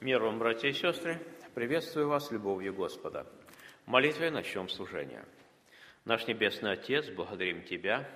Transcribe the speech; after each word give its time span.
Мир 0.00 0.22
вам, 0.22 0.38
братья 0.38 0.68
и 0.68 0.72
сестры! 0.72 1.20
Приветствую 1.54 2.08
вас 2.08 2.30
любовью 2.30 2.72
Господа. 2.72 3.26
Молитвой 3.84 4.30
начнем 4.30 4.66
служение. 4.70 5.26
Наш 6.06 6.26
Небесный 6.26 6.72
Отец, 6.72 7.10
благодарим 7.10 7.62
Тебя, 7.64 8.08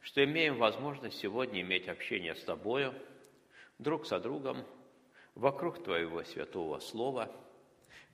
что 0.00 0.22
имеем 0.22 0.58
возможность 0.58 1.18
сегодня 1.18 1.62
иметь 1.62 1.88
общение 1.88 2.36
с 2.36 2.44
Тобою, 2.44 2.94
друг 3.80 4.06
со 4.06 4.20
другом, 4.20 4.64
вокруг 5.34 5.82
Твоего 5.82 6.22
святого 6.22 6.78
Слова, 6.78 7.28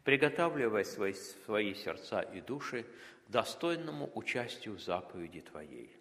приготавливая 0.03 0.85
свои, 0.85 1.13
свои 1.13 1.75
сердца 1.75 2.23
и 2.23 2.41
души 2.41 2.87
к 3.27 3.31
достойному 3.31 4.11
участию 4.15 4.77
в 4.77 4.81
заповеди 4.81 5.43
Твоей. 5.43 5.95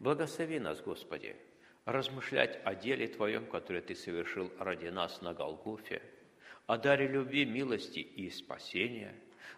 Благослови 0.00 0.58
нас, 0.58 0.80
Господи, 0.80 1.36
размышлять 1.84 2.58
о 2.64 2.74
деле 2.74 3.06
Твоем, 3.06 3.46
которое 3.46 3.80
Ты 3.80 3.94
совершил 3.94 4.50
ради 4.58 4.88
нас 4.88 5.22
на 5.22 5.34
Голгофе, 5.34 6.02
о 6.68 6.78
даре 6.78 7.08
любви, 7.08 7.44
милости 7.46 7.98
и 7.98 8.30
спасения, 8.30 9.12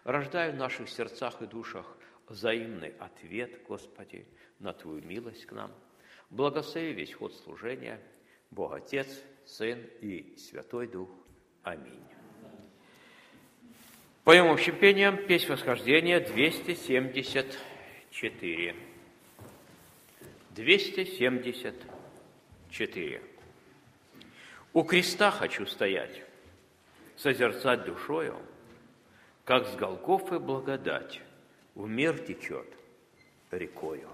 рождая 0.05 0.53
в 0.53 0.55
наших 0.55 0.89
сердцах 0.89 1.41
и 1.41 1.45
душах 1.45 1.97
взаимный 2.29 2.93
ответ, 2.99 3.61
Господи, 3.67 4.25
на 4.59 4.71
Твою 4.71 5.03
милость 5.03 5.45
к 5.45 5.51
нам. 5.51 5.73
Благослови 6.29 6.93
весь 6.93 7.13
ход 7.13 7.35
служения, 7.35 7.99
Бог 8.49 8.73
Отец, 8.73 9.09
Сын 9.45 9.77
и 9.99 10.37
Святой 10.37 10.87
Дух. 10.87 11.09
Аминь. 11.63 11.99
Поем 14.23 14.49
общим 14.49 14.79
пением 14.79 15.27
песнь 15.27 15.51
восхождения 15.51 16.21
274. 16.21 18.75
274. 20.51 23.21
У 24.71 24.83
креста 24.83 25.31
хочу 25.31 25.65
стоять, 25.65 26.30
созерцать 27.21 27.85
душою, 27.85 28.35
как 29.45 29.67
с 29.67 29.75
Голгофы 29.75 30.39
благодать 30.39 31.21
в 31.75 31.87
мир 31.87 32.17
течет 32.17 32.67
рекою. 33.51 34.09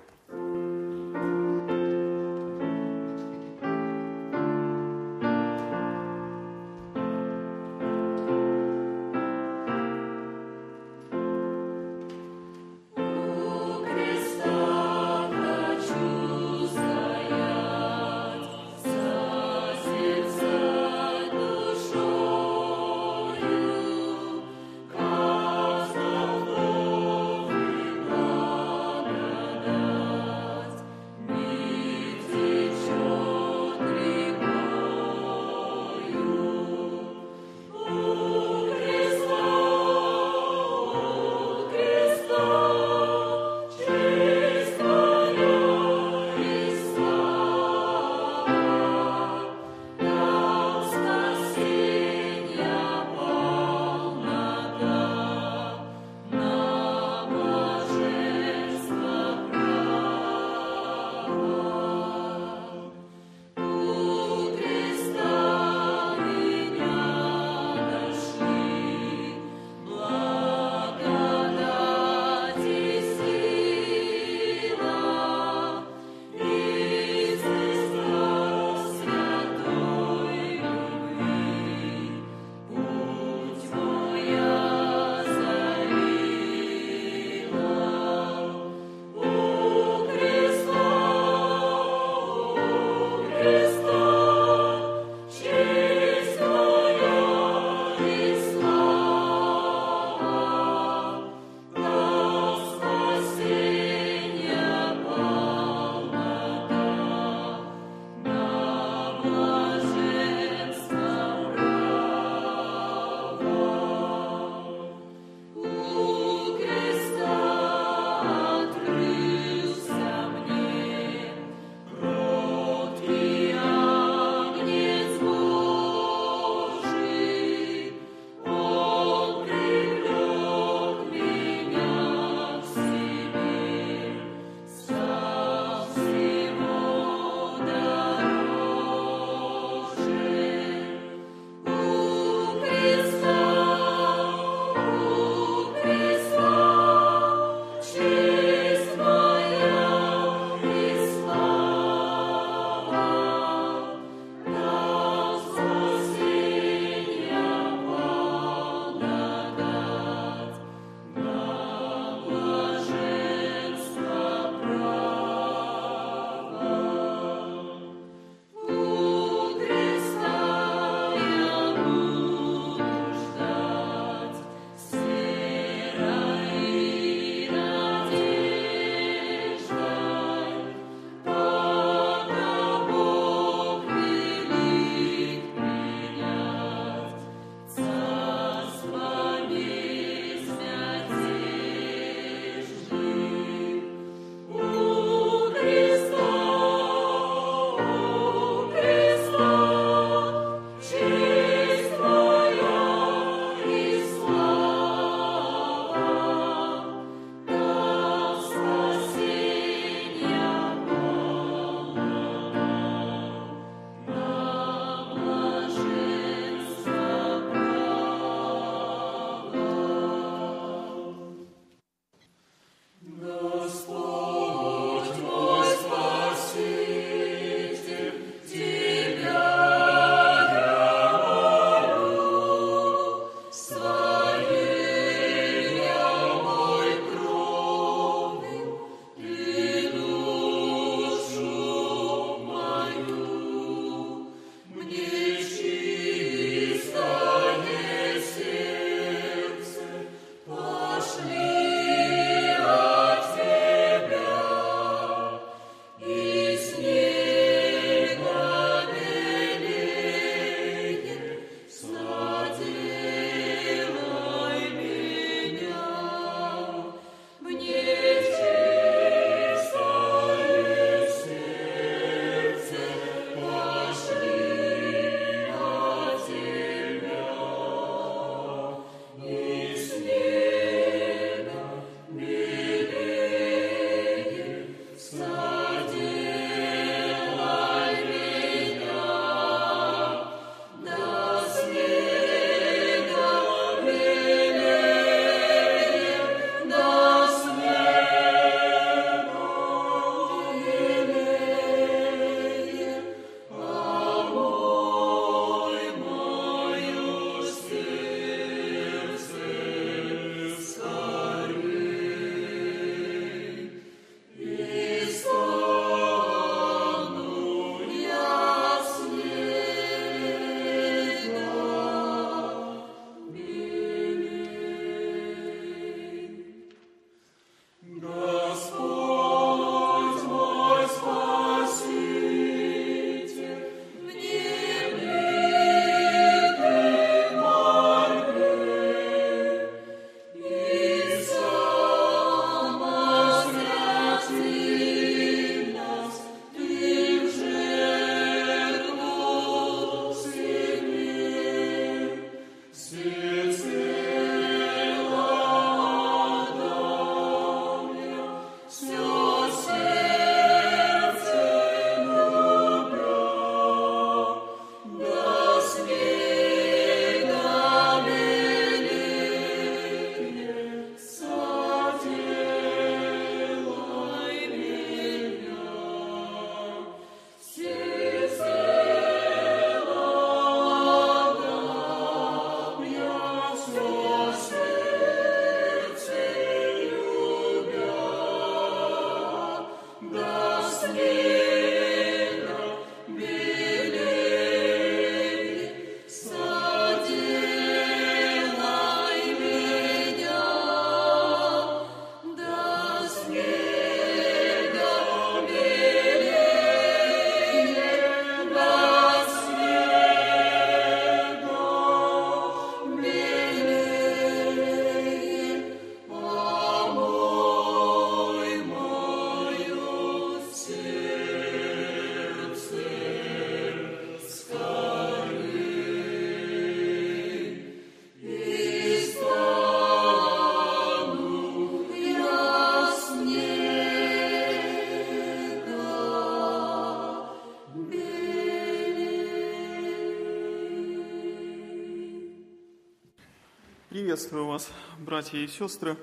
Приветствую 444.18 444.48
вас, 444.48 444.72
братья 444.98 445.38
и 445.38 445.46
сестры. 445.48 445.96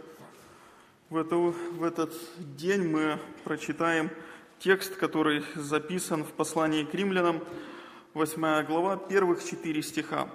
В, 1.10 1.16
это, 1.16 1.34
в 1.34 1.82
этот 1.82 2.14
день 2.38 2.82
мы 2.86 3.18
прочитаем 3.42 4.08
текст, 4.60 4.94
который 4.94 5.42
записан 5.56 6.22
в 6.22 6.28
послании 6.28 6.84
к 6.84 6.94
римлянам, 6.94 7.42
8 8.12 8.66
глава, 8.66 8.96
первых 8.98 9.44
4 9.44 9.82
стиха. 9.82 10.28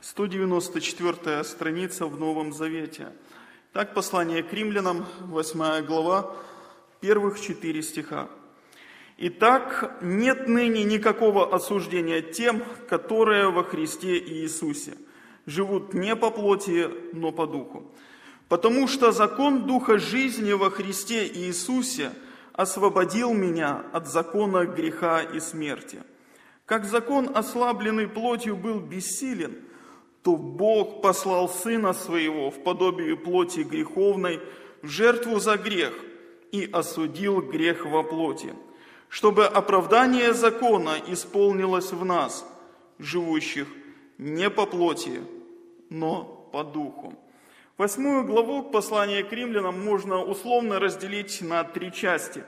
194 0.00 1.44
страница 1.44 2.06
в 2.06 2.18
Новом 2.18 2.54
Завете. 2.54 3.12
Так, 3.74 3.92
послание 3.92 4.42
к 4.42 4.50
римлянам, 4.54 5.04
8 5.20 5.84
глава, 5.84 6.34
первых 7.02 7.38
4 7.42 7.82
стиха. 7.82 8.30
Итак, 9.18 9.98
нет 10.00 10.48
ныне 10.48 10.82
никакого 10.82 11.54
осуждения 11.54 12.22
тем, 12.22 12.64
которые 12.88 13.50
во 13.50 13.64
Христе 13.64 14.16
Иисусе– 14.16 14.94
живут 15.48 15.94
не 15.94 16.14
по 16.14 16.30
плоти, 16.30 16.88
но 17.12 17.32
по 17.32 17.46
духу. 17.46 17.82
Потому 18.48 18.86
что 18.86 19.12
закон 19.12 19.66
Духа 19.66 19.98
жизни 19.98 20.52
во 20.52 20.70
Христе 20.70 21.26
Иисусе 21.26 22.12
освободил 22.52 23.32
меня 23.32 23.84
от 23.92 24.08
закона 24.08 24.66
греха 24.66 25.22
и 25.22 25.40
смерти. 25.40 26.02
Как 26.66 26.84
закон, 26.84 27.30
ослабленный 27.34 28.08
плотью, 28.08 28.56
был 28.56 28.80
бессилен, 28.80 29.56
то 30.22 30.36
Бог 30.36 31.00
послал 31.00 31.48
Сына 31.48 31.94
Своего 31.94 32.50
в 32.50 32.62
подобие 32.62 33.16
плоти 33.16 33.60
греховной 33.60 34.40
в 34.82 34.88
жертву 34.88 35.40
за 35.40 35.56
грех 35.56 35.94
и 36.52 36.68
осудил 36.70 37.40
грех 37.40 37.86
во 37.86 38.02
плоти, 38.02 38.54
чтобы 39.08 39.46
оправдание 39.46 40.34
закона 40.34 40.96
исполнилось 41.06 41.92
в 41.92 42.04
нас, 42.04 42.44
живущих 42.98 43.66
не 44.18 44.50
по 44.50 44.66
плоти, 44.66 45.22
но 45.90 46.48
по 46.52 46.64
духу. 46.64 47.14
Восьмую 47.76 48.24
главу 48.24 48.64
послания 48.64 49.22
к 49.22 49.32
римлянам 49.32 49.84
можно 49.84 50.22
условно 50.22 50.80
разделить 50.80 51.40
на 51.42 51.62
три 51.62 51.92
части. 51.92 52.42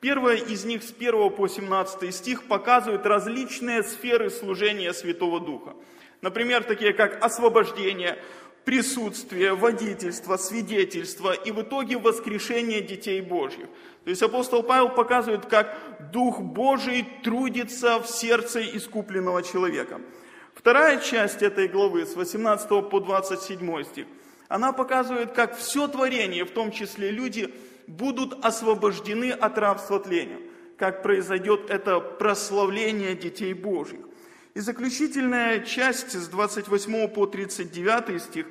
Первая 0.00 0.36
из 0.36 0.64
них 0.64 0.82
с 0.82 0.92
1 0.92 1.30
по 1.30 1.48
17 1.48 2.14
стих 2.14 2.44
показывает 2.44 3.04
различные 3.06 3.82
сферы 3.82 4.30
служения 4.30 4.92
Святого 4.92 5.40
Духа. 5.40 5.74
Например, 6.20 6.62
такие 6.62 6.92
как 6.92 7.24
освобождение, 7.24 8.18
присутствие, 8.64 9.54
водительство, 9.54 10.36
свидетельство 10.36 11.32
и 11.32 11.50
в 11.50 11.62
итоге 11.62 11.98
воскрешение 11.98 12.80
детей 12.80 13.20
Божьих. 13.20 13.66
То 14.04 14.10
есть 14.10 14.22
апостол 14.22 14.62
Павел 14.62 14.90
показывает, 14.90 15.46
как 15.46 15.76
Дух 16.12 16.40
Божий 16.40 17.06
трудится 17.24 18.00
в 18.00 18.06
сердце 18.06 18.62
искупленного 18.62 19.42
человека. 19.42 20.00
Вторая 20.66 20.98
часть 20.98 21.42
этой 21.42 21.68
главы, 21.68 22.04
с 22.04 22.16
18 22.16 22.90
по 22.90 22.98
27 22.98 23.84
стих, 23.84 24.06
она 24.48 24.72
показывает, 24.72 25.30
как 25.30 25.56
все 25.56 25.86
творение, 25.86 26.44
в 26.44 26.50
том 26.50 26.72
числе 26.72 27.12
люди, 27.12 27.54
будут 27.86 28.44
освобождены 28.44 29.30
от 29.30 29.58
рабства 29.58 30.00
тлению, 30.00 30.40
как 30.76 31.04
произойдет 31.04 31.70
это 31.70 32.00
прославление 32.00 33.14
детей 33.14 33.54
Божьих. 33.54 34.00
И 34.54 34.58
заключительная 34.58 35.60
часть 35.60 36.10
с 36.20 36.26
28 36.26 37.06
по 37.10 37.26
39 37.26 38.20
стих 38.20 38.46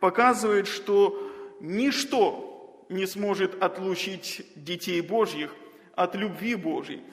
показывает, 0.00 0.66
что 0.66 1.30
ничто 1.60 2.84
не 2.88 3.06
сможет 3.06 3.62
отлучить 3.62 4.44
детей 4.56 5.00
Божьих 5.00 5.54
от 5.94 6.16
любви 6.16 6.56
Божьей. 6.56 7.04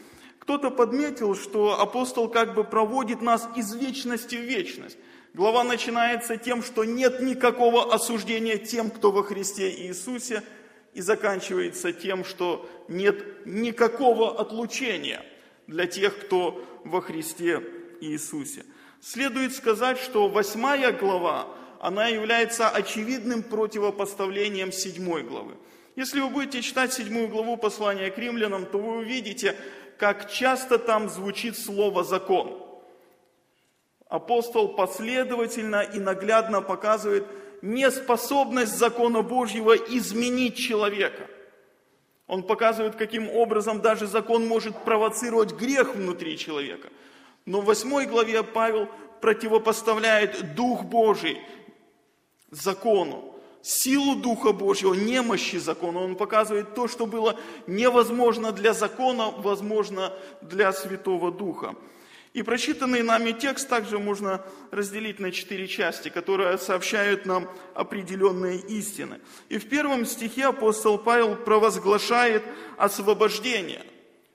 Кто-то 0.50 0.72
подметил, 0.72 1.36
что 1.36 1.80
апостол 1.80 2.28
как 2.28 2.56
бы 2.56 2.64
проводит 2.64 3.22
нас 3.22 3.48
из 3.56 3.72
вечности 3.76 4.36
в 4.36 4.42
вечность. 4.42 4.98
Глава 5.36 5.64
начинается 5.64 6.38
тем, 6.38 6.64
что 6.64 6.86
нет 6.86 7.22
никакого 7.22 7.94
осуждения 7.94 8.58
тем, 8.58 8.90
кто 8.90 9.12
во 9.12 9.22
Христе 9.22 9.70
Иисусе, 9.70 10.42
и 10.96 11.02
заканчивается 11.02 11.94
тем, 11.94 12.26
что 12.26 12.68
нет 12.88 13.46
никакого 13.46 14.42
отлучения 14.42 15.24
для 15.68 15.86
тех, 15.86 16.18
кто 16.18 16.66
во 16.84 17.00
Христе 17.02 17.62
Иисусе. 18.02 18.66
Следует 19.02 19.54
сказать, 19.54 20.00
что 20.00 20.30
восьмая 20.30 20.92
глава, 20.94 21.46
она 21.80 22.08
является 22.08 22.70
очевидным 22.70 23.44
противопоставлением 23.44 24.72
седьмой 24.72 25.22
главы. 25.22 25.54
Если 26.00 26.22
вы 26.22 26.30
будете 26.30 26.62
читать 26.62 26.94
седьмую 26.94 27.28
главу 27.28 27.58
послания 27.58 28.10
к 28.10 28.18
римлянам, 28.18 28.66
то 28.66 28.78
вы 28.78 29.00
увидите, 29.00 29.56
как 30.00 30.32
часто 30.32 30.80
там 30.80 31.10
звучит 31.10 31.58
слово 31.58 32.04
«закон». 32.04 32.66
Апостол 34.08 34.70
последовательно 34.70 35.82
и 35.82 36.00
наглядно 36.00 36.62
показывает 36.62 37.26
неспособность 37.62 38.76
закона 38.76 39.22
Божьего 39.22 39.76
изменить 39.76 40.58
человека. 40.58 41.28
Он 42.26 42.42
показывает, 42.44 42.96
каким 42.96 43.30
образом 43.30 43.82
даже 43.82 44.08
закон 44.08 44.48
может 44.48 44.76
провоцировать 44.84 45.54
грех 45.54 45.94
внутри 45.94 46.38
человека. 46.38 46.90
Но 47.46 47.62
в 47.62 47.66
восьмой 47.66 48.08
главе 48.08 48.42
Павел 48.42 48.88
противопоставляет 49.22 50.56
Дух 50.56 50.86
Божий 50.86 51.40
закону 52.50 53.29
силу 53.62 54.16
Духа 54.16 54.52
Божьего, 54.54 54.94
немощи 54.94 55.58
закона. 55.58 56.00
Он 56.00 56.16
показывает 56.16 56.76
то, 56.76 56.88
что 56.88 57.06
было 57.06 57.36
невозможно 57.68 58.52
для 58.52 58.74
закона, 58.74 59.32
возможно 59.32 60.14
для 60.42 60.72
Святого 60.74 61.32
Духа. 61.32 61.76
И 62.34 62.44
прочитанный 62.44 63.02
нами 63.02 63.32
текст 63.32 63.68
также 63.68 63.98
можно 63.98 64.46
разделить 64.70 65.20
на 65.20 65.32
четыре 65.32 65.68
части, 65.68 66.10
которые 66.10 66.58
сообщают 66.60 67.26
нам 67.26 67.50
определенные 67.74 68.60
истины. 68.60 69.20
И 69.50 69.58
в 69.58 69.68
первом 69.68 70.06
стихе 70.06 70.46
апостол 70.46 71.00
Павел 71.00 71.36
провозглашает 71.36 72.44
освобождение. 72.78 73.84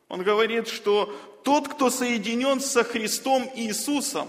Он 0.09 0.23
говорит, 0.23 0.67
что 0.67 1.15
тот, 1.45 1.69
кто 1.69 1.89
соединен 1.89 2.61
со 2.61 2.83
Христом 2.83 3.49
Иисусом, 3.55 4.29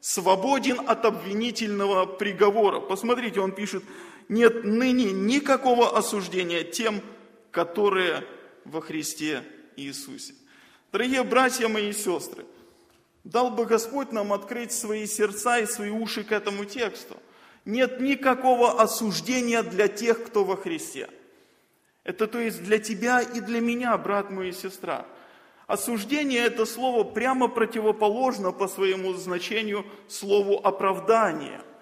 свободен 0.00 0.80
от 0.86 1.04
обвинительного 1.04 2.04
приговора. 2.04 2.80
Посмотрите, 2.80 3.40
он 3.40 3.52
пишет, 3.52 3.82
нет 4.28 4.64
ныне 4.64 5.12
никакого 5.12 5.96
осуждения 5.96 6.64
тем, 6.64 7.00
которые 7.50 8.26
во 8.64 8.80
Христе 8.80 9.42
Иисусе. 9.76 10.34
Дорогие 10.92 11.22
братья 11.24 11.68
мои 11.68 11.90
и 11.90 11.92
сестры, 11.92 12.44
дал 13.24 13.50
бы 13.50 13.66
Господь 13.66 14.12
нам 14.12 14.32
открыть 14.32 14.72
свои 14.72 15.06
сердца 15.06 15.58
и 15.58 15.66
свои 15.66 15.90
уши 15.90 16.24
к 16.24 16.32
этому 16.32 16.64
тексту. 16.64 17.16
Нет 17.64 18.00
никакого 18.00 18.80
осуждения 18.80 19.62
для 19.62 19.88
тех, 19.88 20.24
кто 20.24 20.44
во 20.44 20.56
Христе. 20.56 21.08
Это 22.04 22.26
то 22.26 22.38
есть 22.38 22.62
для 22.62 22.78
тебя 22.78 23.22
и 23.22 23.40
для 23.40 23.60
меня, 23.60 23.96
брат 23.96 24.30
мой 24.30 24.50
и 24.50 24.52
сестра. 24.52 25.06
Осуждение– 25.66 26.40
это 26.44 26.66
слово 26.66 27.04
прямо 27.04 27.48
противоположно 27.48 28.52
по 28.52 28.68
своему 28.68 29.14
значению 29.14 29.86
слову 30.08 30.60
оправдание– 30.62 31.62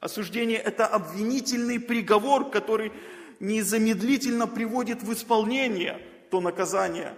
Осуждение– 0.00 0.58
это 0.58 0.86
обвинительный 0.86 1.78
приговор, 1.78 2.50
который 2.50 2.92
незамедлительно 3.38 4.46
приводит 4.46 5.02
в 5.02 5.12
исполнение 5.12 6.00
то 6.30 6.40
наказание 6.40 7.14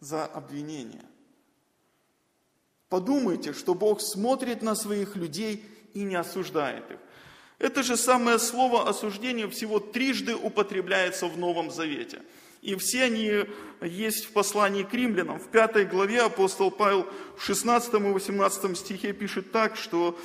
за 0.00 0.24
обвинение. 0.24 1.04
Подумайте, 2.88 3.52
что 3.52 3.74
Бог 3.74 4.00
смотрит 4.00 4.62
на 4.62 4.74
своих 4.74 5.14
людей 5.14 5.64
и 5.94 6.02
не 6.02 6.16
осуждает 6.16 6.90
их. 6.90 6.98
Это 7.58 7.82
же 7.82 7.96
самое 7.96 8.38
слово 8.38 8.88
осуждение 8.88 9.48
всего 9.48 9.78
трижды 9.78 10.34
употребляется 10.34 11.26
в 11.26 11.38
Новом 11.38 11.70
Завете. 11.70 12.22
И 12.62 12.74
все 12.74 13.04
они 13.04 13.44
есть 13.82 14.24
в 14.24 14.32
послании 14.32 14.82
к 14.82 14.92
римлянам. 14.92 15.38
В 15.38 15.48
пятой 15.48 15.84
главе 15.84 16.22
апостол 16.22 16.70
Павел 16.70 17.06
в 17.36 17.42
16 17.42 17.94
и 17.94 17.96
18 17.98 18.76
стихе 18.76 19.12
пишет 19.12 19.52
так, 19.52 19.76
что 19.76 20.18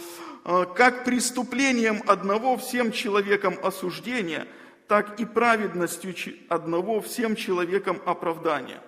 как 0.45 1.05
преступлением 1.05 2.03
одного 2.05 2.55
всем 2.57 2.91
человекам 2.91 3.57
осуждения, 3.63 4.47
так 4.87 5.19
и 5.19 5.25
праведностью 5.25 6.13
одного 6.49 7.01
всем 7.01 7.35
человекам 7.35 7.99
оправдания. 8.05 8.79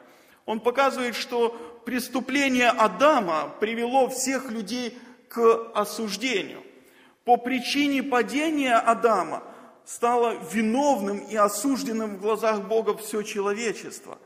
Он 0.45 0.59
показывает, 0.59 1.15
что 1.15 1.49
преступление 1.83 2.69
Адама 2.69 3.51
привело 3.59 4.07
всех 4.07 4.51
людей 4.51 4.99
к 5.29 5.71
осуждению. 5.73 6.61
По 7.25 7.37
причине 7.37 8.03
падения 8.03 8.75
Адама 8.75 9.43
стало 9.83 10.37
виновным 10.53 11.17
и 11.17 11.35
осужденным 11.35 12.17
в 12.17 12.21
глазах 12.21 12.61
Бога 12.67 12.95
все 12.95 13.23
человечество. 13.23 14.19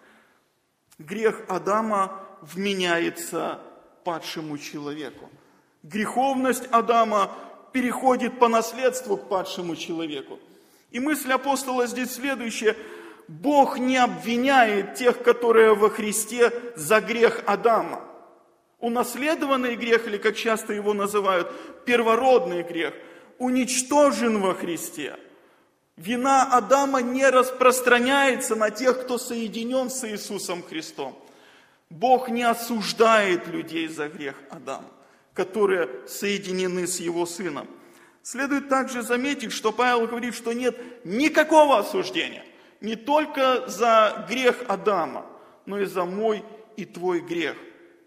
Грех 0.99 1.41
Адама 1.47 2.19
вменяется 2.41 3.61
падшему 4.03 4.57
человеку 4.57 5.30
греховность 5.83 6.67
Адама 6.71 7.31
переходит 7.71 8.39
по 8.39 8.47
наследству 8.47 9.17
к 9.17 9.29
падшему 9.29 9.75
человеку. 9.75 10.39
И 10.91 10.99
мысль 10.99 11.31
апостола 11.31 11.87
здесь 11.87 12.11
следующая. 12.11 12.75
Бог 13.27 13.79
не 13.79 13.97
обвиняет 13.97 14.95
тех, 14.95 15.23
которые 15.23 15.73
во 15.73 15.89
Христе 15.89 16.51
за 16.75 16.99
грех 16.99 17.43
Адама. 17.45 18.01
Унаследованный 18.79 19.75
грех, 19.75 20.07
или 20.07 20.17
как 20.17 20.35
часто 20.35 20.73
его 20.73 20.93
называют, 20.93 21.51
первородный 21.85 22.63
грех, 22.63 22.93
уничтожен 23.37 24.41
во 24.41 24.53
Христе. 24.53 25.15
Вина 25.97 26.43
Адама 26.51 27.01
не 27.01 27.29
распространяется 27.29 28.55
на 28.55 28.71
тех, 28.71 29.03
кто 29.03 29.17
соединен 29.17 29.89
с 29.89 30.03
Иисусом 30.07 30.63
Христом. 30.63 31.15
Бог 31.89 32.29
не 32.29 32.43
осуждает 32.43 33.47
людей 33.47 33.87
за 33.87 34.07
грех 34.07 34.35
Адама, 34.49 34.89
которые 35.33 35.89
соединены 36.07 36.87
с 36.87 36.99
его 36.99 37.25
сыном. 37.25 37.67
Следует 38.23 38.69
также 38.69 39.01
заметить, 39.01 39.51
что 39.51 39.71
Павел 39.71 40.07
говорит, 40.07 40.35
что 40.35 40.53
нет 40.53 40.77
никакого 41.05 41.79
осуждения. 41.79 42.45
Не 42.79 42.95
только 42.95 43.67
за 43.67 44.25
грех 44.29 44.63
Адама, 44.67 45.25
но 45.65 45.79
и 45.79 45.85
за 45.85 46.05
мой 46.05 46.43
и 46.77 46.85
твой 46.85 47.21
грех. 47.21 47.55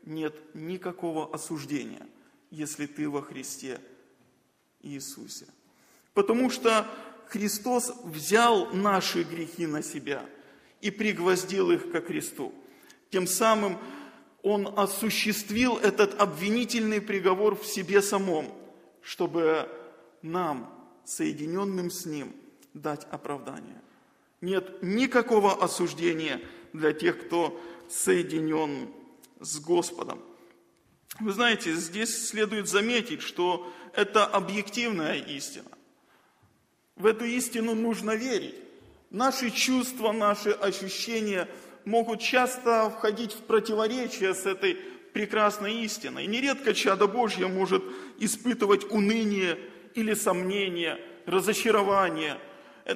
Нет 0.05 0.35
никакого 0.55 1.33
осуждения, 1.35 2.07
если 2.51 2.87
ты 2.87 3.09
во 3.09 3.23
Христе 3.23 3.81
Иисусе. 4.83 5.47
Потому 6.13 6.51
что 6.51 6.87
Христос 7.29 7.93
взял 8.05 8.67
наши 8.73 9.23
грехи 9.23 9.67
на 9.67 9.83
себя 9.83 10.25
и 10.81 10.91
пригвоздил 10.91 11.71
их 11.71 11.91
ко 11.91 12.01
кресту. 12.01 12.55
Тем 13.11 13.27
самым 13.27 13.79
Он 14.45 14.75
осуществил 14.77 15.79
этот 15.79 16.21
обвинительный 16.21 17.01
приговор 17.01 17.57
в 17.57 17.67
себе 17.67 18.03
самом, 18.03 18.53
чтобы 19.01 19.67
нам, 20.21 20.71
соединенным 21.07 21.91
с 21.91 22.05
Ним, 22.05 22.37
дать 22.75 23.07
оправдание. 23.11 23.81
Нет 24.43 24.83
никакого 24.83 25.65
осуждения 25.65 26.43
для 26.75 26.93
тех, 26.93 27.27
кто 27.27 27.59
соединен 27.89 28.91
с 29.41 29.59
Господом. 29.61 30.21
Вы 31.21 31.33
знаете, 31.33 31.73
здесь 31.73 32.29
следует 32.29 32.69
заметить, 32.69 33.23
что 33.23 33.73
это 33.95 34.27
объективная 34.27 35.15
истина. 35.21 35.71
В 36.97 37.07
эту 37.07 37.25
истину 37.25 37.75
нужно 37.75 38.15
верить. 38.15 38.57
Наши 39.09 39.51
чувства, 39.51 40.13
наши 40.13 40.51
ощущения 40.51 41.49
могут 41.85 42.21
часто 42.21 42.91
входить 42.91 43.33
в 43.33 43.43
противоречие 43.43 44.35
с 44.35 44.47
этой 44.47 44.75
прекрасной 45.13 45.85
истиной. 45.85 46.27
Нередко 46.27 46.75
чадо 46.75 47.07
Божье 47.07 47.47
может 47.47 47.85
испытывать 48.19 48.91
уныние 48.91 49.59
или 49.95 50.15
сомнение, 50.15 51.01
разочарование. 51.27 52.39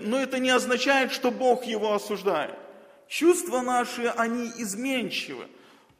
Но 0.00 0.20
это 0.20 0.38
не 0.38 0.50
означает, 0.50 1.12
что 1.12 1.30
Бог 1.30 1.64
его 1.64 1.94
осуждает. 1.94 2.54
Чувства 3.06 3.62
наши, 3.62 4.06
они 4.16 4.50
изменчивы. 4.58 5.46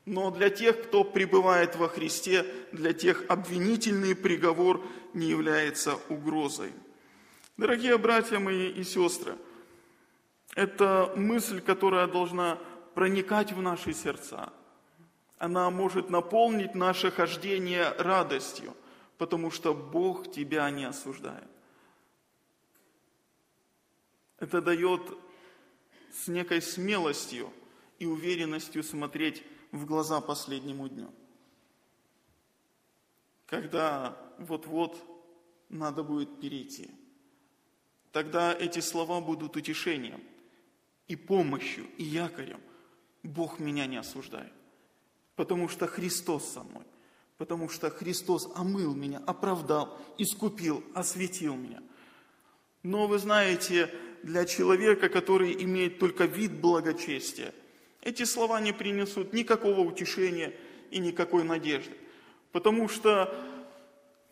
Но 0.05 0.31
для 0.31 0.51
тех, 0.51 0.85
кто 0.85 1.05
пребывает 1.05 1.77
во 1.77 1.89
Христе, 1.89 2.45
для 2.73 2.93
тех 2.93 3.25
обвинительный 3.29 4.15
приговор 4.15 4.83
не 5.15 5.27
является 5.27 5.99
угрозой. 6.09 6.73
Дорогие 7.57 7.99
братья 7.99 8.39
мои 8.39 8.71
и 8.71 8.85
сестры, 8.85 9.35
это 10.55 11.13
мысль, 11.17 11.61
которая 11.61 12.07
должна 12.07 12.59
проникать 12.99 13.53
в 13.53 13.63
наши 13.63 13.93
сердца. 13.93 14.53
Она 15.39 15.71
может 15.71 16.11
наполнить 16.11 16.75
наше 16.75 17.13
хождение 17.13 17.93
радостью, 17.93 18.75
потому 19.19 19.53
что 19.53 19.73
Бог 19.73 20.33
тебя 20.33 20.69
не 20.69 20.83
осуждает. 20.83 21.49
Это 24.41 24.61
дает 24.61 25.01
с 26.13 26.27
некой 26.27 26.61
смелостью 26.61 27.53
и 28.01 28.07
уверенностью 28.07 28.83
смотреть 28.83 29.45
в 29.71 29.87
глаза 29.87 30.21
последнему 30.21 30.89
дню. 30.89 31.15
Когда 33.47 34.19
вот-вот 34.39 34.99
надо 35.69 36.03
будет 36.03 36.41
перейти– 36.41 36.91
Тогда 38.11 38.55
эти 38.55 38.81
слова 38.81 39.21
будут 39.21 39.55
утешением 39.55 40.23
и 41.09 41.15
помощью, 41.15 41.85
и 41.99 42.03
якорем. 42.03 42.59
Бог 43.29 43.59
меня 43.59 43.87
не 43.87 43.99
осуждает, 43.99 44.53
потому 45.37 45.69
что 45.69 45.87
Христос 45.87 46.51
со 46.51 46.63
мной, 46.63 46.85
потому 47.37 47.69
что 47.69 47.91
Христос 47.91 48.49
омыл 48.55 48.95
меня, 48.95 49.23
оправдал, 49.27 49.99
искупил, 50.17 50.83
осветил 50.95 51.55
меня. 51.55 51.83
Но 52.83 53.07
вы 53.07 53.19
знаете, 53.19 53.91
для 54.23 54.47
человека, 54.47 55.11
который 55.11 55.63
имеет 55.63 55.99
только 55.99 56.25
вид 56.25 56.59
благочестия, 56.59 57.53
эти 58.01 58.25
слова 58.25 58.63
не 58.63 58.73
принесут 58.73 59.35
никакого 59.35 59.81
утешения 59.81 60.55
и 60.91 60.99
никакой 60.99 61.45
надежды. 61.45 61.93
Потому 62.53 62.89
что, 62.89 63.35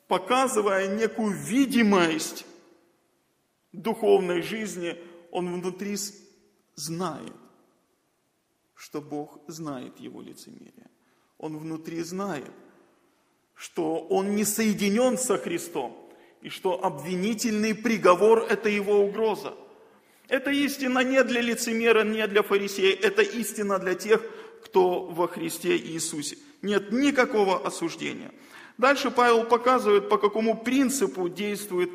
показывая 0.08 0.96
некую 0.96 1.36
видимость 1.36 2.46
духовной 3.72 4.40
жизни, 4.40 4.96
он 5.30 5.52
внутри 5.52 5.96
знает, 6.76 7.34
что 8.76 9.00
Бог 9.00 9.40
знает 9.48 9.98
его 9.98 10.20
лицемерие. 10.20 10.90
Он 11.38 11.58
внутри 11.58 12.02
знает, 12.02 12.50
что 13.54 13.98
он 13.98 14.36
не 14.36 14.44
соединен 14.44 15.18
со 15.18 15.38
Христом, 15.38 15.96
и 16.42 16.50
что 16.50 16.84
обвинительный 16.84 17.74
приговор– 17.74 18.46
это 18.50 18.68
его 18.68 19.00
угроза. 19.00 19.54
Это 20.28 20.50
истина 20.50 21.00
не 21.00 21.22
для 21.24 21.40
лицемера, 21.40 22.04
не 22.04 22.26
для 22.26 22.42
фарисея, 22.42 22.96
это 22.96 23.22
истина 23.22 23.78
для 23.78 23.94
тех, 23.94 24.22
кто 24.64 25.06
во 25.06 25.26
Христе 25.26 25.76
Иисусе. 25.76 26.36
Нет 26.62 26.92
никакого 26.92 27.66
осуждения. 27.66 28.32
Дальше 28.76 29.10
Павел 29.10 29.44
показывает, 29.44 30.08
по 30.08 30.18
какому 30.18 30.56
принципу 30.56 31.28
действует 31.28 31.90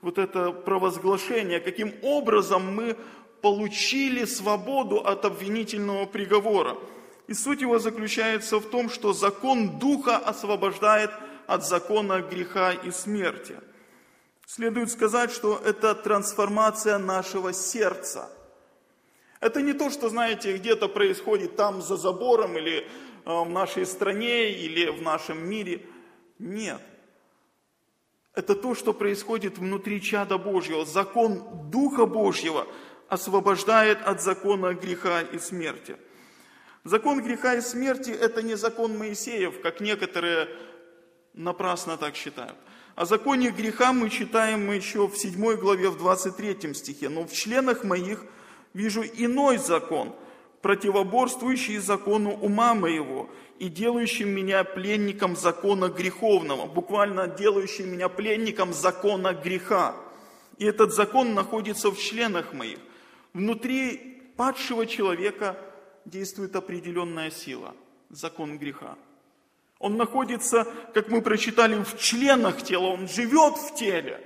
вот 0.00 0.18
это 0.18 0.50
провозглашение, 0.52 1.60
каким 1.60 1.92
образом 2.02 2.74
мы 2.74 2.96
получили 3.42 4.24
свободу 4.24 4.98
от 4.98 5.24
обвинительного 5.24 6.06
приговора. 6.06 6.78
И 7.26 7.34
суть 7.34 7.60
его 7.60 7.78
заключается 7.78 8.58
в 8.58 8.70
том, 8.70 8.88
что 8.88 9.12
закон 9.12 9.78
Духа 9.78 10.16
освобождает 10.16 11.10
от 11.46 11.66
закона 11.66 12.20
греха 12.20 12.72
и 12.72 12.90
смерти. 12.90 13.56
Следует 14.46 14.90
сказать, 14.90 15.30
что 15.30 15.60
это 15.64 15.94
трансформация 15.94 16.98
нашего 16.98 17.52
сердца. 17.52 18.30
Это 19.40 19.60
не 19.60 19.72
то, 19.72 19.90
что, 19.90 20.08
знаете, 20.08 20.56
где-то 20.56 20.88
происходит 20.88 21.56
там 21.56 21.82
за 21.82 21.96
забором 21.96 22.56
или 22.56 22.80
э, 22.80 22.84
в 23.24 23.48
нашей 23.48 23.86
стране 23.86 24.50
или 24.52 24.88
в 24.88 25.02
нашем 25.02 25.48
мире. 25.48 25.84
Нет. 26.38 26.80
Это 28.34 28.54
то, 28.54 28.74
что 28.74 28.92
происходит 28.92 29.58
внутри 29.58 30.00
чада 30.00 30.38
Божьего. 30.38 30.84
Закон 30.84 31.70
Духа 31.70 32.06
Божьего 32.06 32.66
освобождает 33.12 33.98
от 34.06 34.22
закона 34.22 34.72
греха 34.72 35.20
и 35.20 35.38
смерти. 35.38 35.96
Закон 36.82 37.22
греха 37.22 37.54
и 37.56 37.60
смерти– 37.60 38.10
это 38.10 38.42
не 38.42 38.54
закон 38.54 38.96
Моисеев, 38.96 39.60
как 39.60 39.80
некоторые 39.80 40.48
напрасно 41.34 41.98
так 41.98 42.16
считают. 42.16 42.56
О 42.94 43.04
законе 43.04 43.50
греха 43.50 43.92
мы 43.92 44.08
читаем 44.08 44.72
еще 44.72 45.06
в 45.08 45.16
7 45.18 45.56
главе, 45.56 45.90
в 45.90 45.98
23 45.98 46.72
стихе. 46.72 47.10
«Но 47.10 47.24
в 47.24 47.32
членах 47.34 47.84
моих 47.84 48.24
вижу 48.72 49.02
иной 49.02 49.58
закон, 49.58 50.14
противоборствующий 50.62 51.76
закону 51.78 52.30
ума 52.30 52.74
моего, 52.74 53.28
и 53.58 53.68
делающим 53.68 54.30
меня 54.30 54.64
пленником 54.64 55.36
закона 55.36 55.90
греховного, 55.90 56.66
буквально 56.66 57.28
делающим 57.28 57.92
меня 57.92 58.08
пленником 58.08 58.72
закона 58.72 59.34
греха. 59.34 59.94
И 60.56 60.64
этот 60.64 60.94
закон 60.94 61.34
находится 61.34 61.90
в 61.90 61.98
членах 61.98 62.54
моих. 62.54 62.78
Внутри 63.32 64.22
падшего 64.36 64.86
человека 64.86 65.56
действует 66.04 66.56
определенная 66.56 67.30
сила, 67.30 67.74
закон 68.10 68.58
греха. 68.58 68.96
Он 69.78 69.96
находится, 69.96 70.66
как 70.94 71.08
мы 71.08 71.22
прочитали, 71.22 71.82
в 71.82 71.98
членах 71.98 72.62
тела, 72.62 72.86
он 72.86 73.08
живет 73.08 73.56
в 73.56 73.74
теле. 73.74 74.24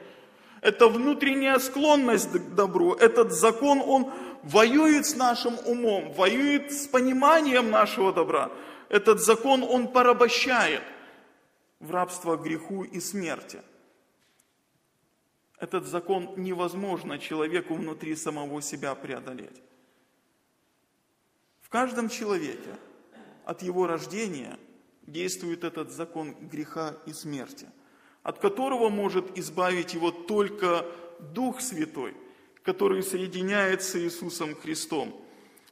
Это 0.61 0.89
внутренняя 0.89 1.59
склонность 1.59 2.33
к 2.33 2.55
добру. 2.55 2.95
Этот 2.95 3.33
закон, 3.33 3.81
он 3.81 4.13
воюет 4.43 5.07
с 5.07 5.17
нашим 5.17 5.55
умом, 5.65 6.13
воюет 6.13 6.73
с 6.73 6.87
пониманием 6.87 7.71
нашего 7.71 8.13
добра 8.13 8.51
этот 8.89 9.21
закон, 9.21 9.63
он 9.63 9.89
порабощает 9.89 10.83
в 11.81 11.91
рабство 11.91 12.37
греху 12.37 12.85
и 12.85 13.01
смерти. 13.01 13.61
Этот 15.59 15.87
закон 15.87 16.35
невозможно 16.37 17.19
человеку 17.19 17.75
внутри 17.75 18.15
самого 18.15 18.61
себя 18.61 18.95
преодолеть. 18.95 19.63
В 21.63 21.69
каждом 21.69 22.09
человеке 22.09 22.77
от 23.45 23.63
его 23.63 23.87
рождения 23.87 24.59
действует 25.07 25.65
этот 25.65 25.91
закон 25.91 26.35
греха 26.49 26.97
и 27.07 27.13
смерти, 27.13 27.69
от 28.23 28.39
которого 28.39 28.89
может 28.89 29.39
избавить 29.39 29.95
его 29.95 30.11
только 30.11 30.85
Дух 31.21 31.61
Святой, 31.61 32.15
который 32.63 33.03
соединяется 33.03 33.93
с 33.93 33.97
Иисусом 33.97 34.55
Христом– 34.55 35.21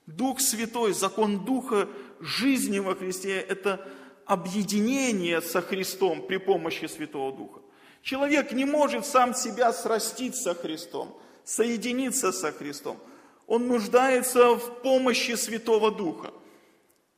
Дух 0.07 0.41
Святой, 0.41 0.93
закон 0.93 1.45
Духа 1.45 1.89
жизни 2.21 2.79
во 2.79 2.95
Христе– 2.95 3.41
это 3.49 3.87
объединение 4.27 5.41
со 5.41 5.63
Христом 5.63 6.27
при 6.27 6.37
помощи 6.37 6.87
Святого 6.87 7.37
Духа. 7.37 7.61
Человек 8.05 8.53
не 8.53 8.67
может 8.67 9.07
сам 9.07 9.33
себя 9.33 9.73
срастить 9.73 10.37
со 10.37 10.55
Христом, 10.55 11.17
соединиться 11.43 12.33
со 12.33 12.53
Христом. 12.53 12.99
Он 13.47 13.67
нуждается 13.67 14.57
в 14.57 14.83
помощи 14.83 15.35
Святого 15.37 15.91
Духа. 15.91 16.31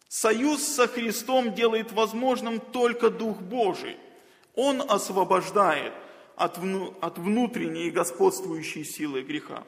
Союз 0.07 0.63
со 0.63 0.87
Христом 0.87 1.55
делает 1.55 1.91
возможным 1.91 2.61
только 2.61 3.11
Дух 3.11 3.39
Божий. 3.41 3.97
Он 4.55 4.81
освобождает 4.81 5.93
от, 6.37 6.57
вну, 6.57 6.95
от 7.01 7.19
внутренней 7.19 7.91
господствующей 7.91 8.85
силы 8.85 9.23
греха. 9.23 9.65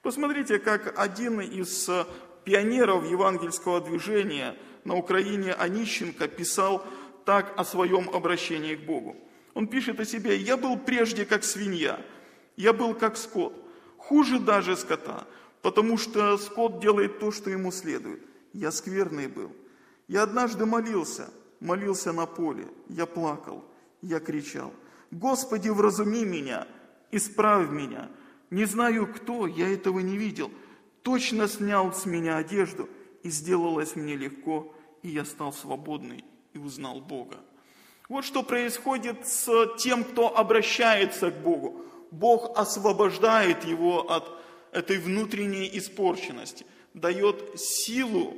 Посмотрите, 0.00 0.58
как 0.58 0.98
один 0.98 1.42
из 1.42 1.86
э, 1.90 2.06
пионеров 2.44 3.04
евангельского 3.04 3.82
движения 3.82 4.56
на 4.84 4.96
Украине 4.96 5.52
Онищенко 5.52 6.28
писал 6.28 6.82
так 7.26 7.52
о 7.58 7.64
своем 7.64 8.08
обращении 8.08 8.74
к 8.74 8.86
Богу. 8.86 9.16
Он 9.56 9.68
пишет 9.68 9.98
о 9.98 10.04
себе, 10.04 10.36
«Я 10.36 10.58
был 10.58 10.78
прежде 10.78 11.24
как 11.24 11.42
свинья, 11.42 11.98
я 12.56 12.74
был 12.74 12.92
как 12.92 13.16
скот, 13.16 13.54
хуже 13.96 14.38
даже 14.38 14.76
скота, 14.76 15.26
потому 15.62 15.96
что 15.96 16.36
скот 16.36 16.78
делает 16.78 17.18
то, 17.20 17.32
что 17.32 17.48
ему 17.48 17.72
следует. 17.72 18.20
Я 18.52 18.70
скверный 18.70 19.28
был. 19.28 19.50
Я 20.08 20.24
однажды 20.24 20.66
молился, 20.66 21.30
молился 21.60 22.12
на 22.12 22.26
поле, 22.26 22.66
я 22.90 23.06
плакал, 23.06 23.64
я 24.02 24.20
кричал, 24.20 24.74
«Господи, 25.10 25.70
вразуми 25.70 26.26
меня, 26.26 26.68
исправь 27.10 27.70
меня, 27.70 28.10
не 28.50 28.66
знаю 28.66 29.06
кто, 29.06 29.46
я 29.46 29.72
этого 29.72 30.00
не 30.00 30.18
видел. 30.18 30.50
Точно 31.00 31.48
снял 31.48 31.94
с 31.94 32.04
меня 32.04 32.36
одежду, 32.36 32.90
и 33.22 33.30
сделалось 33.30 33.96
мне 33.96 34.16
легко, 34.16 34.74
и 35.02 35.08
я 35.08 35.24
стал 35.24 35.54
свободный 35.54 36.26
и 36.52 36.58
узнал 36.58 37.00
Бога. 37.00 37.38
Вот 38.08 38.24
что 38.24 38.42
происходит 38.42 39.26
с 39.26 39.74
тем, 39.78 40.04
кто 40.04 40.36
обращается 40.36 41.30
к 41.30 41.42
Богу. 41.42 41.84
Бог 42.12 42.56
освобождает 42.56 43.64
его 43.64 44.10
от 44.10 44.30
этой 44.70 44.98
внутренней 44.98 45.68
испорченности, 45.76 46.64
дает 46.94 47.58
силу 47.58 48.36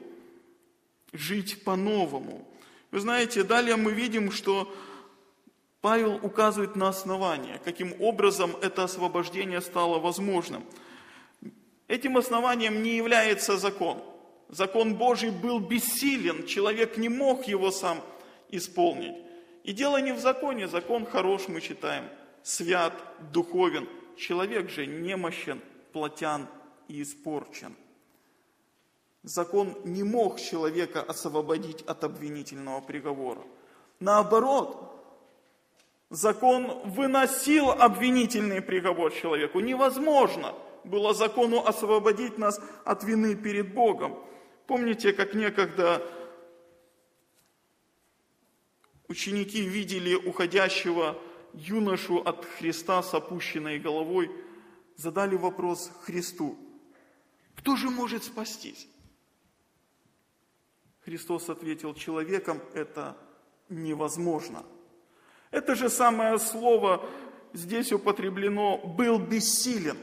жить 1.13 1.65
по-новому. 1.65 2.49
Вы 2.91 3.01
знаете, 3.01 3.43
далее 3.43 3.77
мы 3.77 3.93
видим, 3.93 4.33
что 4.33 4.73
Павел 5.83 6.19
указывает 6.23 6.75
на 6.75 6.89
основание, 6.89 7.61
каким 7.63 7.95
образом 8.01 8.57
это 8.63 8.85
освобождение 8.85 9.61
стало 9.61 9.99
возможным. 9.99 10.65
Этим 11.89 12.17
основанием 12.17 12.83
не 12.83 12.97
является 12.97 13.59
закон. 13.59 14.03
Закон 14.49 14.95
Божий 14.95 15.31
был 15.31 15.59
бессилен, 15.59 16.47
человек 16.47 16.97
не 16.97 17.11
мог 17.11 17.47
его 17.47 17.71
сам 17.71 18.03
исполнить. 18.51 19.28
И 19.69 19.75
дело 19.75 20.01
не 20.01 20.13
в 20.13 20.19
законе, 20.19 20.67
закон 20.67 21.05
хорош, 21.05 21.47
мы 21.47 21.61
читаем, 21.61 22.05
свят, 22.43 22.95
духовен. 23.35 23.87
Человек 24.17 24.71
же 24.71 24.87
немощен, 24.87 25.61
плотян 25.93 26.47
и 26.89 27.03
испорчен. 27.03 27.77
Закон 29.23 29.77
не 29.85 30.05
мог 30.05 30.41
человека 30.41 31.03
освободить 31.03 31.83
от 31.83 32.03
обвинительного 32.03 32.81
приговора. 32.81 33.43
Наоборот, 34.01 34.95
Закон 36.09 36.81
выносил 36.87 37.71
обвинительный 37.71 38.63
приговор 38.63 39.13
человеку. 39.13 39.61
Невозможно 39.61 40.55
было 40.85 41.13
закону 41.13 41.63
освободить 41.63 42.39
нас 42.39 42.59
от 42.87 43.05
вины 43.05 43.35
перед 43.35 43.75
Богом. 43.75 44.19
Помните, 44.67 45.13
как 45.13 45.35
некогда 45.35 46.01
ученики 49.09 49.63
видели 49.63 50.15
уходящего 50.15 51.19
юношу 51.55 52.19
от 52.19 52.45
Христа 52.45 53.03
с 53.03 53.15
опущенной 53.15 53.79
головой, 53.79 54.31
задали 54.97 55.37
вопрос 55.37 55.91
Христу, 56.03 56.57
кто 57.57 57.77
же 57.77 57.91
может 57.91 58.25
спастись? 58.25 58.87
Христос 61.05 61.49
ответил, 61.49 61.95
человеком 61.95 62.61
это 62.75 63.17
невозможно– 63.69 64.65
это 65.51 65.75
же 65.75 65.89
самое 65.89 66.39
слово 66.39 67.05
здесь 67.53 67.93
употреблено 67.93 68.79
«был 68.79 69.19
бессилен». 69.19 69.97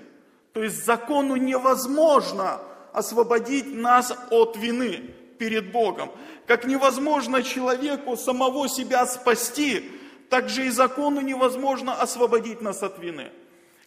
То 0.54 0.64
есть 0.64 0.86
закону 0.86 1.36
невозможно 1.36 2.62
освободить 2.94 3.68
нас 3.68 4.18
от 4.32 4.58
вины 4.58 5.14
перед 5.38 5.72
Богом. 5.72 6.12
Как 6.46 6.66
невозможно 6.66 7.44
человеку 7.44 8.18
самого 8.18 8.68
себя 8.68 9.06
спасти, 9.06 9.92
так 10.30 10.50
же 10.50 10.66
и 10.66 10.70
закону 10.70 11.22
невозможно 11.22 11.94
освободить 11.94 12.62
нас 12.62 12.84
от 12.84 13.00
вины. 13.00 13.32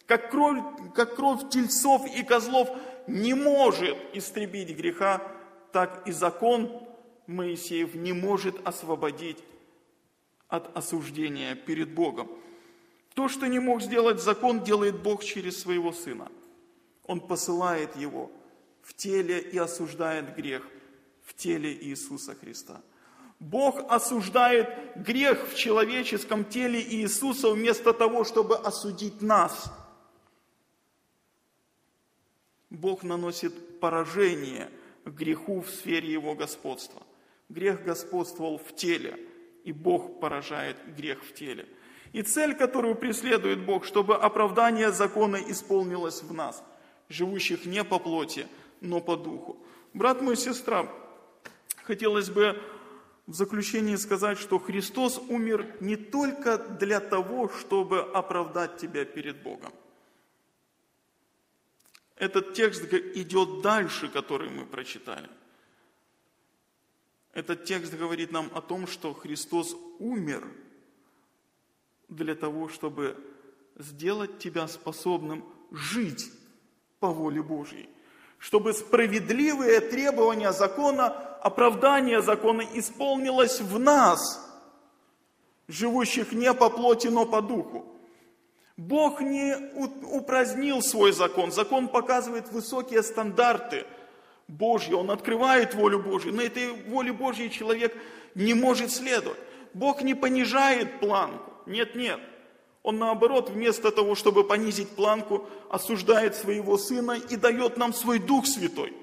Как 0.05 0.31
кровь, 0.31 0.63
как 0.95 1.15
кровь 1.15 1.49
тельцов 1.49 2.05
и 2.15 2.23
козлов 2.23 2.69
не 3.07 3.33
может 3.33 3.97
истребить 4.13 4.75
греха, 4.75 5.21
так 5.71 6.07
и 6.07 6.11
закон 6.11 6.71
Моисеев 7.27 7.93
не 7.93 8.13
может 8.13 8.55
освободить 8.67 9.37
от 10.47 10.75
осуждения 10.75 11.53
перед 11.55 11.93
Богом. 11.93 12.27
То, 13.13 13.27
что 13.27 13.47
не 13.47 13.59
мог 13.59 13.81
сделать 13.81 14.21
закон, 14.21 14.63
делает 14.63 15.01
Бог 15.01 15.23
через 15.23 15.61
своего 15.61 15.91
Сына. 15.91 16.31
Он 17.05 17.19
посылает 17.19 17.95
его 17.95 18.31
в 18.81 18.93
теле 18.95 19.39
и 19.39 19.57
осуждает 19.57 20.35
грех 20.35 20.67
в 21.29 21.33
теле 21.35 21.71
Иисуса 21.71 22.35
Христа. 22.35 22.81
Бог 23.39 23.79
осуждает 23.89 24.67
грех 24.95 25.47
в 25.47 25.55
человеческом 25.55 26.43
теле 26.43 26.81
Иисуса 26.81 27.51
вместо 27.51 27.93
того, 27.93 28.25
чтобы 28.25 28.57
осудить 28.57 29.21
нас. 29.21 29.71
Бог 32.69 33.03
наносит 33.03 33.79
поражение 33.79 34.69
греху 35.05 35.61
в 35.61 35.69
сфере 35.69 36.11
его 36.11 36.35
господства. 36.35 37.01
Грех 37.47 37.83
господствовал 37.83 38.57
в 38.57 38.75
теле– 38.75 39.17
и 39.63 39.71
Бог 39.71 40.19
поражает 40.19 40.77
грех 40.97 41.23
в 41.23 41.33
теле. 41.33 41.67
И 42.11 42.21
цель, 42.23 42.55
которую 42.55 42.95
преследует 42.95 43.65
Бог, 43.65 43.85
чтобы 43.85 44.15
оправдание 44.15 44.91
закона 44.91 45.37
исполнилось 45.37 46.23
в 46.23 46.33
нас, 46.33 46.63
живущих 47.07 47.65
не 47.65 47.83
по 47.83 47.99
плоти, 47.99 48.47
но 48.81 48.99
по 48.99 49.15
духу. 49.15 49.57
Брат 49.93 50.21
мой, 50.21 50.35
сестра, 50.35 50.87
хотелось 51.89 52.29
бы 52.29 52.55
в 53.25 53.33
заключении 53.33 53.95
сказать, 53.95 54.37
что 54.37 54.59
Христос 54.59 55.17
умер 55.17 55.65
не 55.79 55.95
только 55.95 56.59
для 56.59 56.99
того, 56.99 57.49
чтобы 57.49 58.01
оправдать 58.01 58.77
тебя 58.77 59.05
перед 59.05 59.41
Богом. 59.41 59.73
Этот 62.15 62.53
текст 62.53 62.93
идет 62.93 63.61
дальше, 63.63 64.07
который 64.07 64.51
мы 64.51 64.67
прочитали. 64.67 65.27
Этот 67.33 67.63
текст 67.63 67.95
говорит 67.95 68.31
нам 68.31 68.51
о 68.53 68.61
том, 68.61 68.85
что 68.85 69.15
Христос 69.15 69.75
умер 69.97 70.47
для 72.07 72.35
того, 72.35 72.69
чтобы 72.69 73.17
сделать 73.77 74.37
тебя 74.37 74.67
способным 74.67 75.43
жить 75.71 76.31
по 76.99 77.07
воле 77.07 77.41
Божьей. 77.41 77.89
Чтобы 78.37 78.73
справедливые 78.73 79.79
требования 79.79 80.53
закона, 80.53 81.28
оправдание 81.41 82.21
закона 82.21 82.63
исполнилось 82.73 83.61
в 83.61 83.79
нас, 83.79 84.45
живущих 85.67 86.33
не 86.33 86.53
по 86.53 86.69
плоти, 86.69 87.07
но 87.07 87.25
по 87.25 87.41
духу. 87.41 87.85
Бог 88.77 89.21
не 89.21 89.55
упразднил 90.11 90.81
свой 90.81 91.11
закон. 91.11 91.51
Закон 91.51 91.87
показывает 91.87 92.51
высокие 92.51 93.03
стандарты– 93.03 93.85
Божье, 94.49 94.95
он 94.95 95.11
открывает 95.11 95.75
волю 95.75 95.99
Божью, 95.99 96.33
но 96.33 96.41
этой 96.41 96.73
воле 96.87 97.13
Божьей 97.13 97.51
человек 97.51 97.95
не 98.33 98.55
может 98.55 98.91
следовать. 98.91 99.37
Бог 99.75 100.01
не 100.01 100.15
понижает 100.15 100.99
планку, 100.99 101.53
нет, 101.67 101.93
нет. 101.93 102.19
Он 102.81 102.97
наоборот, 102.97 103.51
вместо 103.51 103.91
того, 103.91 104.15
чтобы 104.15 104.43
понизить 104.43 104.89
планку, 104.89 105.47
осуждает 105.69 106.35
своего 106.35 106.79
Сына 106.79 107.11
и 107.11 107.35
дает 107.35 107.77
нам 107.77 107.93
свой 107.93 108.17
Дух 108.17 108.47
Святой, 108.47 108.93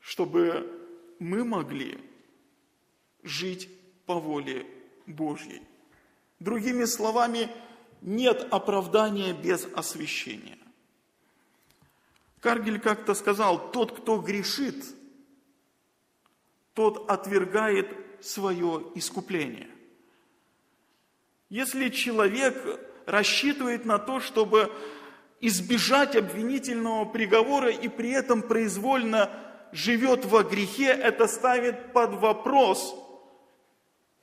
чтобы 0.00 0.68
мы 1.22 1.44
могли 1.44 1.98
жить 3.22 3.68
по 4.06 4.18
воле 4.18 4.66
Божьей. 5.06 5.62
Другими 6.40 6.84
словами, 6.84 7.48
нет 8.00 8.48
оправдания 8.50 9.32
без 9.32 9.66
освящения. 9.76 10.58
Каргель 12.40 12.80
как-то 12.80 13.14
сказал, 13.14 13.70
тот, 13.70 14.00
кто 14.00 14.18
грешит, 14.18 14.84
тот 16.74 17.08
отвергает 17.08 17.96
свое 18.20 18.82
искупление. 18.96 19.70
Если 21.48 21.90
человек 21.90 22.80
рассчитывает 23.06 23.84
на 23.84 23.98
то, 23.98 24.18
чтобы 24.18 24.72
избежать 25.40 26.16
обвинительного 26.16 27.04
приговора 27.04 27.70
и 27.70 27.88
при 27.88 28.10
этом 28.10 28.42
произвольно 28.42 29.51
живет 29.72 30.24
во 30.24 30.42
грехе, 30.42 30.88
это 30.88 31.26
ставит 31.26 31.92
под 31.92 32.14
вопрос 32.14 32.94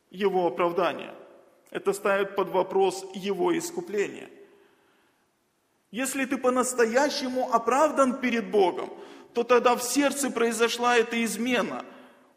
его 0.09 0.47
оправдание. 0.47 1.13
Это 1.71 1.93
ставит 1.93 2.35
под 2.35 2.49
вопрос 2.49 3.05
его 3.13 3.55
искупление. 3.57 4.29
Если 5.91 6.25
ты 6.25 6.37
по-настоящему 6.37 7.51
оправдан 7.51 8.19
перед 8.19 8.49
Богом, 8.49 8.91
то 9.33 9.43
тогда 9.43 9.75
в 9.75 9.83
сердце 9.83 10.29
произошла 10.29 10.97
эта 10.97 11.23
измена. 11.23 11.83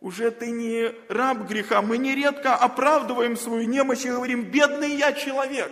Уже 0.00 0.30
ты 0.30 0.50
не 0.50 0.92
раб 1.08 1.46
греха. 1.48 1.80
Мы 1.80 1.98
нередко 1.98 2.54
оправдываем 2.54 3.36
свою 3.36 3.68
немощь 3.68 4.04
и 4.04 4.10
говорим, 4.10 4.44
бедный 4.44 4.96
я 4.96 5.12
человек. 5.12 5.70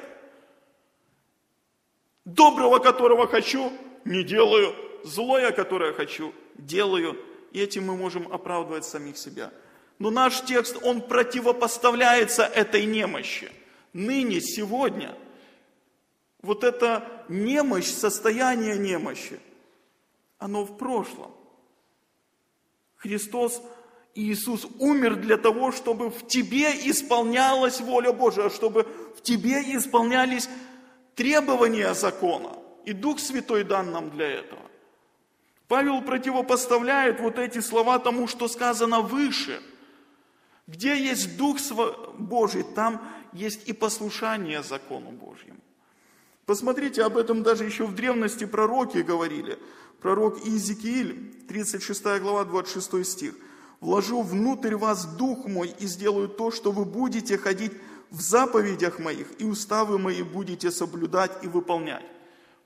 Доброго, 2.24 2.78
которого 2.78 3.26
хочу, 3.26 3.72
не 4.04 4.22
делаю. 4.22 4.74
Злое, 5.02 5.50
которое 5.50 5.92
хочу, 5.92 6.34
делаю. 6.56 7.18
И 7.52 7.60
этим 7.60 7.86
мы 7.86 7.96
можем 7.96 8.32
оправдывать 8.32 8.84
самих 8.84 9.18
себя. 9.18 9.52
Но 9.98 10.10
наш 10.10 10.42
текст, 10.42 10.76
он 10.82 11.02
противопоставляется 11.02 12.44
этой 12.44 12.84
немощи. 12.84 13.50
Ныне, 13.92 14.40
сегодня, 14.40 15.14
вот 16.42 16.64
эта 16.64 17.24
немощь, 17.28 17.88
состояние 17.88 18.78
немощи, 18.78 19.40
оно 20.38 20.64
в 20.64 20.76
прошлом. 20.78 21.32
Христос 22.96 23.62
Иисус 24.14 24.66
умер 24.78 25.16
для 25.16 25.36
того, 25.36 25.70
чтобы 25.72 26.10
в 26.10 26.26
тебе 26.26 26.70
исполнялась 26.90 27.80
воля 27.80 28.12
Божия, 28.12 28.48
чтобы 28.48 28.86
в 29.16 29.22
тебе 29.22 29.60
исполнялись 29.76 30.48
требования 31.14 31.94
закона. 31.94 32.56
И 32.84 32.92
Дух 32.92 33.20
Святой 33.20 33.64
дан 33.64 33.92
нам 33.92 34.10
для 34.10 34.26
этого. 34.26 34.69
Павел 35.70 36.02
противопоставляет 36.02 37.20
вот 37.20 37.38
эти 37.38 37.60
слова 37.60 38.00
тому, 38.00 38.26
что 38.26 38.48
сказано 38.48 39.02
выше. 39.02 39.62
Где 40.66 41.00
есть 41.00 41.36
Дух 41.36 41.58
Божий, 42.18 42.64
там 42.64 43.00
есть 43.32 43.68
и 43.68 43.72
послушание 43.72 44.64
закону 44.64 45.12
Божьему. 45.12 45.60
Посмотрите, 46.44 47.04
об 47.04 47.16
этом 47.16 47.44
даже 47.44 47.64
еще 47.64 47.86
в 47.86 47.94
древности 47.94 48.46
пророки 48.46 48.98
говорили. 48.98 49.60
Пророк 50.00 50.44
Иезекииль, 50.44 51.36
36 51.46 52.02
глава, 52.20 52.44
26 52.44 53.06
стих. 53.06 53.34
«Вложу 53.78 54.22
внутрь 54.22 54.74
вас 54.74 55.04
дух 55.04 55.46
мой 55.46 55.72
и 55.78 55.86
сделаю 55.86 56.28
то, 56.28 56.50
что 56.50 56.72
вы 56.72 56.84
будете 56.84 57.38
ходить 57.38 57.72
в 58.10 58.20
заповедях 58.20 58.98
моих, 58.98 59.28
и 59.40 59.44
уставы 59.44 60.00
мои 60.00 60.24
будете 60.24 60.72
соблюдать 60.72 61.44
и 61.44 61.46
выполнять». 61.46 62.04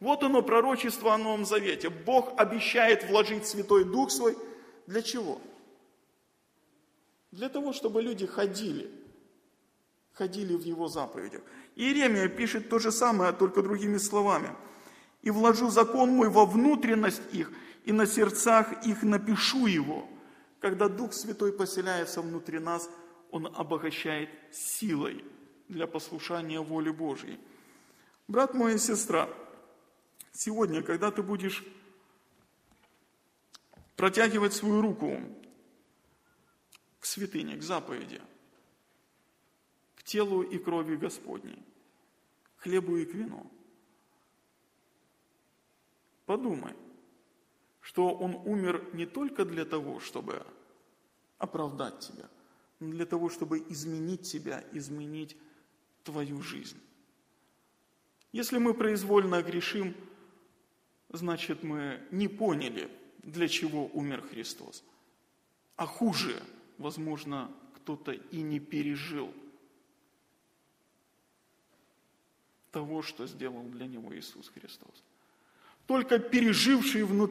Вот 0.05 0.23
оно, 0.23 0.43
пророчество 0.43 1.15
о 1.15 1.17
Новом 1.17 1.47
Завете. 1.47 1.89
Бог 1.89 2.39
обещает 2.39 3.09
вложить 3.09 3.47
Святой 3.47 3.87
Дух 3.87 4.11
Свой. 4.11 4.37
Для 4.87 5.01
чего? 5.01 5.41
Для 7.31 7.49
того, 7.49 7.73
чтобы 7.73 8.03
люди 8.03 8.27
ходили. 8.27 8.91
Ходили 10.13 10.55
в 10.55 10.61
Его 10.61 10.89
заповедях. 10.89 11.41
Иеремия 11.75 12.29
пишет 12.29 12.69
то 12.69 12.79
же 12.79 12.93
самое, 12.93 13.33
только 13.33 13.63
другими 13.63 13.97
словами. 13.97 14.51
«И 15.23 15.31
вложу 15.31 15.71
закон 15.71 16.11
мой 16.11 16.29
во 16.29 16.45
внутренность 16.45 17.23
их, 17.33 17.51
и 17.87 17.93
на 17.93 18.05
сердцах 18.07 18.87
их 18.87 19.03
напишу 19.05 19.65
его». 19.67 20.07
Когда 20.61 20.91
Дух 20.91 21.15
Святой 21.15 21.51
поселяется 21.51 22.21
внутри 22.21 22.59
нас, 22.59 22.91
Он 23.31 23.47
обогащает 23.47 24.29
силой 24.53 25.25
для 25.69 25.87
послушания 25.87 26.61
воли 26.61 26.91
Божьей. 26.91 27.41
Брат 28.29 28.53
мой 28.53 28.75
и 28.75 28.79
сестра, 28.79 29.31
сегодня, 30.35 30.83
когда 30.83 31.11
ты 31.11 31.23
будешь 31.23 31.65
протягивать 33.97 34.53
свою 34.53 34.83
руку 34.83 35.19
к 37.01 37.07
святыне, 37.07 37.57
к 37.57 37.63
заповеди– 37.63 38.21
телу 40.05 40.43
и 40.43 40.59
крови 40.59 40.97
Господней, 40.97 41.63
хлебу 42.57 42.97
и 42.97 43.05
к 43.05 43.15
вину. 43.15 43.51
Подумай, 46.27 46.75
что 47.81 48.15
Он 48.15 48.35
умер 48.45 48.91
не 48.93 49.07
только 49.07 49.45
для 49.45 49.65
того, 49.65 50.01
чтобы 50.01 50.47
оправдать 51.39 52.01
тебя, 52.01 52.29
но 52.81 52.91
для 52.91 53.07
того, 53.07 53.29
чтобы 53.29 53.59
изменить 53.69 54.31
тебя, 54.31 54.65
изменить 54.73 55.37
твою 56.03 56.41
жизнь. 56.43 56.81
Если 58.33 58.59
мы 58.59 58.75
произвольно 58.75 59.43
грешим, 59.43 59.95
значит 61.17 61.63
мы 61.63 62.01
не 62.11 62.29
поняли, 62.29 62.91
для 63.23 63.49
чего 63.49 63.87
умер 63.93 64.23
Христос. 64.31 64.85
А 65.77 65.87
хуже, 65.87 66.43
возможно, 66.79 67.51
кто-то 67.77 68.13
и 68.13 68.43
не 68.43 68.61
пережил– 68.61 69.33
того, 72.75 73.03
что 73.03 73.27
сделал 73.27 73.63
для 73.63 73.87
него 73.87 74.15
Иисус 74.17 74.51
Христос. 74.53 75.05
Только 75.87 76.19
переживший 76.19 77.05
внут... 77.05 77.31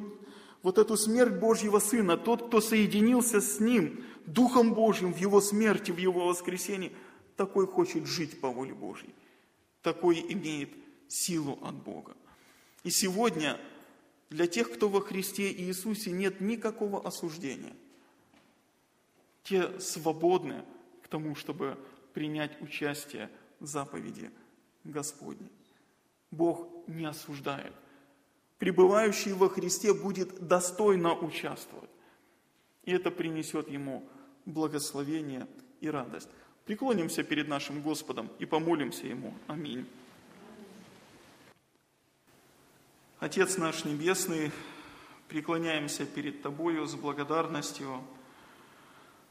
вот 0.61 0.77
эту 0.77 0.95
смерть 0.95 1.33
Божьего 1.33 1.79
Сына, 1.79 2.17
тот, 2.17 2.47
кто 2.47 2.61
соединился 2.61 3.41
с 3.41 3.59
Ним, 3.59 4.05
Духом 4.25 4.73
Божьим 4.73 5.13
в 5.13 5.17
Его 5.17 5.41
смерти, 5.41 5.91
в 5.91 5.97
Его 5.97 6.27
воскресении, 6.27 6.93
такой 7.35 7.67
хочет 7.67 8.07
жить 8.07 8.39
по 8.39 8.49
воле 8.49 8.73
Божьей. 8.73 9.13
Такой 9.81 10.25
имеет 10.29 10.69
силу 11.09 11.59
от 11.61 11.75
Бога. 11.75 12.15
И 12.85 12.89
сегодня 12.89 13.59
для 14.33 14.47
тех, 14.47 14.71
кто 14.71 14.89
во 14.89 14.99
Христе 14.99 15.51
Иисусе, 15.51 16.11
нет 16.11 16.41
никакого 16.41 17.05
осуждения. 17.05 17.73
Те 19.43 19.79
свободны 19.79 20.63
к 21.03 21.07
тому, 21.07 21.35
чтобы 21.35 21.77
принять 22.13 22.59
участие 22.61 23.29
в 23.59 23.67
заповеди– 23.67 24.31
Господне. 24.83 25.47
Бог 26.31 26.67
не 26.87 27.05
осуждает. 27.05 27.73
Пребывающий 28.57 29.33
во 29.33 29.49
Христе 29.49 29.93
будет 29.93 30.47
достойно 30.47 31.13
участвовать. 31.13 31.89
И 32.85 32.91
это 32.91 33.11
принесет 33.11 33.69
ему 33.69 34.03
благословение 34.45 35.47
и 35.79 35.89
радость. 35.89 36.29
Преклонимся 36.65 37.23
перед 37.23 37.47
нашим 37.47 37.81
Господом 37.81 38.31
и 38.39 38.45
помолимся 38.45 39.05
Ему. 39.05 39.33
Аминь. 39.47 39.85
Отец 43.23 43.55
наш 43.55 43.85
Небесный, 43.85 44.51
преклоняемся 45.29 46.05
перед 46.05 46.41
Тобою 46.41 46.85
с 46.85 46.93
благодарностью 46.93 48.03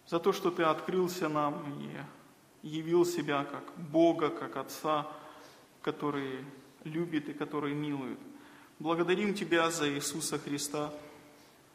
за 0.06 0.18
то, 0.18 0.32
что 0.32 0.50
Ты 0.50 0.62
открылся 0.62 1.28
нам 1.28 1.62
и 1.78 2.66
явил 2.66 3.04
себя 3.04 3.44
как 3.44 3.64
Бога, 3.76 4.30
как 4.30 4.56
Отца, 4.56 5.06
который 5.82 6.42
любит 6.84 7.28
и 7.28 7.34
который 7.34 7.74
милует. 7.74 8.18
Благодарим 8.78 9.34
Тебя 9.34 9.70
за 9.70 9.90
Иисуса 9.90 10.38
Христа, 10.38 10.90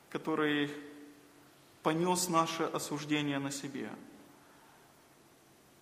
который 0.09 0.71
понес 1.83 2.29
наше 2.29 2.63
осуждение 2.63 3.37
на 3.37 3.51
себе. 3.51 3.91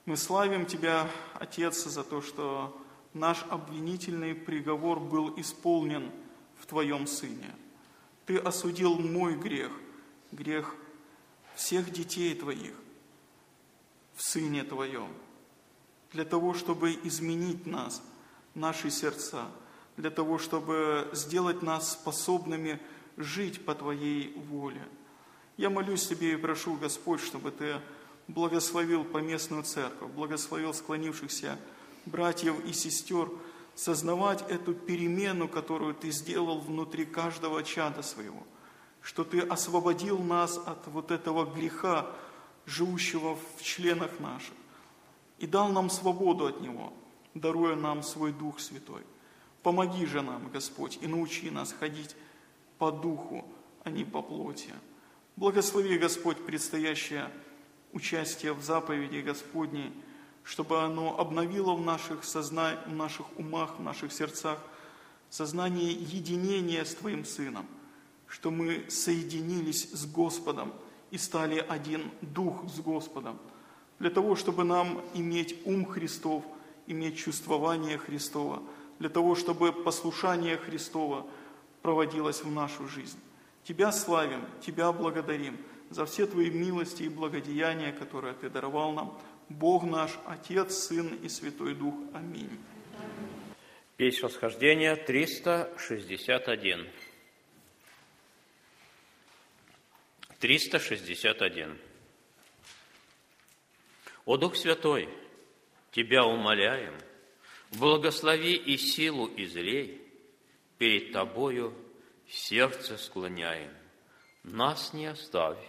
Мы 0.03 0.17
славим 0.17 0.65
Тебя, 0.65 1.09
Отец, 1.35 1.85
за 1.85 2.03
то, 2.03 2.21
что 2.21 2.77
наш 3.13 3.45
обвинительный 3.49 4.35
приговор 4.35 4.99
был 4.99 5.33
исполнен 5.39 6.11
в 6.59 6.65
Твоем 6.65 7.07
Сыне. 7.07 7.53
Ты 8.25 8.37
осудил 8.37 8.97
мой 8.97 9.35
грех, 9.35 9.71
грех 10.31 10.75
всех 11.55 11.91
детей 11.91 12.35
Твоих 12.35 12.73
в 14.15 14.23
Сыне 14.23 14.63
Твоем, 14.63 15.09
для 16.11 16.25
того, 16.25 16.53
чтобы 16.53 16.97
изменить 17.03 17.65
нас– 17.65 18.01
наши 18.55 18.89
сердца, 18.89 19.45
для 19.97 20.09
того, 20.09 20.39
чтобы 20.39 21.07
сделать 21.13 21.61
нас 21.61 21.91
способными 21.91 22.79
жить 23.17 23.63
по 23.63 23.75
Твоей 23.75 24.33
воле. 24.49 24.81
Я 25.57 25.69
молюсь 25.69 26.07
Тебе 26.07 26.33
и 26.33 26.37
прошу, 26.37 26.75
Господь, 26.75 27.21
чтобы 27.21 27.51
Ты 27.51 27.79
благословил 28.27 29.03
поместную 29.03 29.63
церковь, 29.63 30.09
благословил 30.11 30.73
склонившихся 30.73 31.59
братьев 32.05 32.55
и 32.65 32.73
сестер, 32.73 33.29
сознавать 33.75 34.43
эту 34.49 34.73
перемену, 34.73 35.47
которую 35.47 35.93
Ты 35.93 36.11
сделал 36.11 36.59
внутри 36.59 37.05
каждого 37.05 37.63
чада 37.63 38.01
своего, 38.01 38.43
что 39.01 39.23
Ты 39.23 39.39
освободил 39.39 40.19
нас 40.19 40.57
от 40.57 40.87
вот 40.87 41.11
этого 41.11 41.45
греха, 41.45 42.07
живущего 42.65 43.37
в 43.57 43.63
членах 43.63 44.19
наших, 44.19 44.53
и 45.37 45.45
дал 45.45 45.69
нам 45.69 45.89
свободу 45.89 46.47
от 46.47 46.61
него– 46.61 46.93
даруя 47.35 47.75
нам 47.75 48.01
свой 48.01 48.31
Дух 48.31 48.59
Святой. 48.59 49.03
Помоги 49.61 50.05
же 50.05 50.21
нам, 50.21 50.49
Господь, 50.49 50.97
и 51.01 51.07
научи 51.07 51.51
нас 51.51 51.73
ходить 51.73 52.15
по 52.77 52.91
духу, 52.91 53.45
а 53.83 53.91
не 53.91 54.03
по 54.03 54.21
плоти. 54.21 54.73
Благослови, 55.35 55.97
Господь, 55.97 56.43
предстоящее 56.45 57.29
участие 57.91 58.53
в 58.53 58.63
заповеди 58.63 59.19
Господней, 59.19 59.91
чтобы 60.45 60.81
оно 60.81 61.19
обновило 61.19 61.73
в 61.73 61.81
наших, 61.81 62.23
созна... 62.23 62.79
в 62.85 62.93
наших 62.93 63.25
умах, 63.37 63.77
в 63.77 63.81
наших 63.81 64.13
сердцах 64.13 64.59
сознание 65.29 65.91
единения 65.91 66.85
с 66.85 66.95
Твоим 66.95 67.25
Сыном, 67.25 67.65
что 68.27 68.51
мы 68.51 68.85
соединились 68.89 69.91
с 69.91 70.05
Господом 70.05 70.71
и 71.11 71.17
стали 71.17 71.57
один 71.67 72.09
Дух 72.21 72.63
с 72.73 72.79
Господом, 72.79 73.37
для 73.99 74.09
того, 74.09 74.37
чтобы 74.37 74.63
нам 74.63 75.01
иметь 75.13 75.57
ум 75.65 75.85
Христов– 75.85 76.43
иметь 76.87 77.17
чувствование 77.17 77.97
Христова, 77.97 78.61
для 78.99 79.09
того, 79.09 79.35
чтобы 79.35 79.71
послушание 79.71 80.57
Христова 80.57 81.25
проводилось 81.81 82.43
в 82.43 82.51
нашу 82.51 82.87
жизнь. 82.87 83.19
Тебя 83.63 83.91
славим, 83.91 84.41
Тебя 84.61 84.91
благодарим 84.91 85.57
за 85.89 86.05
все 86.05 86.25
Твои 86.25 86.49
милости 86.49 87.03
и 87.03 87.09
благодеяния, 87.09 87.91
которые 87.91 88.33
Ты 88.33 88.49
даровал 88.49 88.91
нам. 88.93 89.17
Бог 89.49 89.83
наш, 89.83 90.11
Отец, 90.25 90.73
Сын 90.73 91.15
и 91.15 91.29
Святой 91.29 91.75
Дух. 91.75 91.93
Аминь. 92.13 92.59
Песнь 93.97 94.21
восхождения 94.21 94.95
361. 94.95 96.87
361. 100.39 101.79
О 104.25 104.37
Дух 104.37 104.55
Святой, 104.55 105.09
Тебя 105.91 106.25
умоляем, 106.25 106.93
благослови 107.71 108.55
и 108.55 108.75
силу 108.75 109.31
излей, 109.37 110.01
перед 110.77 111.13
Тобою 111.13 111.73
сердце 112.27 112.97
склоняем. 112.97 113.71
Нас 114.43 114.93
не 114.93 115.05
оставь, 115.05 115.63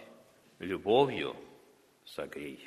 любовью 0.59 1.35
согрей. 2.05 2.66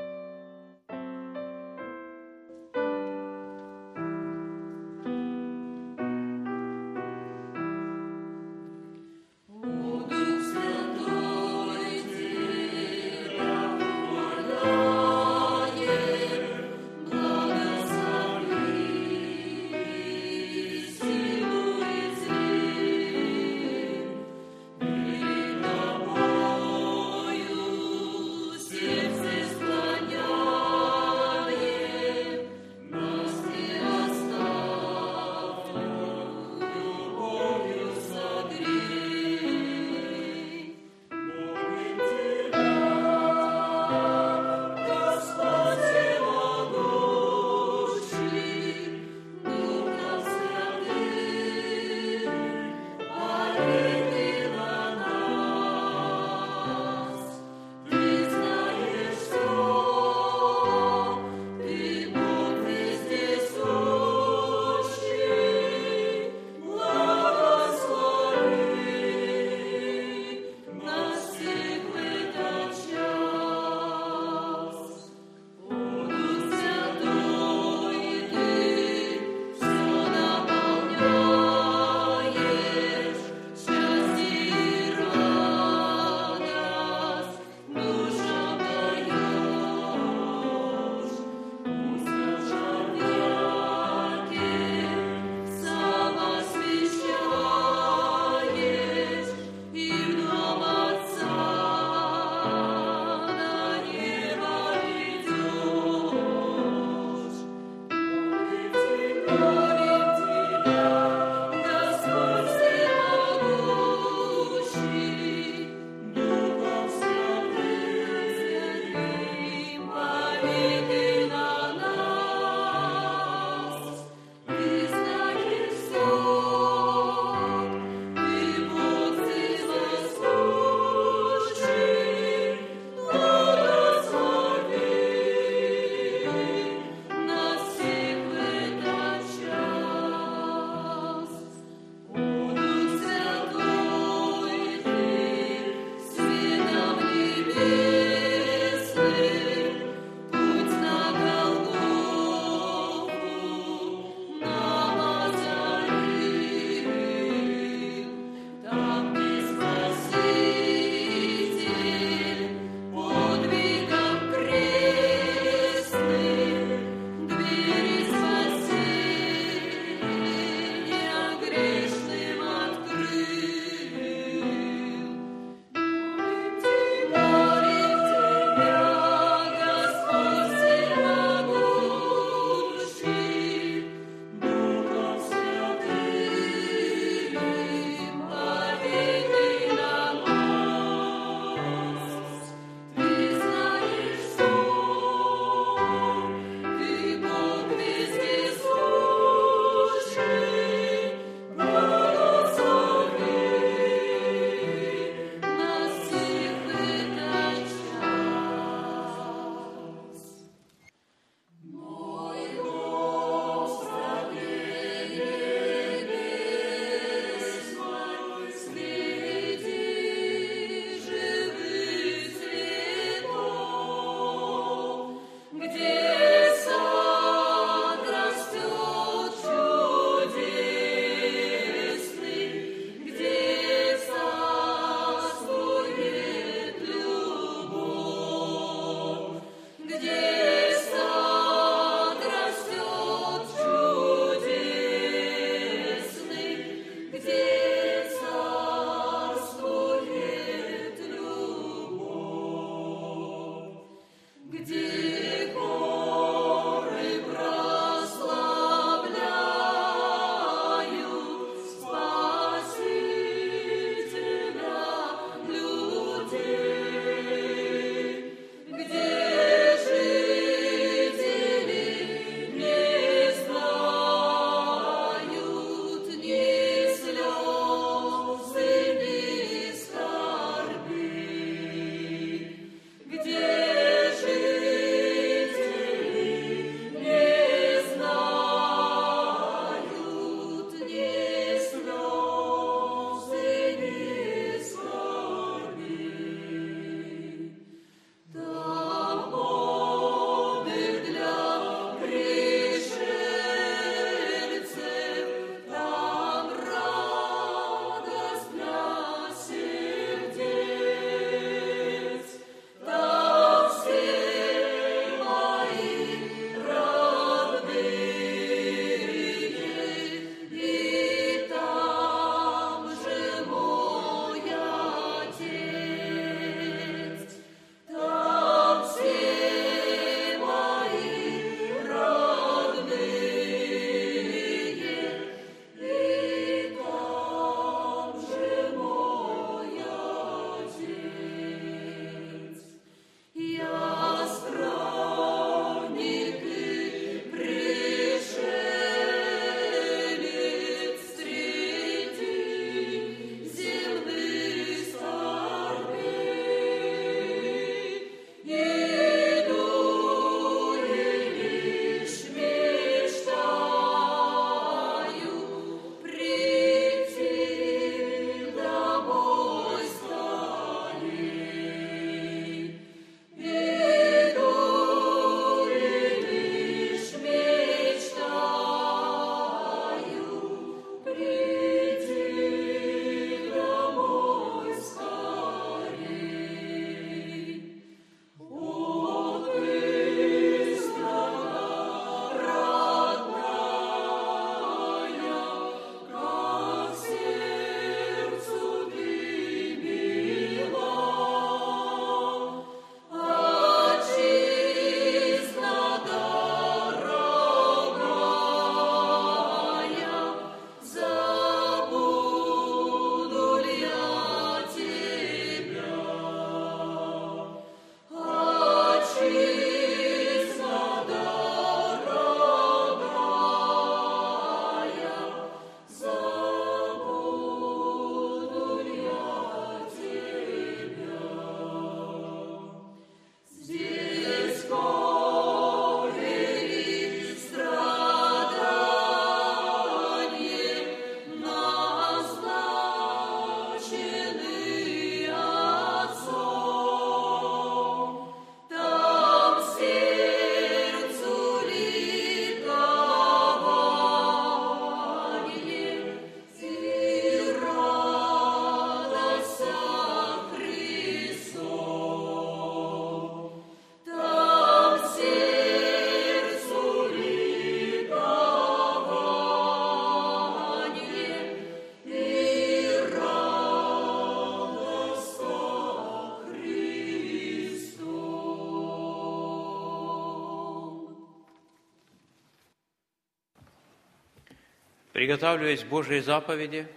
Приготавливаясь 485.21 485.83
к 485.83 485.87
Божьей 485.87 486.21
заповеди, 486.21 486.87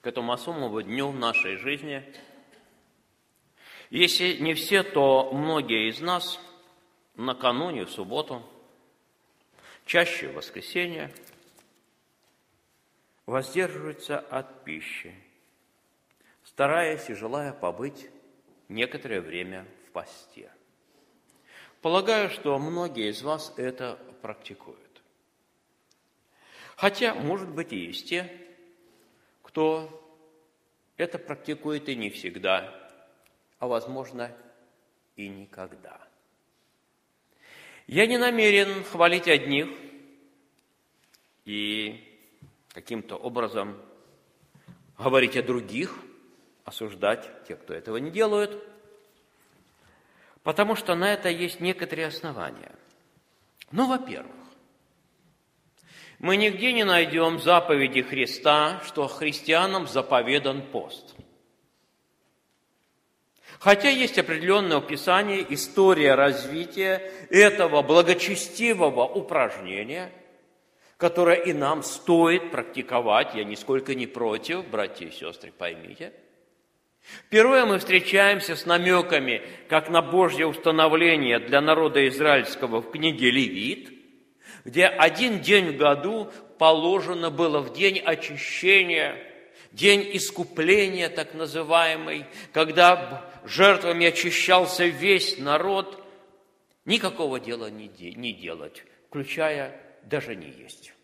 к 0.00 0.06
этому 0.06 0.32
особому 0.32 0.80
дню 0.80 1.08
в 1.08 1.18
нашей 1.18 1.56
жизни, 1.56 2.02
если 3.90 4.38
не 4.38 4.54
все, 4.54 4.82
то 4.82 5.30
многие 5.30 5.90
из 5.90 6.00
нас 6.00 6.40
накануне, 7.14 7.84
в 7.84 7.90
субботу, 7.90 8.42
чаще 9.84 10.28
в 10.28 10.36
воскресенье, 10.36 11.12
воздерживаются 13.26 14.18
от 14.18 14.64
пищи, 14.64 15.14
стараясь 16.42 17.10
и 17.10 17.14
желая 17.14 17.52
побыть 17.52 18.08
некоторое 18.70 19.20
время 19.20 19.66
в 19.86 19.90
посте. 19.90 20.50
Полагаю, 21.82 22.30
что 22.30 22.58
многие 22.58 23.10
из 23.10 23.22
вас 23.22 23.52
это 23.58 23.98
практикуют. 24.22 24.93
Хотя, 26.84 27.14
может 27.14 27.48
быть, 27.48 27.72
и 27.72 27.78
есть 27.86 28.10
те, 28.10 28.30
кто 29.40 29.88
это 30.98 31.18
практикует 31.18 31.88
и 31.88 31.96
не 31.96 32.10
всегда, 32.10 32.74
а, 33.58 33.66
возможно, 33.66 34.30
и 35.16 35.28
никогда. 35.28 35.98
Я 37.86 38.06
не 38.06 38.18
намерен 38.18 38.84
хвалить 38.84 39.28
одних 39.28 39.70
и 41.46 42.06
каким-то 42.74 43.16
образом 43.16 43.80
говорить 44.98 45.38
о 45.38 45.42
других, 45.42 45.96
осуждать 46.66 47.46
тех, 47.48 47.62
кто 47.62 47.72
этого 47.72 47.96
не 47.96 48.10
делают, 48.10 48.62
потому 50.42 50.76
что 50.76 50.94
на 50.94 51.14
это 51.14 51.30
есть 51.30 51.60
некоторые 51.60 52.08
основания. 52.08 52.72
Ну, 53.72 53.88
во-первых, 53.88 54.43
мы 56.24 56.38
нигде 56.38 56.72
не 56.72 56.84
найдем 56.84 57.38
заповеди 57.38 58.00
Христа, 58.00 58.80
что 58.86 59.08
христианам 59.08 59.86
заповедан 59.86 60.62
пост. 60.62 61.14
Хотя 63.58 63.90
есть 63.90 64.18
определенное 64.18 64.78
описание, 64.78 65.44
история 65.50 66.14
развития 66.14 67.02
этого 67.28 67.82
благочестивого 67.82 69.04
упражнения, 69.04 70.10
которое 70.96 71.36
и 71.36 71.52
нам 71.52 71.82
стоит 71.82 72.50
практиковать, 72.50 73.34
я 73.34 73.44
нисколько 73.44 73.94
не 73.94 74.06
против, 74.06 74.66
братья 74.66 75.06
и 75.06 75.10
сестры, 75.10 75.52
поймите. 75.52 76.14
Впервые 77.02 77.66
мы 77.66 77.78
встречаемся 77.78 78.56
с 78.56 78.64
намеками, 78.64 79.42
как 79.68 79.90
на 79.90 80.00
Божье 80.00 80.46
установление 80.46 81.38
для 81.38 81.60
народа 81.60 82.08
израильского 82.08 82.80
в 82.80 82.90
книге 82.90 83.30
Левит, 83.30 83.93
где 84.64 84.86
один 84.86 85.40
день 85.40 85.72
в 85.72 85.76
году 85.76 86.30
положено 86.58 87.30
было 87.30 87.60
в 87.60 87.72
день 87.74 87.98
очищения, 87.98 89.16
день 89.72 90.08
искупления 90.16 91.08
так 91.08 91.34
называемый, 91.34 92.26
когда 92.52 93.30
жертвами 93.44 94.06
очищался 94.06 94.86
весь 94.86 95.38
народ, 95.38 96.02
никакого 96.86 97.38
дела 97.38 97.70
не, 97.70 97.88
не 97.88 98.32
делать, 98.32 98.84
включая 99.08 99.78
даже 100.04 100.34
не 100.34 100.48
есть. 100.48 100.94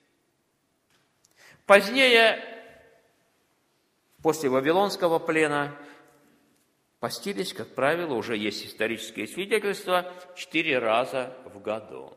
Позднее, 1.66 2.42
после 4.22 4.48
Вавилонского 4.48 5.18
плена, 5.18 5.76
постились, 6.98 7.52
как 7.52 7.74
правило, 7.74 8.14
уже 8.14 8.36
есть 8.36 8.66
исторические 8.66 9.26
свидетельства, 9.26 10.12
четыре 10.34 10.78
раза 10.78 11.36
в 11.44 11.61
году 11.61 12.16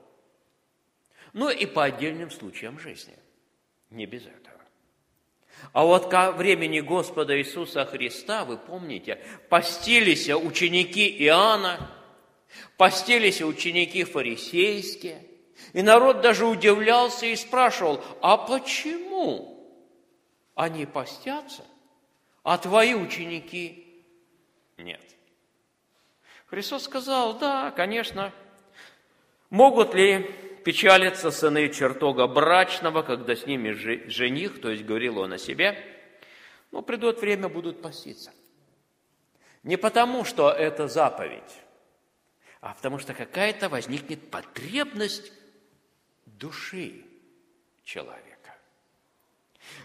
ну 1.34 1.50
и 1.50 1.66
по 1.66 1.84
отдельным 1.84 2.32
случаям 2.32 2.80
жизни. 2.80 3.18
Не 3.90 4.06
без 4.06 4.26
этого. 4.26 4.54
А 5.72 5.86
вот 5.86 6.10
ко 6.10 6.32
времени 6.32 6.80
Господа 6.80 7.38
Иисуса 7.38 7.86
Христа, 7.86 8.46
вы 8.46 8.58
помните, 8.58 9.20
постились 9.50 10.30
ученики 10.30 11.10
Иоанна, 11.26 11.90
постились 12.78 13.42
ученики 13.42 14.04
фарисейские, 14.04 15.26
и 15.74 15.82
народ 15.82 16.22
даже 16.22 16.46
удивлялся 16.46 17.26
и 17.26 17.36
спрашивал, 17.36 18.04
а 18.22 18.38
почему 18.38 19.74
они 20.56 20.86
постятся, 20.86 21.64
а 22.44 22.58
твои 22.58 22.94
ученики 22.94 24.04
нет? 24.78 25.02
Христос 26.48 26.84
сказал, 26.84 27.38
да, 27.38 27.72
конечно, 27.72 28.32
могут 29.50 29.96
ли 29.96 30.30
печалятся 30.64 31.32
сыны 31.32 31.70
чертога 31.70 32.28
брачного, 32.28 33.04
когда 33.04 33.36
с 33.36 33.46
ними 33.46 33.72
жених, 33.72 34.62
то 34.62 34.70
есть 34.70 34.86
говорил 34.86 35.20
он 35.20 35.34
о 35.34 35.38
себе, 35.38 35.78
но 36.72 36.82
придет 36.82 37.22
время, 37.22 37.50
будут 37.50 37.82
поститься. 37.82 38.32
Не 39.64 39.78
потому, 39.78 40.26
что 40.26 40.50
это 40.50 40.88
заповедь, 40.88 41.62
а 42.62 42.74
потому 42.74 43.00
что 43.00 43.14
какая-то 43.14 43.70
возникнет 43.70 44.30
потребность 44.30 45.32
души 46.26 47.06
человека. 47.84 48.56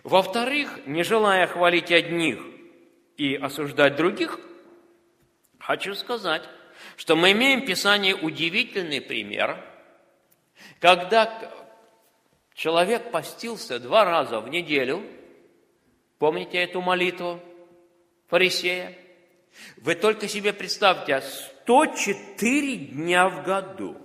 Во-вторых, 0.02 0.86
не 0.86 1.02
желая 1.02 1.46
хвалить 1.46 1.92
одних 1.92 2.40
и 3.16 3.34
осуждать 3.34 3.96
других, 3.96 4.40
хочу 5.58 5.94
сказать, 5.94 6.42
что 6.96 7.16
мы 7.16 7.32
имеем 7.32 7.62
в 7.62 7.66
Писании 7.66 8.12
удивительный 8.12 9.00
пример– 9.00 9.64
когда 10.80 11.52
человек 12.54 13.10
постился 13.10 13.78
два 13.78 14.04
раза 14.04 14.40
в 14.40 14.48
неделю, 14.48 15.02
помните 16.18 16.58
эту 16.58 16.80
молитву 16.80 17.40
фарисея? 18.28 18.96
Вы 19.78 19.94
только 19.94 20.28
себе 20.28 20.52
представьте, 20.52 21.20
104 21.20 22.76
дня 22.76 23.28
в 23.28 23.44
году, 23.44 23.96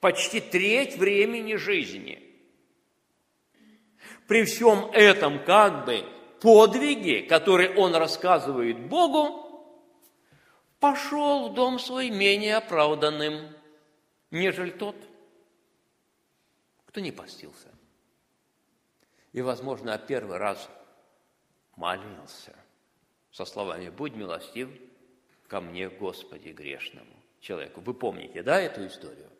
почти 0.00 0.40
треть 0.40 0.96
времени 0.96 1.54
жизни. 1.54 2.20
При 4.26 4.44
всем 4.44 4.90
этом 4.92 5.44
как 5.44 5.84
бы 5.84 6.04
подвиге, 6.40 7.22
который 7.22 7.74
он 7.76 7.94
рассказывает 7.94 8.80
Богу, 8.86 9.48
пошел 10.80 11.50
в 11.50 11.54
дом 11.54 11.78
свой 11.78 12.10
менее 12.10 12.56
оправданным– 12.56 13.54
нежели 14.32 14.70
тот, 14.70 14.96
кто 16.86 17.00
не 17.00 17.12
постился. 17.12 17.68
И, 19.32 19.40
возможно, 19.40 19.96
первый 19.98 20.38
раз 20.38 20.68
молился 21.76 22.54
со 23.30 23.44
словами 23.44 23.88
«Будь 23.88 24.14
милостив 24.14 24.68
ко 25.46 25.60
мне, 25.60 25.88
Господи, 25.88 26.48
грешному 26.48 27.14
человеку». 27.40 27.80
Вы 27.80 27.94
помните, 27.94 28.42
да, 28.42 28.60
эту 28.60 28.86
историю? 28.86 29.30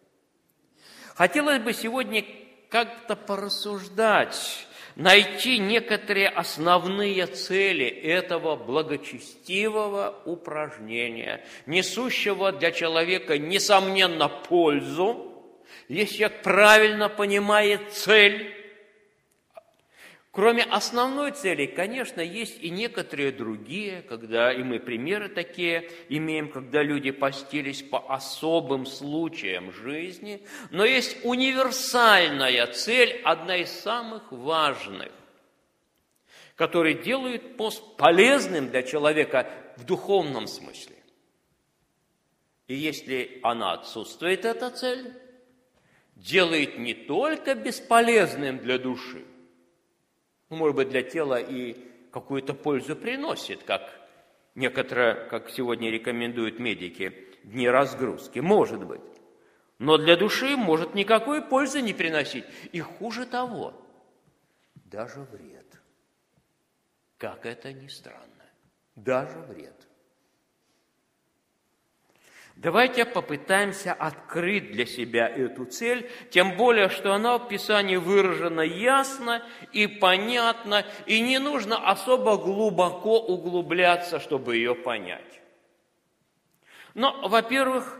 Хотелось 1.14 1.62
бы 1.62 1.72
сегодня 1.74 2.24
как-то 2.70 3.16
порассуждать, 3.16 4.66
найти 4.96 5.58
некоторые 5.58 6.28
основные 6.28 7.26
цели 7.26 7.86
этого 7.86 8.56
благочестивого 8.56 10.18
упражнения, 10.24 11.44
несущего 11.66 12.52
для 12.52 12.70
человека, 12.72 13.38
несомненно, 13.38 14.28
пользу, 14.28 15.32
если 15.88 16.18
человек 16.18 16.42
правильно 16.42 17.08
понимает 17.08 17.92
цель, 17.92 18.61
Кроме 20.32 20.62
основной 20.62 21.32
цели, 21.32 21.66
конечно, 21.66 22.22
есть 22.22 22.56
и 22.62 22.70
некоторые 22.70 23.32
другие, 23.32 24.00
когда, 24.00 24.50
и 24.50 24.62
мы 24.62 24.80
примеры 24.80 25.28
такие 25.28 25.90
имеем, 26.08 26.50
когда 26.50 26.82
люди 26.82 27.10
постились 27.10 27.82
по 27.82 27.98
особым 28.10 28.86
случаям 28.86 29.70
жизни, 29.72 30.42
но 30.70 30.86
есть 30.86 31.18
универсальная 31.22 32.66
цель, 32.68 33.20
одна 33.24 33.58
из 33.58 33.70
самых 33.70 34.32
важных, 34.32 35.12
которая 36.56 36.94
делает 36.94 37.58
пост 37.58 37.98
полезным 37.98 38.70
для 38.70 38.82
человека 38.84 39.50
в 39.76 39.84
духовном 39.84 40.46
смысле. 40.46 40.96
И 42.68 42.74
если 42.74 43.38
она 43.42 43.72
отсутствует, 43.74 44.46
эта 44.46 44.70
цель, 44.70 45.12
делает 46.16 46.78
не 46.78 46.94
только 46.94 47.54
бесполезным 47.54 48.56
для 48.56 48.78
души, 48.78 49.26
ну, 50.52 50.58
может 50.58 50.76
быть, 50.76 50.90
для 50.90 51.02
тела 51.02 51.40
и 51.40 51.74
какую-то 52.10 52.52
пользу 52.52 52.94
приносит, 52.94 53.62
как 53.62 53.90
некоторые, 54.54 55.14
как 55.30 55.48
сегодня 55.48 55.90
рекомендуют 55.90 56.58
медики, 56.58 57.30
дни 57.42 57.66
разгрузки, 57.66 58.40
может 58.40 58.84
быть. 58.84 59.00
Но 59.78 59.96
для 59.96 60.14
души 60.14 60.54
может 60.58 60.94
никакой 60.94 61.40
пользы 61.40 61.80
не 61.80 61.94
приносить. 61.94 62.44
И 62.70 62.80
хуже 62.80 63.24
того, 63.24 63.72
даже 64.74 65.20
вред. 65.20 65.80
Как 67.16 67.46
это 67.46 67.72
ни 67.72 67.88
странно, 67.88 68.44
даже 68.94 69.38
вред. 69.38 69.88
Давайте 72.62 73.04
попытаемся 73.04 73.92
открыть 73.92 74.70
для 74.70 74.86
себя 74.86 75.28
эту 75.28 75.64
цель, 75.64 76.08
тем 76.30 76.56
более, 76.56 76.90
что 76.90 77.12
она 77.12 77.36
в 77.36 77.48
Писании 77.48 77.96
выражена 77.96 78.60
ясно 78.60 79.44
и 79.72 79.88
понятно, 79.88 80.86
и 81.06 81.18
не 81.18 81.40
нужно 81.40 81.76
особо 81.90 82.36
глубоко 82.36 83.18
углубляться, 83.18 84.20
чтобы 84.20 84.54
ее 84.54 84.76
понять. 84.76 85.40
Но, 86.94 87.26
во-первых, 87.26 87.98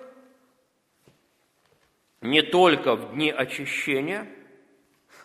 не 2.20 2.42
только 2.42 2.94
в 2.94 3.14
дни 3.14 3.32
очищения, 3.32 4.28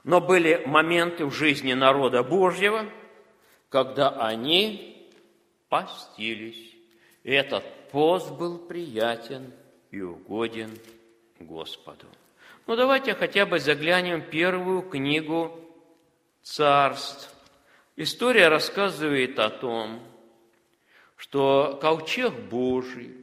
но 0.04 0.20
были 0.20 0.64
моменты 0.66 1.28
в 1.28 1.32
жизни 1.32 1.74
народа 1.74 2.24
Божьего, 2.24 2.88
когда 3.70 4.10
они 4.10 5.12
постились. 5.70 6.74
И 7.22 7.32
этот 7.32 7.77
пост 7.92 8.32
был 8.32 8.58
приятен 8.58 9.52
и 9.92 10.02
угоден 10.02 10.78
Господу. 11.40 12.06
Ну, 12.66 12.76
давайте 12.76 13.14
хотя 13.14 13.46
бы 13.46 13.60
заглянем 13.60 14.22
в 14.22 14.30
первую 14.30 14.82
книгу 14.82 15.60
царств. 16.42 17.34
История 17.96 18.50
рассказывает 18.50 19.40
о 19.40 19.50
том, 19.50 20.02
что 21.16 21.80
ковчег 21.82 22.34
Божий, 22.34 23.16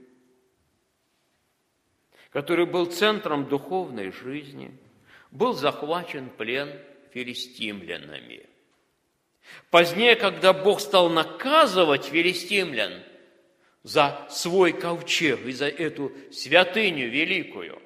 который 2.30 2.66
был 2.66 2.86
центром 2.86 3.48
духовной 3.48 4.10
жизни, 4.10 4.76
был 5.30 5.52
захвачен 5.52 6.30
плен 6.30 6.80
филистимлянами. 7.12 8.48
Позднее, 9.70 10.16
когда 10.16 10.52
Бог 10.52 10.80
стал 10.80 11.10
наказывать 11.10 12.06
филистимлян– 12.06 13.02
за 13.84 14.26
свой 14.30 14.72
ковчег 14.72 15.40
и 15.44 15.52
за 15.52 15.68
эту 15.68 16.10
святыню 16.32 17.08
великую. 17.10 17.80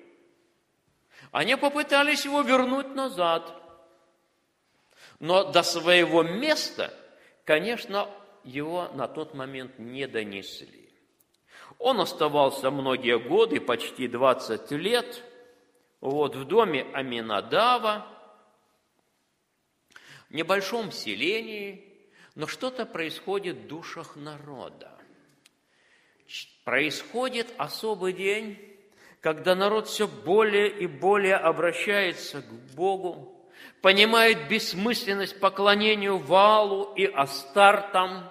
Они 1.32 1.56
попытались 1.56 2.24
его 2.24 2.40
вернуть 2.40 2.94
назад. 2.94 3.52
Но 5.18 5.50
до 5.50 5.64
своего 5.64 6.22
места, 6.22 6.94
конечно, 7.44 8.08
его 8.44 8.88
на 8.94 9.08
тот 9.08 9.34
момент 9.34 9.78
не 9.78 10.06
донесли. 10.06 10.88
Он 11.78 12.00
оставался 12.00 12.70
многие 12.70 13.18
годы, 13.18 13.60
почти 13.60 14.06
20 14.06 14.70
лет, 14.72 15.22
вот 16.00 16.36
в 16.36 16.44
доме 16.44 16.86
Аминадава, 16.94 18.06
в 20.30 20.34
небольшом 20.34 20.92
селении, 20.92 21.84
но 22.36 22.46
что-то 22.46 22.86
происходит 22.86 23.56
в 23.56 23.66
душах 23.66 24.14
народа 24.14 24.97
происходит 26.64 27.52
особый 27.56 28.12
день, 28.12 28.58
когда 29.20 29.54
народ 29.54 29.88
все 29.88 30.06
более 30.06 30.68
и 30.68 30.86
более 30.86 31.36
обращается 31.36 32.42
к 32.42 32.52
Богу, 32.74 33.50
понимает 33.80 34.48
бессмысленность 34.48 35.40
поклонению 35.40 36.18
Валу 36.18 36.94
и 36.94 37.04
Астартам, 37.06 38.30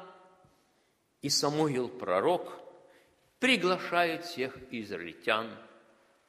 и 1.22 1.30
Самуил 1.30 1.90
пророк 1.90 2.60
приглашает 3.40 4.26
всех 4.26 4.58
израильтян. 4.72 5.50
В 5.50 5.68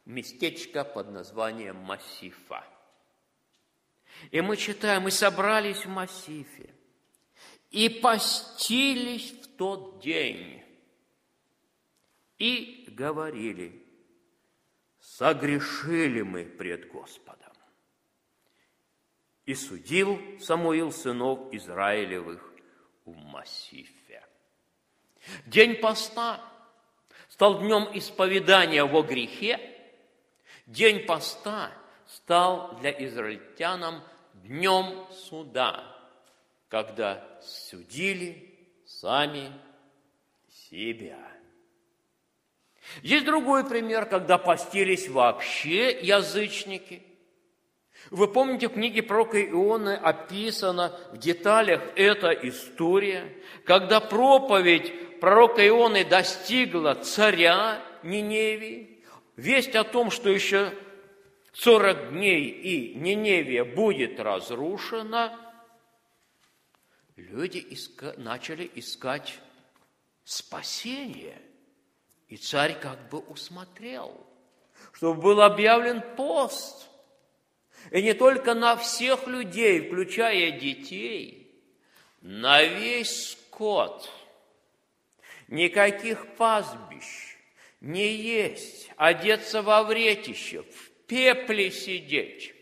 местечко 0.09 0.85
под 0.85 1.11
названием 1.11 1.77
Массифа. 1.77 2.64
И 4.31 4.41
мы 4.41 4.57
читаем, 4.57 5.03
мы 5.03 5.11
собрались 5.11 5.85
в 5.85 5.89
Массифе 5.89 6.75
и 7.71 7.89
постились 7.91 9.33
в 9.33 9.57
тот 9.57 10.01
день 10.01 10.58
и 12.39 12.84
говорили, 12.89 13.84
согрешили 15.01 16.22
мы 16.22 16.45
пред 16.45 16.91
Господом. 16.91 17.53
И 19.45 19.55
судил 19.55 20.20
Самуил 20.41 20.93
сынов 20.93 21.53
Израилевых 21.53 22.53
в 23.05 23.14
Массифе. 23.14 24.22
День 25.47 25.76
поста 25.76 26.41
стал 27.28 27.61
днем 27.61 27.89
исповедания 27.95 28.84
во 28.84 29.03
грехе, 29.03 29.59
день 30.66 31.07
поста 31.07 31.72
стал 32.07 32.76
для 32.78 32.91
израильтянам 33.07 34.03
днем 34.34 35.07
суда, 35.12 35.97
когда 36.68 37.41
судили 37.43 38.55
сами 38.86 39.53
себя. 40.49 41.38
Есть 43.03 43.24
другой 43.24 43.68
пример, 43.68 44.07
когда 44.07 44.39
постились 44.39 45.09
вообще 45.09 45.91
язычники. 46.01 47.03
Вы 48.11 48.28
помните, 48.28 48.68
в 48.68 48.72
книге 48.72 49.03
пророка 49.03 49.43
Ионы 49.43 49.95
описана 49.95 50.99
в 51.12 51.18
деталях 51.18 51.82
эта 51.95 52.30
история, 52.30 53.36
когда 53.64 54.01
проповедь 54.01 55.20
пророка 55.20 55.66
Ионы 55.66 56.05
достигла 56.05 56.95
царя 56.95 57.82
Ниневии, 58.03 59.05
весть 59.36 59.74
о 59.74 59.84
том, 59.84 60.11
что 60.11 60.30
еще 60.30 60.72
40 61.53 62.12
дней 62.12 62.45
и 62.49 62.95
Ниневия 62.95 63.64
будет 63.64 64.18
разрушена, 64.18 65.39
люди 67.16 67.59
иска- 67.59 68.14
начали 68.16 68.70
искать 68.74 69.39
спасение– 70.24 71.43
и 72.29 72.37
царь 72.37 72.79
как 72.79 73.09
бы 73.09 73.18
усмотрел, 73.18 74.26
чтобы 74.93 75.20
был 75.20 75.41
объявлен 75.41 76.03
пост. 76.16 76.89
И 77.91 78.03
не 78.03 78.12
только 78.12 78.55
на 78.55 78.76
всех 78.76 79.26
людей, 79.26 79.89
включая 79.89 80.53
детей, 80.53 81.51
на 82.20 82.62
весь 82.62 83.33
скот. 83.33 84.11
Никаких 85.47 86.35
пастбищ 86.37 87.37
не 87.81 88.12
есть, 88.14 88.91
одеться 88.97 89.62
во 89.62 89.83
вретище, 89.83 90.62
в 90.62 90.91
пепле 91.07 91.70
сидеть. 91.70 92.55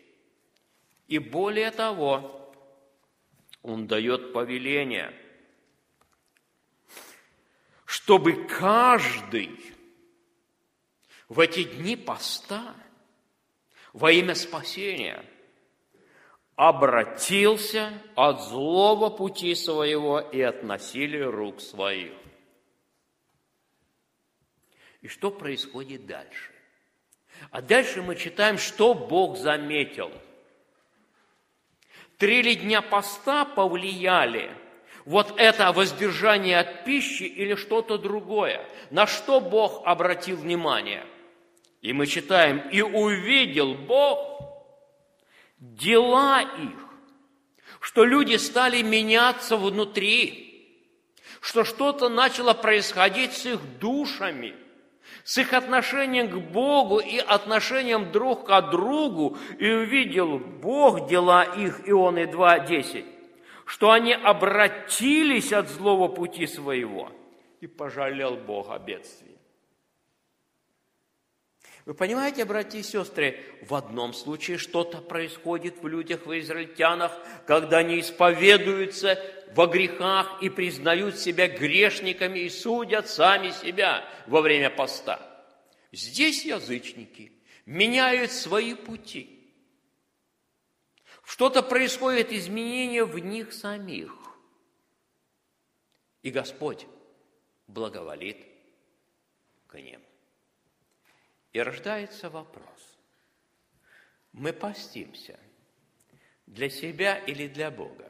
И 1.08 1.18
более 1.18 1.72
того, 1.72 2.54
он 3.62 3.88
дает 3.88 4.32
повеление– 4.32 5.12
чтобы 8.06 8.44
каждый 8.44 9.50
в 11.28 11.40
эти 11.40 11.64
дни 11.64 11.96
поста 11.96 12.76
во 13.92 14.12
имя 14.12 14.36
спасения 14.36 15.24
обратился 16.54 18.00
от 18.14 18.44
злого 18.44 19.10
пути 19.10 19.56
своего 19.56 20.20
и 20.20 20.40
от 20.40 20.62
насилия 20.62 21.24
рук 21.24 21.60
своих. 21.60 22.12
И 25.00 25.08
что 25.08 25.32
происходит 25.32 26.06
дальше? 26.06 26.52
А 27.50 27.60
дальше 27.60 28.02
мы 28.02 28.14
читаем, 28.14 28.56
что 28.56 28.94
Бог 28.94 29.36
заметил. 29.36 30.12
Три 32.18 32.40
ли 32.42 32.54
дня 32.54 32.82
поста 32.82 33.44
повлияли– 33.44 34.56
вот 35.06 35.34
это 35.38 35.72
воздержание 35.72 36.58
от 36.58 36.84
пищи 36.84 37.22
или 37.22 37.54
что-то 37.54 37.96
другое. 37.96 38.60
На 38.90 39.06
что 39.06 39.40
Бог 39.40 39.82
обратил 39.86 40.36
внимание? 40.36 41.06
И 41.80 41.92
мы 41.92 42.06
читаем, 42.06 42.58
и 42.70 42.82
увидел 42.82 43.74
Бог 43.74 44.18
дела 45.58 46.42
их, 46.42 46.84
что 47.80 48.04
люди 48.04 48.36
стали 48.36 48.82
меняться 48.82 49.56
внутри, 49.56 50.76
что 51.40 51.64
что-то 51.64 52.08
начало 52.08 52.52
происходить 52.52 53.32
с 53.32 53.46
их 53.46 53.78
душами– 53.78 54.54
с 55.26 55.38
их 55.38 55.52
отношением 55.52 56.28
к 56.28 56.36
Богу 56.52 56.98
и 56.98 57.18
отношением 57.18 58.12
друг 58.12 58.46
к 58.46 58.60
другу, 58.70 59.36
и 59.58 59.68
увидел 59.68 60.38
Бог 60.38 61.08
дела 61.08 61.42
их, 61.42 61.80
Ионы 61.88 62.24
2.10, 62.24 63.04
что 63.66 63.90
они 63.90 64.12
обратились 64.12 65.52
от 65.52 65.68
злого 65.68 66.08
пути 66.08 66.46
своего, 66.46 67.12
и 67.60 67.66
пожалел 67.66 68.36
Бог 68.36 68.70
о 68.70 68.78
бедствии. 68.78 69.36
Вы 71.84 71.94
понимаете, 71.94 72.44
братья 72.44 72.78
и 72.78 72.82
сестры, 72.82 73.38
в 73.62 73.74
одном 73.74 74.12
случае 74.12 74.58
что-то 74.58 74.98
происходит 74.98 75.82
в 75.82 75.86
людях, 75.86 76.26
в 76.26 76.38
израильтянах, 76.38 77.12
когда 77.46 77.78
они 77.78 78.00
исповедуются 78.00 79.20
во 79.54 79.66
грехах 79.66 80.42
и 80.42 80.48
признают 80.48 81.18
себя 81.18 81.48
грешниками 81.48 82.40
и 82.40 82.48
судят 82.48 83.08
сами 83.08 83.50
себя 83.50 84.04
во 84.26 84.42
время 84.42 84.70
поста. 84.70 85.20
Здесь 85.92 86.44
язычники 86.44 87.32
меняют 87.66 88.30
свои 88.30 88.74
пути– 88.74 89.32
что-то 91.26 91.62
происходит, 91.62 92.30
изменение 92.30 93.04
в 93.04 93.18
них 93.18 93.52
самих. 93.52 94.12
И 96.22 96.30
Господь 96.30 96.86
благоволит 97.66 98.46
к 99.66 99.74
ним. 99.74 100.00
И 101.52 101.60
рождается 101.60 102.30
вопрос. 102.30 102.98
Мы 104.32 104.52
постимся 104.52 105.38
для 106.46 106.70
себя 106.70 107.18
или 107.18 107.48
для 107.48 107.72
Бога? 107.72 108.08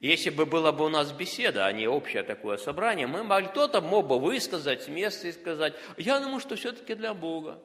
Если 0.00 0.28
бы 0.28 0.44
была 0.44 0.72
бы 0.72 0.84
у 0.84 0.88
нас 0.90 1.12
беседа, 1.12 1.64
а 1.64 1.72
не 1.72 1.88
общее 1.88 2.22
такое 2.24 2.58
собрание, 2.58 3.06
мы 3.06 3.22
могли, 3.24 3.48
кто-то 3.48 3.80
мог 3.80 4.06
бы 4.06 4.18
высказать 4.18 4.82
с 4.82 5.24
и 5.24 5.32
сказать, 5.32 5.74
я 5.96 6.20
думаю, 6.20 6.40
что 6.40 6.56
все-таки 6.56 6.94
для 6.94 7.14
Бога. 7.14 7.62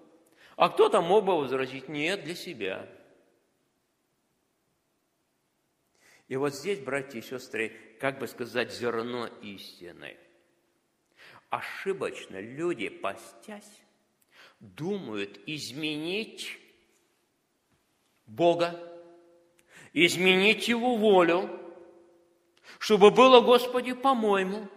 А 0.55 0.69
кто-то 0.69 1.01
мог 1.01 1.25
бы 1.25 1.37
возразить, 1.37 1.89
нет, 1.89 2.23
для 2.23 2.35
себя. 2.35 2.89
И 6.27 6.37
вот 6.37 6.55
здесь, 6.55 6.79
братья 6.79 7.19
и 7.19 7.21
сестры, 7.21 7.69
как 7.99 8.19
бы 8.19 8.27
сказать, 8.27 8.71
зерно 8.71 9.27
истины. 9.41 10.17
Ошибочно 11.49 12.39
люди, 12.39 12.89
постясь, 12.89 13.81
думают 14.59 15.39
изменить 15.45 16.57
Бога, 18.25 18.79
изменить 19.93 20.67
Его 20.67 20.95
волю, 20.95 21.61
чтобы 22.79 23.11
было, 23.11 23.41
Господи, 23.41 23.93
по-моему, 23.93 24.67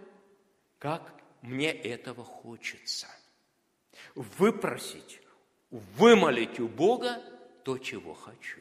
как 0.78 1.14
мне 1.40 1.70
этого 1.72 2.24
хочется. 2.24 3.06
Выпросить, 4.14 5.20
вымолить 5.70 6.60
у 6.60 6.68
Бога 6.68 7.22
то, 7.64 7.78
чего 7.78 8.14
хочу. 8.14 8.60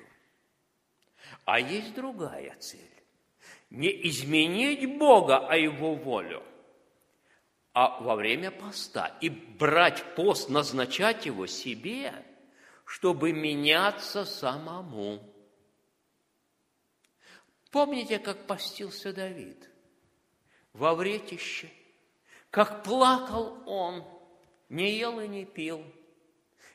А 1.45 1.59
есть 1.59 1.93
другая 1.93 2.55
цель. 2.59 2.81
Не 3.69 3.89
изменить 4.07 4.97
Бога, 4.97 5.47
а 5.47 5.57
Его 5.57 5.95
волю, 5.95 6.43
а 7.73 8.01
во 8.01 8.15
время 8.15 8.49
поста 8.49 9.17
и 9.21 9.29
брать 9.29 10.03
пост, 10.15 10.49
назначать 10.49 11.27
его 11.27 11.45
себе, 11.45 12.11
чтобы 12.85 13.33
меняться 13.33 14.25
самому. 14.25 15.21
Помните, 17.69 18.17
как 18.17 18.47
постился 18.47 19.13
Давид 19.13 19.69
во 20.73 20.95
вретище, 20.95 21.69
как 22.49 22.83
плакал 22.83 23.61
он, 23.67 24.03
не 24.69 24.97
ел 24.97 25.19
и 25.19 25.27
не 25.27 25.45
пил, 25.45 25.83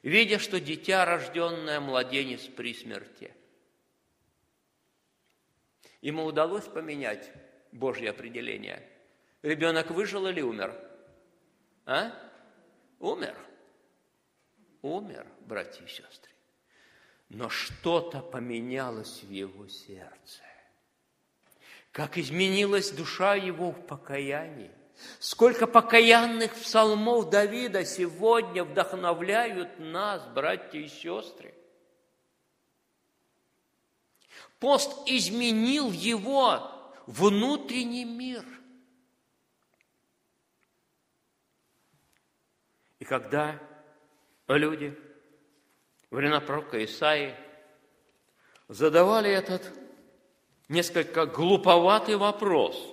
видя, 0.02 0.38
что 0.38 0.60
дитя, 0.60 1.04
рожденное 1.04 1.80
младенец 1.80 2.42
при 2.42 2.74
смерти. 2.74 3.34
Ему 6.00 6.24
удалось 6.24 6.64
поменять 6.64 7.30
Божье 7.70 8.10
определение. 8.10 8.88
Ребенок 9.42 9.90
выжил 9.90 10.26
или 10.26 10.40
умер? 10.40 10.74
А? 11.86 12.12
Умер. 12.98 13.36
Умер, 14.82 15.26
братья 15.40 15.84
и 15.84 15.88
сестры. 15.88 16.30
Но 17.28 17.48
что-то 17.48 18.20
поменялось 18.20 19.22
в 19.22 19.30
его 19.30 19.68
сердце 19.68 20.42
как 21.92 22.16
изменилась 22.16 22.90
душа 22.90 23.34
его 23.34 23.70
в 23.70 23.86
покаянии. 23.86 24.72
Сколько 25.18 25.66
покаянных 25.66 26.54
псалмов 26.54 27.30
Давида 27.30 27.84
сегодня 27.84 28.64
вдохновляют 28.64 29.78
нас, 29.78 30.26
братья 30.28 30.78
и 30.78 30.88
сестры. 30.88 31.54
Пост 34.58 34.90
изменил 35.06 35.90
его 35.90 36.70
внутренний 37.06 38.04
мир. 38.04 38.44
И 42.98 43.04
когда 43.04 43.60
люди 44.46 44.96
времена 46.10 46.40
пророка 46.40 46.84
Исаи 46.84 47.34
задавали 48.68 49.30
этот 49.30 49.72
несколько 50.68 51.26
глуповатый 51.26 52.16
вопрос. 52.16 52.91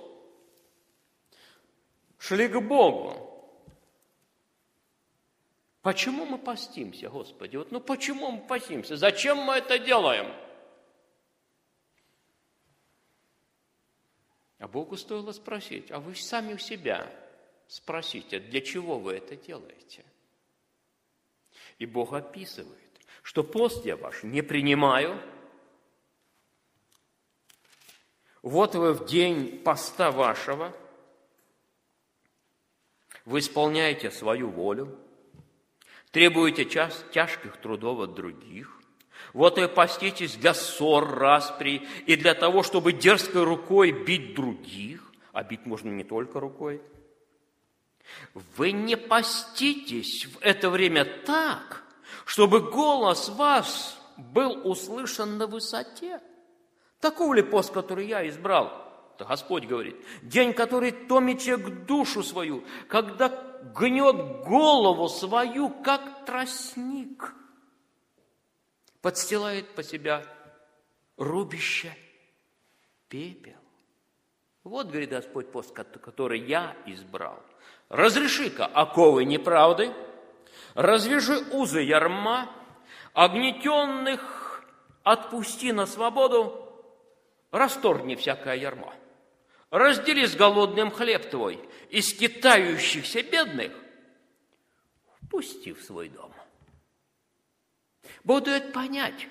Шли 2.20 2.46
к 2.46 2.60
Богу. 2.60 3.26
Почему 5.82 6.24
мы 6.24 6.38
постимся, 6.38 7.08
Господи? 7.08 7.56
Вот, 7.56 7.72
ну 7.72 7.80
почему 7.80 8.30
мы 8.30 8.46
постимся? 8.46 8.96
Зачем 8.96 9.38
мы 9.38 9.54
это 9.54 9.78
делаем? 9.78 10.32
А 14.58 14.68
Богу 14.68 14.96
стоило 14.96 15.32
спросить, 15.32 15.90
а 15.90 15.98
вы 15.98 16.14
сами 16.14 16.52
у 16.52 16.58
себя 16.58 17.10
спросите, 17.66 18.38
для 18.38 18.60
чего 18.60 18.98
вы 18.98 19.14
это 19.14 19.34
делаете? 19.34 20.04
И 21.78 21.86
Бог 21.86 22.12
описывает, 22.12 23.00
что 23.22 23.42
пост 23.42 23.84
я 23.84 23.96
ваш 23.96 24.22
не 24.22 24.42
принимаю– 24.42 25.20
Вот 28.42 28.74
вы 28.74 28.94
в 28.94 29.04
день 29.04 29.58
поста 29.58 30.10
вашего, 30.10 30.74
вы 33.30 33.38
исполняете 33.38 34.10
свою 34.10 34.50
волю, 34.50 34.98
требуете 36.10 36.66
час, 36.66 37.04
тяжких 37.12 37.56
трудов 37.56 38.00
от 38.00 38.14
других. 38.14 38.78
Вот 39.32 39.58
вы 39.58 39.68
поститесь 39.68 40.34
для 40.34 40.54
ссор, 40.54 41.08
распри 41.14 41.86
и 42.06 42.16
для 42.16 42.34
того, 42.34 42.62
чтобы 42.62 42.92
дерзкой 42.92 43.44
рукой 43.44 43.92
бить 43.92 44.34
других, 44.34 45.12
а 45.32 45.42
бить 45.42 45.66
можно 45.66 45.90
не 45.90 46.04
только 46.04 46.40
рукой. 46.40 46.82
Вы 48.56 48.72
не 48.72 48.96
поститесь 48.96 50.26
в 50.26 50.40
это 50.40 50.68
время 50.68 51.04
так, 51.04 51.84
чтобы 52.24 52.60
голос 52.60 53.28
вас 53.28 53.98
был 54.16 54.60
услышан 54.68 55.38
на 55.38 55.46
высоте– 55.46 56.20
Таков 57.00 57.34
ли 57.34 57.42
пост, 57.42 57.72
который 57.72 58.06
я 58.06 58.28
избрал? 58.28 58.89
Это 59.20 59.28
Господь 59.28 59.66
говорит. 59.66 59.96
День, 60.22 60.54
который 60.54 60.92
томит 60.92 61.42
человек 61.42 61.84
душу 61.84 62.22
свою, 62.22 62.64
когда 62.88 63.28
гнет 63.74 64.46
голову 64.46 65.10
свою, 65.10 65.68
как 65.68 66.24
тростник, 66.24 67.34
подстилает 69.02 69.74
по 69.74 69.82
себя 69.82 70.24
рубище, 71.18 71.94
пепел. 73.10 73.58
Вот, 74.64 74.86
говорит 74.86 75.10
Господь, 75.10 75.52
пост, 75.52 75.74
который 75.74 76.40
я 76.40 76.74
избрал. 76.86 77.42
Разреши-ка 77.90 78.64
оковы 78.64 79.26
неправды, 79.26 79.92
развяжи 80.72 81.36
узы 81.52 81.82
ярма, 81.82 82.50
огнетенных 83.12 84.64
отпусти 85.02 85.72
на 85.72 85.84
свободу, 85.84 86.72
расторгни 87.50 88.14
всякое 88.14 88.54
ярмо. 88.54 88.94
Раздели 89.70 90.26
с 90.26 90.34
голодным 90.34 90.90
хлеб 90.90 91.30
твой, 91.30 91.60
и 91.90 92.02
скитающихся 92.02 93.22
бедных 93.22 93.72
впусти 95.22 95.72
в 95.72 95.82
свой 95.82 96.08
дом. 96.08 96.32
Бог 98.24 98.44
дает 98.44 98.72
понять, 98.72 99.28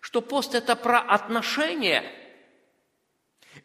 что 0.00 0.22
пост– 0.22 0.54
это 0.54 0.76
про 0.76 1.00
отношения, 1.00 2.10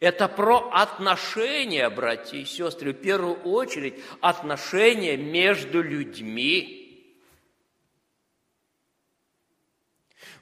это 0.00 0.28
про 0.28 0.70
отношения, 0.70 1.88
братья 1.88 2.36
и 2.36 2.44
сестры, 2.44 2.92
в 2.92 3.00
первую 3.00 3.36
очередь 3.42 4.02
отношения 4.20 5.16
между 5.16 5.82
людьми. 5.82 6.78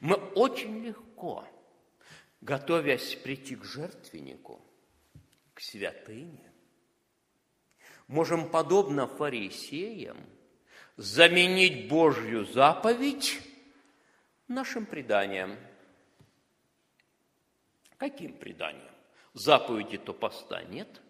Мы 0.00 0.16
очень 0.16 0.84
легко– 0.84 1.46
готовясь 2.40 3.16
прийти 3.16 3.56
к 3.56 3.64
жертвеннику, 3.64 4.60
к 5.60 5.62
святыне, 5.62 6.50
можем, 8.08 8.48
подобно 8.48 9.06
фарисеям, 9.06 10.16
заменить 10.96 11.86
Божью 11.86 12.46
заповедь 12.46 13.42
нашим 14.48 14.86
преданием. 14.86 15.58
Каким 17.98 18.32
преданием? 18.38 18.88
Заповеди 19.34 19.98
то 19.98 20.14
поста 20.14 20.62
нет, 20.62 21.02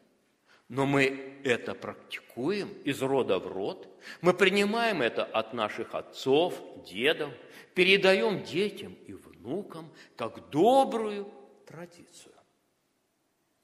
но 0.69 0.85
мы 0.85 1.41
это 1.45 1.77
практикуем 1.77 2.73
из 2.83 3.01
рода 3.03 3.39
в 3.39 3.47
род. 3.47 3.87
Мы 4.21 4.35
принимаем 4.35 5.01
это 5.01 5.25
от 5.25 5.55
наших 5.55 5.95
отцов, 5.95 6.61
дедов, 6.85 7.33
передаем 7.75 8.43
детям 8.43 8.95
и 9.07 9.13
внукам, 9.13 9.95
как 10.17 10.51
добрую 10.51 11.33
традицию. 11.69 12.39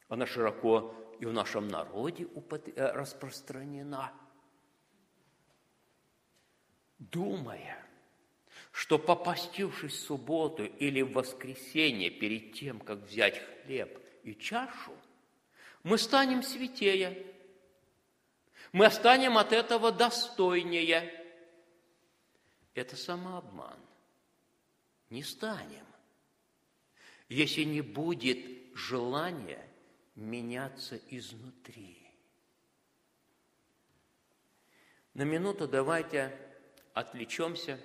Она 0.09 0.27
широко 0.27 0.95
и 1.19 1.27
в 1.27 1.33
нашем 1.33 1.69
народе 1.69 2.27
э, 2.27 2.93
распространена. 2.93 4.13
Думая, 6.99 7.85
что 8.73 8.99
попастившись 8.99 9.95
в 9.95 10.01
субботу 10.01 10.65
или 10.65 11.03
в 11.03 11.13
воскресенье 11.13 12.11
перед 12.11 12.55
тем, 12.55 12.81
как 12.81 13.01
взять 13.01 13.39
хлеб 13.39 13.99
и 14.23 14.35
чашу, 14.35 14.93
мы 15.83 15.99
станем 15.99 16.43
святее. 16.43 17.27
Мы 18.73 18.91
станем 18.91 19.39
от 19.39 19.53
этого 19.53 19.93
достойнее. 19.93 21.13
Это 22.75 22.97
самообман. 22.97 23.79
Не 25.11 25.23
станем, 25.23 25.87
если 27.29 27.63
не 27.63 27.81
будет 27.81 28.39
желания 28.75 29.66
меняться 30.17 30.97
изнутри. 31.09 32.03
На 35.15 35.23
минуту 35.23 35.69
давайте 35.69 36.37
отвлечемся, 36.93 37.79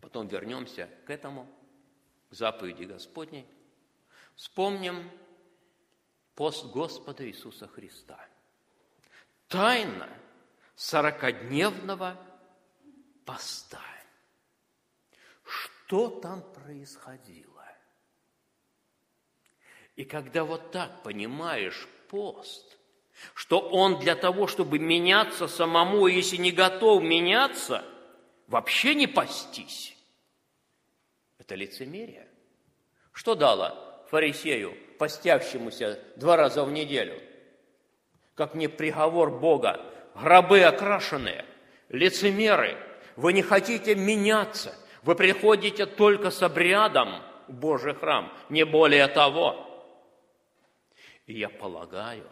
потом 0.00 0.28
вернемся 0.28 0.88
к 1.06 1.10
этому, 1.10 1.46
к 2.30 2.34
заповеди 2.34 2.84
Господней. 2.84 3.46
Вспомним 4.34 5.10
пост 6.34 6.66
Господа 6.66 7.26
Иисуса 7.26 7.66
Христа. 7.68 8.18
Тайна 9.48 10.08
сорокодневного 10.74 12.18
поста. 13.24 13.80
Что 15.44 16.08
там 16.20 16.42
происходило? 16.52 17.53
И 19.96 20.04
когда 20.04 20.44
вот 20.44 20.72
так 20.72 21.02
понимаешь 21.02 21.88
пост, 22.08 22.76
что 23.34 23.60
он 23.60 24.00
для 24.00 24.16
того, 24.16 24.46
чтобы 24.46 24.78
меняться 24.78 25.46
самому, 25.46 26.06
если 26.08 26.36
не 26.36 26.50
готов 26.50 27.02
меняться, 27.02 27.84
вообще 28.48 28.94
не 28.94 29.06
постись, 29.06 29.96
это 31.38 31.54
лицемерие. 31.54 32.26
Что 33.12 33.34
дало 33.34 34.04
фарисею, 34.10 34.76
постящемуся 34.98 36.00
два 36.16 36.36
раза 36.36 36.64
в 36.64 36.72
неделю? 36.72 37.20
Как 38.34 38.54
не 38.54 38.66
приговор 38.66 39.30
Бога, 39.30 39.80
гробы 40.16 40.62
окрашенные, 40.62 41.44
лицемеры, 41.88 42.76
вы 43.14 43.32
не 43.32 43.42
хотите 43.42 43.94
меняться, 43.94 44.74
вы 45.04 45.14
приходите 45.14 45.86
только 45.86 46.30
с 46.30 46.42
обрядом 46.42 47.22
в 47.46 47.52
Божий 47.52 47.94
храм, 47.94 48.32
не 48.48 48.64
более 48.64 49.06
того. 49.06 49.73
И 51.26 51.38
я 51.38 51.48
полагаю, 51.48 52.30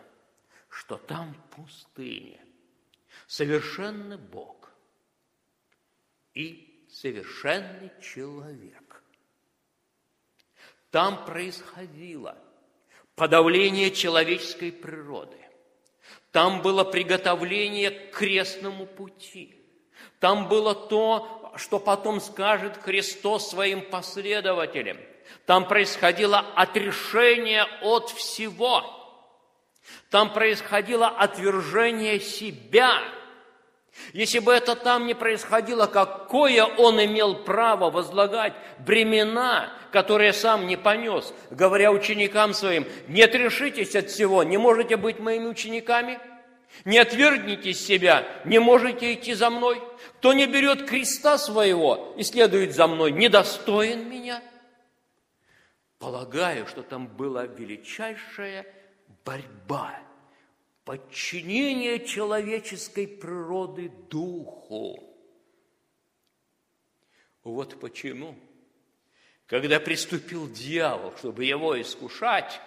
что 0.68 0.96
там 0.96 1.34
в 1.34 1.56
пустыне 1.56 2.40
совершенный 3.26 4.18
Бог 4.18 4.70
и 6.34 6.86
совершенный 6.90 7.90
человек. 8.02 9.02
Там 10.90 11.24
происходило 11.24 12.36
подавление 13.14 13.90
человеческой 13.90 14.72
природы. 14.72 15.38
Там 16.30 16.60
было 16.60 16.84
приготовление 16.84 17.90
к 17.90 18.16
крестному 18.16 18.86
пути. 18.86 19.58
Там 20.20 20.48
было 20.48 20.74
то, 20.74 21.52
что 21.56 21.78
потом 21.78 22.20
скажет 22.20 22.76
Христос 22.76 23.50
своим 23.50 23.88
последователям– 23.90 24.98
там 25.46 25.66
происходило 25.66 26.44
отрешение 26.54 27.66
от 27.82 28.10
всего. 28.10 28.82
Там 30.10 30.32
происходило 30.32 31.08
отвержение 31.08 32.20
себя. 32.20 33.02
Если 34.12 34.38
бы 34.38 34.52
это 34.52 34.74
там 34.74 35.06
не 35.06 35.14
происходило, 35.14 35.86
какое 35.86 36.64
он 36.64 37.02
имел 37.04 37.34
право 37.34 37.90
возлагать 37.90 38.54
бремена, 38.78 39.70
которые 39.90 40.32
сам 40.32 40.66
не 40.66 40.76
понес, 40.76 41.34
говоря 41.50 41.92
ученикам 41.92 42.54
своим, 42.54 42.86
не 43.08 43.22
отрешитесь 43.22 43.94
от 43.94 44.08
всего, 44.08 44.42
не 44.44 44.56
можете 44.56 44.96
быть 44.96 45.18
моими 45.18 45.46
учениками, 45.46 46.18
не 46.86 46.98
отвергнитесь 46.98 47.84
себя, 47.84 48.26
не 48.46 48.58
можете 48.58 49.12
идти 49.12 49.34
за 49.34 49.50
мной. 49.50 49.82
Кто 50.18 50.32
не 50.32 50.46
берет 50.46 50.88
креста 50.88 51.36
своего 51.36 52.14
и 52.16 52.22
следует 52.22 52.74
за 52.74 52.86
мной, 52.86 53.12
недостоин 53.12 54.08
меня– 54.08 54.40
полагаю, 56.02 56.66
что 56.66 56.82
там 56.82 57.06
была 57.06 57.46
величайшая 57.46 58.66
борьба, 59.24 60.00
подчинение 60.84 62.04
человеческой 62.04 63.06
природы 63.06 63.88
духу. 64.10 65.00
Вот 67.44 67.78
почему, 67.78 68.36
когда 69.46 69.78
приступил 69.78 70.50
дьявол, 70.50 71.14
чтобы 71.18 71.44
его 71.44 71.80
искушать, 71.80 72.60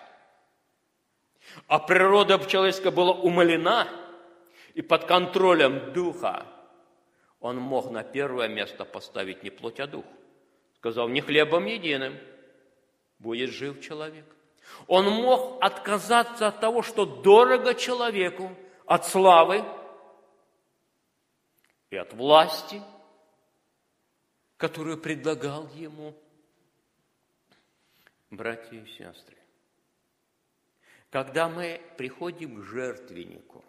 а 1.67 1.79
природа 1.79 2.39
человеческая 2.47 2.91
была 2.91 3.11
умолена 3.11 3.89
и 4.75 4.81
под 4.81 5.03
контролем 5.03 5.91
духа, 5.91 6.45
он 7.41 7.57
мог 7.57 7.91
на 7.91 8.01
первое 8.03 8.47
место 8.47 8.85
поставить 8.85 9.43
не 9.43 9.49
плоть, 9.49 9.81
а 9.81 9.87
дух. 9.87 10.05
Сказал, 10.77 11.09
не 11.09 11.19
хлебом 11.19 11.65
единым– 11.65 12.17
будет 13.25 13.49
жив 13.49 13.81
человек. 13.81 14.25
Он 14.85 15.09
мог 15.09 15.57
отказаться 15.59 16.47
от 16.47 16.59
того, 16.59 16.83
что 16.83 17.07
дорого 17.07 17.73
человеку, 17.73 18.55
от 18.85 19.07
славы 19.07 19.65
и 21.89 21.95
от 21.97 22.13
власти, 22.13 22.83
которую 24.57 24.99
предлагал 24.99 25.67
ему. 25.69 26.15
Братья 28.29 28.77
и 28.77 28.85
сестры, 28.85 29.37
когда 31.09 31.49
мы 31.49 31.81
приходим 31.97 32.61
к 32.61 32.63
жертвеннику 32.65 33.65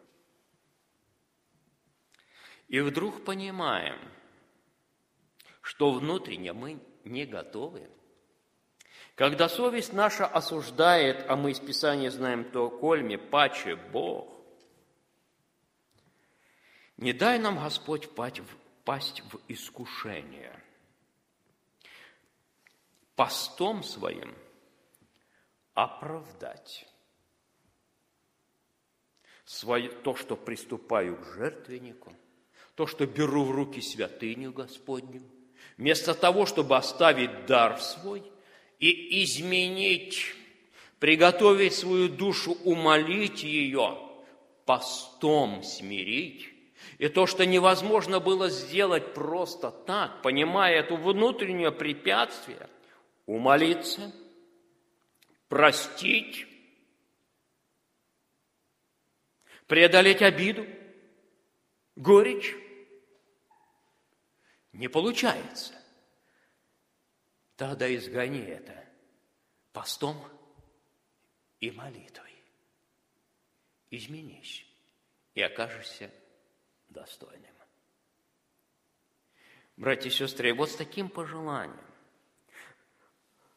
и 2.68 2.80
вдруг 2.80 3.24
понимаем, 3.24 3.98
что 5.62 5.92
внутренне 5.92 6.52
мы 6.52 6.78
не 7.04 7.24
готовы– 7.24 7.88
когда 9.16 9.48
совесть 9.48 9.94
наша 9.94 10.26
осуждает, 10.26 11.24
а 11.26 11.36
мы 11.36 11.50
из 11.52 11.58
Писания 11.58 12.10
знаем 12.10 12.44
то, 12.44 12.68
кольме, 12.68 13.16
паче 13.16 13.74
Бог, 13.74 14.30
не 16.98 17.14
дай 17.14 17.38
нам, 17.38 17.58
Господь, 17.58 18.10
пасть 18.14 19.22
в 19.32 19.40
искушение. 19.48 20.52
Постом 23.16 23.82
своим 23.82 24.34
оправдать 25.72 26.86
свое, 29.46 29.88
то, 29.88 30.14
что 30.14 30.36
приступаю 30.36 31.16
к 31.16 31.24
жертвеннику, 31.24 32.14
то, 32.74 32.86
что 32.86 33.06
беру 33.06 33.44
в 33.44 33.50
руки 33.50 33.80
святыню 33.80 34.52
Господню, 34.52 35.22
вместо 35.78 36.12
того, 36.12 36.44
чтобы 36.44 36.76
оставить 36.76 37.46
дар 37.46 37.80
свой– 37.80 38.30
и 38.79 39.22
изменить, 39.22 40.35
приготовить 40.99 41.74
свою 41.74 42.09
душу, 42.09 42.53
умолить 42.64 43.43
ее, 43.43 43.99
постом 44.64 45.62
смирить. 45.62 46.49
И 46.99 47.09
то, 47.09 47.27
что 47.27 47.45
невозможно 47.45 48.20
было 48.20 48.49
сделать 48.49 49.14
просто 49.14 49.70
так, 49.70 50.22
понимая 50.22 50.81
это 50.81 50.95
внутреннее 50.95 51.72
препятствие, 51.72 52.68
умолиться, 53.27 54.12
простить, 55.49 56.47
преодолеть 59.66 60.22
обиду, 60.22 60.66
горечь, 61.97 62.55
не 64.72 64.89
получается. 64.89 65.76
Тогда 67.57 67.92
изгони 67.94 68.42
это 68.42 68.84
постом 69.72 70.22
и 71.59 71.70
молитвой. 71.70 72.34
Изменись 73.90 74.66
и 75.34 75.40
окажешься 75.40 76.11
достойным. 76.88 77.54
Братья 79.76 80.09
и 80.09 80.12
сестры, 80.12 80.54
вот 80.54 80.70
с 80.70 80.76
таким 80.76 81.09
пожеланием, 81.09 81.78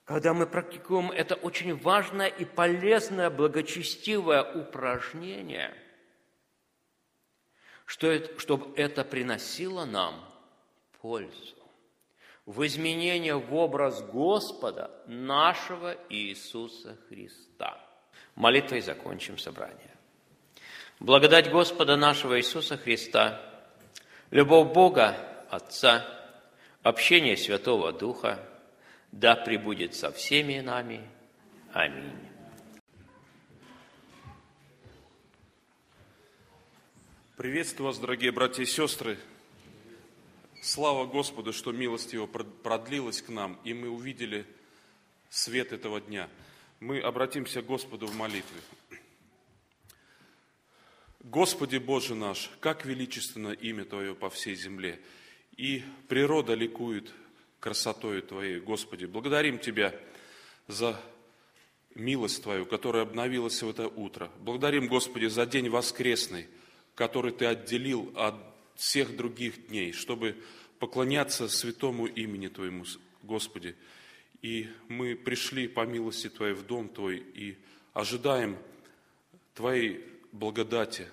когда 0.06 0.34
мы 0.34 0.48
практикуем 0.48 1.12
это 1.12 1.36
очень 1.36 1.78
важное 1.78 2.28
и 2.28 2.44
полезное, 2.44 3.30
благочестивое 3.30 4.44
упражнение, 4.44 5.76
чтобы 7.86 8.76
это 8.76 9.04
приносило 9.04 9.86
нам 9.86 10.26
пользу 11.00 11.59
в 12.50 12.66
изменение 12.66 13.36
в 13.36 13.54
образ 13.54 14.02
Господа 14.02 14.90
нашего 15.06 15.96
Иисуса 16.10 16.98
Христа. 17.08 17.78
Молитвой 18.34 18.82
закончим 18.82 19.38
собрание. 19.38 19.96
Благодать 21.00 21.52
Господа 21.52 21.96
нашего 21.96 22.40
Иисуса 22.40 22.76
Христа, 22.76 23.40
любовь 24.32 24.74
Бога, 24.74 25.46
Отца, 25.52 26.04
общение 26.82 27.38
Святого 27.38 27.94
Духа, 27.94 28.44
да 29.12 29.36
пребудет 29.36 29.94
со 29.94 30.12
всеми 30.12 30.60
нами. 30.60 31.08
Аминь. 31.72 32.18
Приветствую 37.38 37.90
вас, 37.90 38.00
дорогие 38.00 38.32
братья 38.32 38.64
и 38.64 38.66
сестры. 38.66 39.20
Слава 40.62 41.06
Господу, 41.06 41.54
что 41.54 41.72
милость 41.72 42.14
Его 42.14 42.28
продлилась 42.28 43.22
к 43.22 43.30
нам, 43.30 43.60
и 43.64 43.74
мы 43.74 43.90
увидели 43.90 44.46
свет 45.30 45.72
этого 45.72 46.02
дня. 46.02 46.30
Мы 46.80 47.00
обратимся 47.00 47.62
к 47.62 47.66
Господу 47.66 48.08
в 48.08 48.16
молитве. 48.16 48.62
Господи 51.22 51.78
Боже 51.78 52.16
наш, 52.16 52.50
как 52.60 52.86
величественно 52.86 53.50
имя 53.50 53.86
Твое 53.86 54.16
по 54.16 54.30
всей 54.30 54.56
земле, 54.56 55.00
и 55.56 55.84
природа 56.08 56.54
ликует 56.54 57.12
красотою 57.60 58.22
Твоей, 58.24 58.60
Господи. 58.60 59.06
Благодарим 59.06 59.60
Тебя 59.60 59.94
за 60.68 61.00
милость 61.96 62.44
Твою, 62.44 62.66
которая 62.66 63.04
обновилась 63.04 63.62
в 63.62 63.70
это 63.70 63.88
утро. 63.88 64.32
Благодарим, 64.40 64.88
Господи, 64.88 65.26
за 65.28 65.46
день 65.46 65.70
воскресный– 65.70 66.48
который 67.00 67.32
Ты 67.32 67.46
отделил 67.46 68.12
от 68.14 68.49
всех 68.80 69.16
других 69.16 69.68
дней, 69.68 69.92
чтобы 69.92 70.38
поклоняться 70.80 71.50
святому 71.50 72.08
имени 72.08 72.48
Твоему, 72.48 72.86
Господи. 73.24 73.76
И 74.42 74.70
мы 74.88 75.18
пришли 75.18 75.68
по 75.68 75.86
милости 75.86 76.30
Твоей 76.30 76.54
в 76.54 76.66
дом 76.66 76.88
Твой 76.88 77.18
и 77.18 77.58
ожидаем 77.94 78.58
Твоей 79.54 80.06
благодати. 80.32 81.08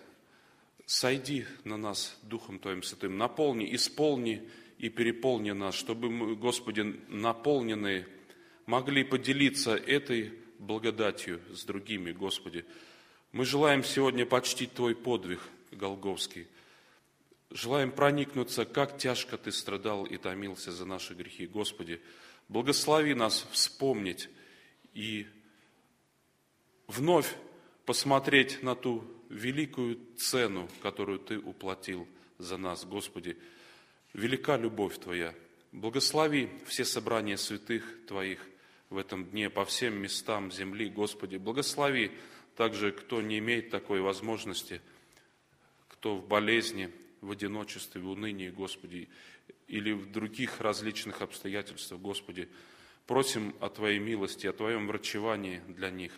Сойди 0.87 1.45
на 1.65 1.77
нас 1.77 2.17
Духом 2.23 2.61
Твоим 2.61 2.85
Святым, 2.85 3.19
наполни, 3.19 3.75
исполни 3.75 4.49
и 4.79 4.89
переполни 4.89 5.51
нас, 5.51 5.75
чтобы 5.75 6.09
мы, 6.09 6.37
Господи, 6.37 7.01
наполненные, 7.09 8.07
могли 8.67 9.03
поделиться 9.03 9.75
этой 9.75 10.33
благодатью 10.61 11.41
с 11.53 11.65
другими, 11.65 12.13
Господи. 12.13 12.65
Мы 13.33 13.45
желаем 13.45 13.83
сегодня 13.83 14.25
почтить 14.25 14.73
Твой 14.73 14.95
подвиг– 14.95 15.41
Голговский. 15.73 16.47
Желаем 17.51 17.93
проникнуться, 17.93 18.65
как 18.65 18.99
тяжко 18.99 19.39
Ты 19.39 19.53
страдал 19.53 20.05
и 20.05 20.17
томился 20.17 20.73
за 20.73 20.85
наши 20.85 21.15
грехи. 21.15 21.47
Господи, 21.47 22.01
благослови 22.49 23.15
нас 23.15 23.47
вспомнить 23.53 24.29
и 24.95 25.27
вновь 26.89 27.33
посмотреть 27.85 28.63
на 28.63 28.75
ту 28.75 29.05
великую 29.29 29.99
цену, 30.17 30.69
которую 30.83 31.19
Ты 31.19 31.39
уплатил 31.39 32.09
за 32.39 32.57
нас, 32.57 32.85
Господи. 32.85 33.37
Велика 34.13 34.57
любовь 34.57 34.99
Твоя. 34.99 35.35
Благослови 35.73 36.51
все 36.67 36.85
собрания 36.85 37.37
святых 37.37 38.07
Твоих 38.07 38.41
в 38.91 38.99
этом 38.99 39.25
дне 39.25 39.51
по 39.51 39.65
всем 39.65 39.95
местам 39.95 40.51
земли, 40.51 40.89
Господи. 40.89 41.37
Благослови 41.37 42.13
также, 42.57 42.93
кто 42.93 43.23
не 43.23 43.39
имеет 43.39 43.71
такой 43.71 44.01
возможности– 44.01 44.81
кто 46.07 46.17
в 46.17 46.29
болезни, 46.29 46.91
в 47.21 47.31
одиночестве, 47.31 48.01
в 48.01 48.09
унынии, 48.09 48.51
Господи, 48.51 49.09
или 49.69 49.93
в 49.93 50.11
других 50.11 50.61
различных 50.61 51.23
обстоятельствах, 51.23 52.01
Господи, 52.01 52.49
просим 53.07 53.55
о 53.61 53.69
Твоей 53.69 53.99
милости, 53.99 54.47
о 54.47 54.53
Твоем 54.53 54.87
врачевании 54.87 55.61
для 55.69 55.91
них. 55.91 56.13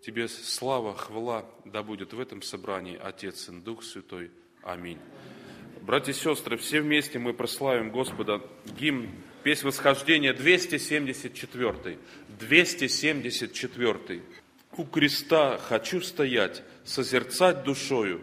Тебе 0.00 0.28
слава, 0.28 0.96
хвала 0.96 1.48
да 1.64 1.82
будет 1.82 2.12
в 2.12 2.20
этом 2.20 2.42
собрании 2.42 2.98
Отец 3.00 3.48
и 3.48 3.52
Дух 3.52 3.82
Святой. 3.82 4.30
Аминь. 4.62 4.98
Братья 5.82 6.12
и 6.12 6.14
сестры, 6.14 6.56
все 6.56 6.80
вместе 6.80 7.18
мы 7.18 7.32
прославим 7.32 7.90
Господа 7.90 8.42
гимн 8.78 9.10
Песнь 9.42 9.66
восхождения 9.66 10.34
274. 10.34 11.98
274. 12.38 14.22
У 14.76 14.84
креста 14.84 15.58
хочу 15.58 16.02
стоять, 16.02 16.62
созерцать 16.84 17.64
душою, 17.64 18.20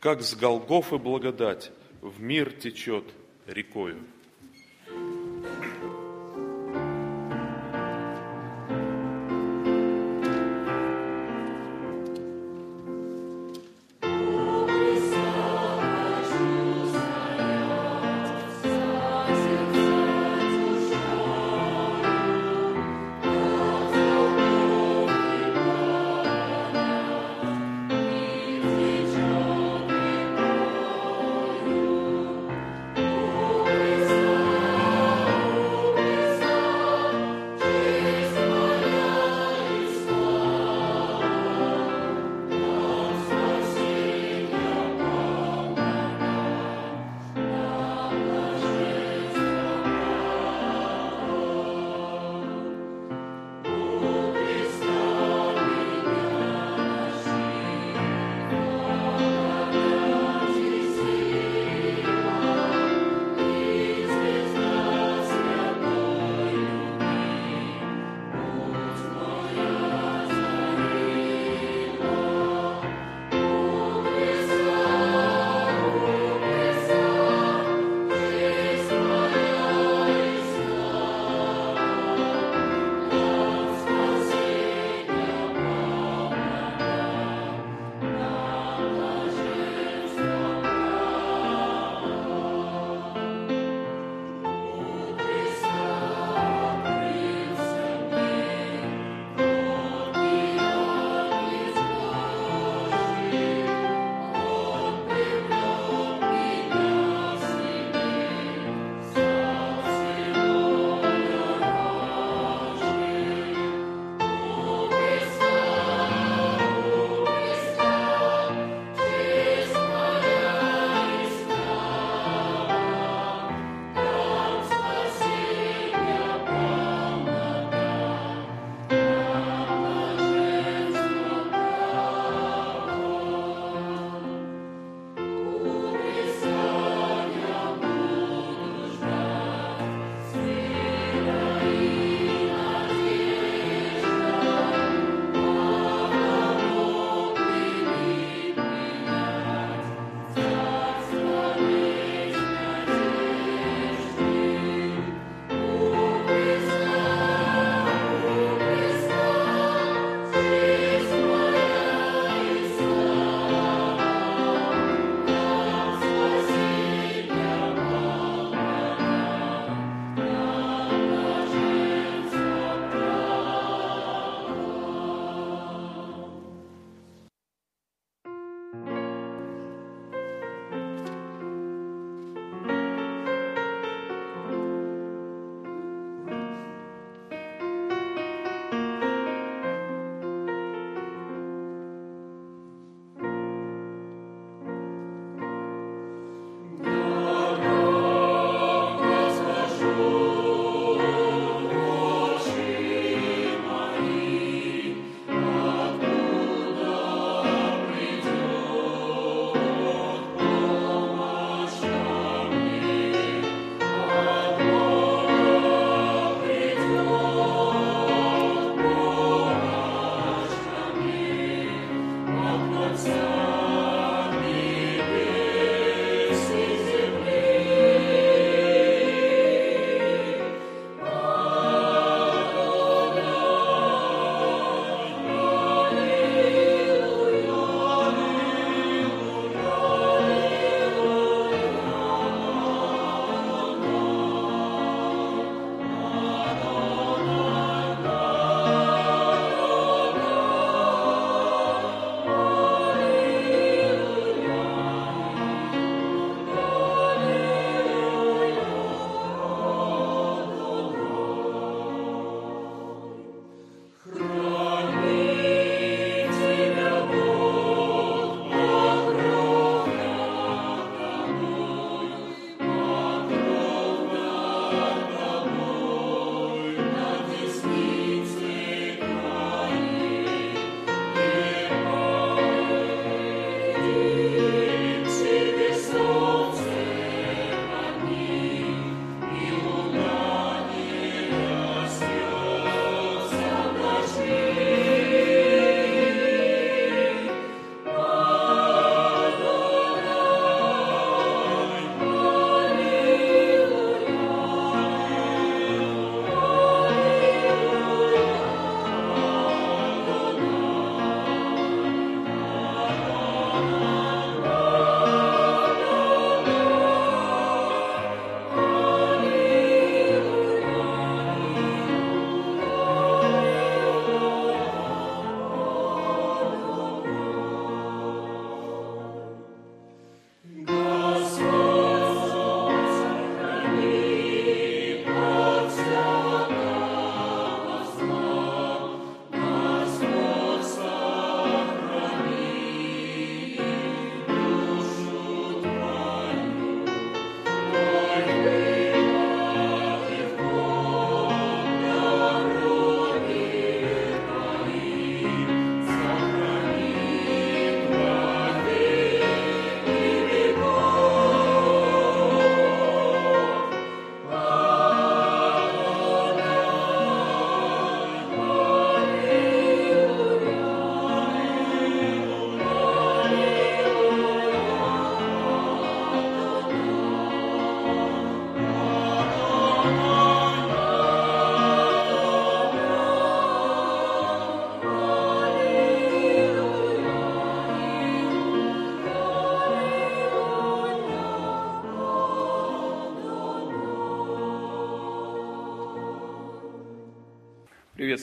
как 0.00 0.22
с 0.22 0.34
Голгофы 0.34 0.98
благодать 0.98 1.70
в 2.00 2.20
мир 2.20 2.52
течет 2.52 3.04
рекою. 3.46 3.98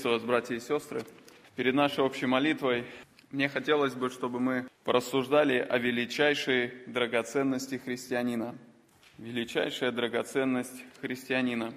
Приветствую 0.05 0.29
вас, 0.29 0.39
братья 0.39 0.55
и 0.55 0.59
сестры. 0.59 1.03
Перед 1.55 1.73
нашей 1.73 2.03
общей 2.03 2.27
молитвой 2.27 2.85
мне 3.31 3.49
хотелось 3.49 3.95
бы, 3.95 4.11
чтобы 4.11 4.39
мы 4.39 4.67
порассуждали 4.83 5.57
о 5.57 5.79
величайшей 5.79 6.73
драгоценности 6.85 7.81
христианина. 7.83 8.55
Величайшая 9.17 9.91
драгоценность 9.91 10.83
христианина. 11.01 11.73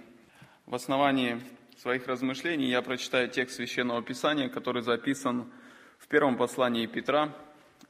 В 0.66 0.74
основании 0.74 1.40
своих 1.78 2.06
размышлений 2.06 2.68
я 2.68 2.82
прочитаю 2.82 3.30
текст 3.30 3.56
Священного 3.56 4.02
Писания, 4.02 4.50
который 4.50 4.82
записан 4.82 5.50
в 5.98 6.06
первом 6.06 6.36
послании 6.36 6.84
Петра, 6.84 7.34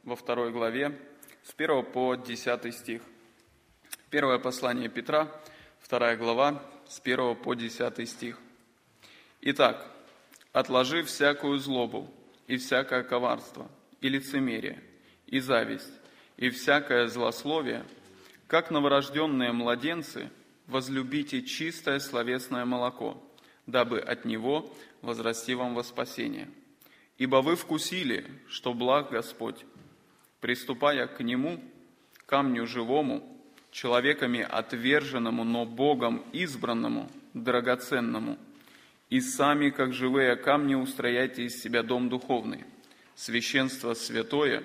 во 0.05 0.15
второй 0.15 0.53
главе, 0.53 0.97
с 1.43 1.53
1 1.53 1.83
по 1.83 2.15
10 2.15 2.73
стих. 2.73 3.01
Первое 4.09 4.39
послание 4.39 4.87
Петра, 4.87 5.29
вторая 5.81 6.15
глава, 6.15 6.63
с 6.87 7.01
1 7.03 7.35
по 7.35 7.55
10 7.55 8.07
стих. 8.07 8.39
Итак, 9.41 9.98
отложив 10.59 11.07
всякую 11.07 11.57
злобу 11.59 12.13
и 12.47 12.57
всякое 12.57 13.03
коварство, 13.03 13.71
и 14.01 14.09
лицемерие, 14.09 14.83
и 15.25 15.39
зависть, 15.39 15.93
и 16.35 16.49
всякое 16.49 17.07
злословие, 17.07 17.85
как 18.47 18.69
новорожденные 18.69 19.53
младенцы, 19.53 20.29
возлюбите 20.67 21.43
чистое 21.43 21.99
словесное 21.99 22.65
молоко, 22.65 23.23
дабы 23.67 23.99
от 23.99 24.25
него 24.25 24.69
возрасти 25.01 25.55
вам 25.55 25.75
во 25.75 25.83
спасение. 25.83 26.49
Ибо 27.17 27.37
вы 27.37 27.55
вкусили, 27.55 28.25
что 28.49 28.73
благ 28.73 29.11
Господь, 29.11 29.65
приступая 30.41 31.07
к 31.07 31.21
Нему, 31.21 31.63
камню 32.25 32.67
живому, 32.67 33.23
человеками 33.71 34.41
отверженному, 34.41 35.43
но 35.43 35.65
Богом 35.65 36.25
избранному, 36.33 37.09
драгоценному– 37.33 38.37
и 39.09 39.21
сами, 39.21 39.69
как 39.69 39.93
живые 39.93 40.35
камни, 40.35 40.75
устрояйте 40.75 41.43
из 41.43 41.61
себя 41.61 41.83
дом 41.83 42.09
духовный, 42.09 42.65
священство 43.15 43.93
святое, 43.93 44.63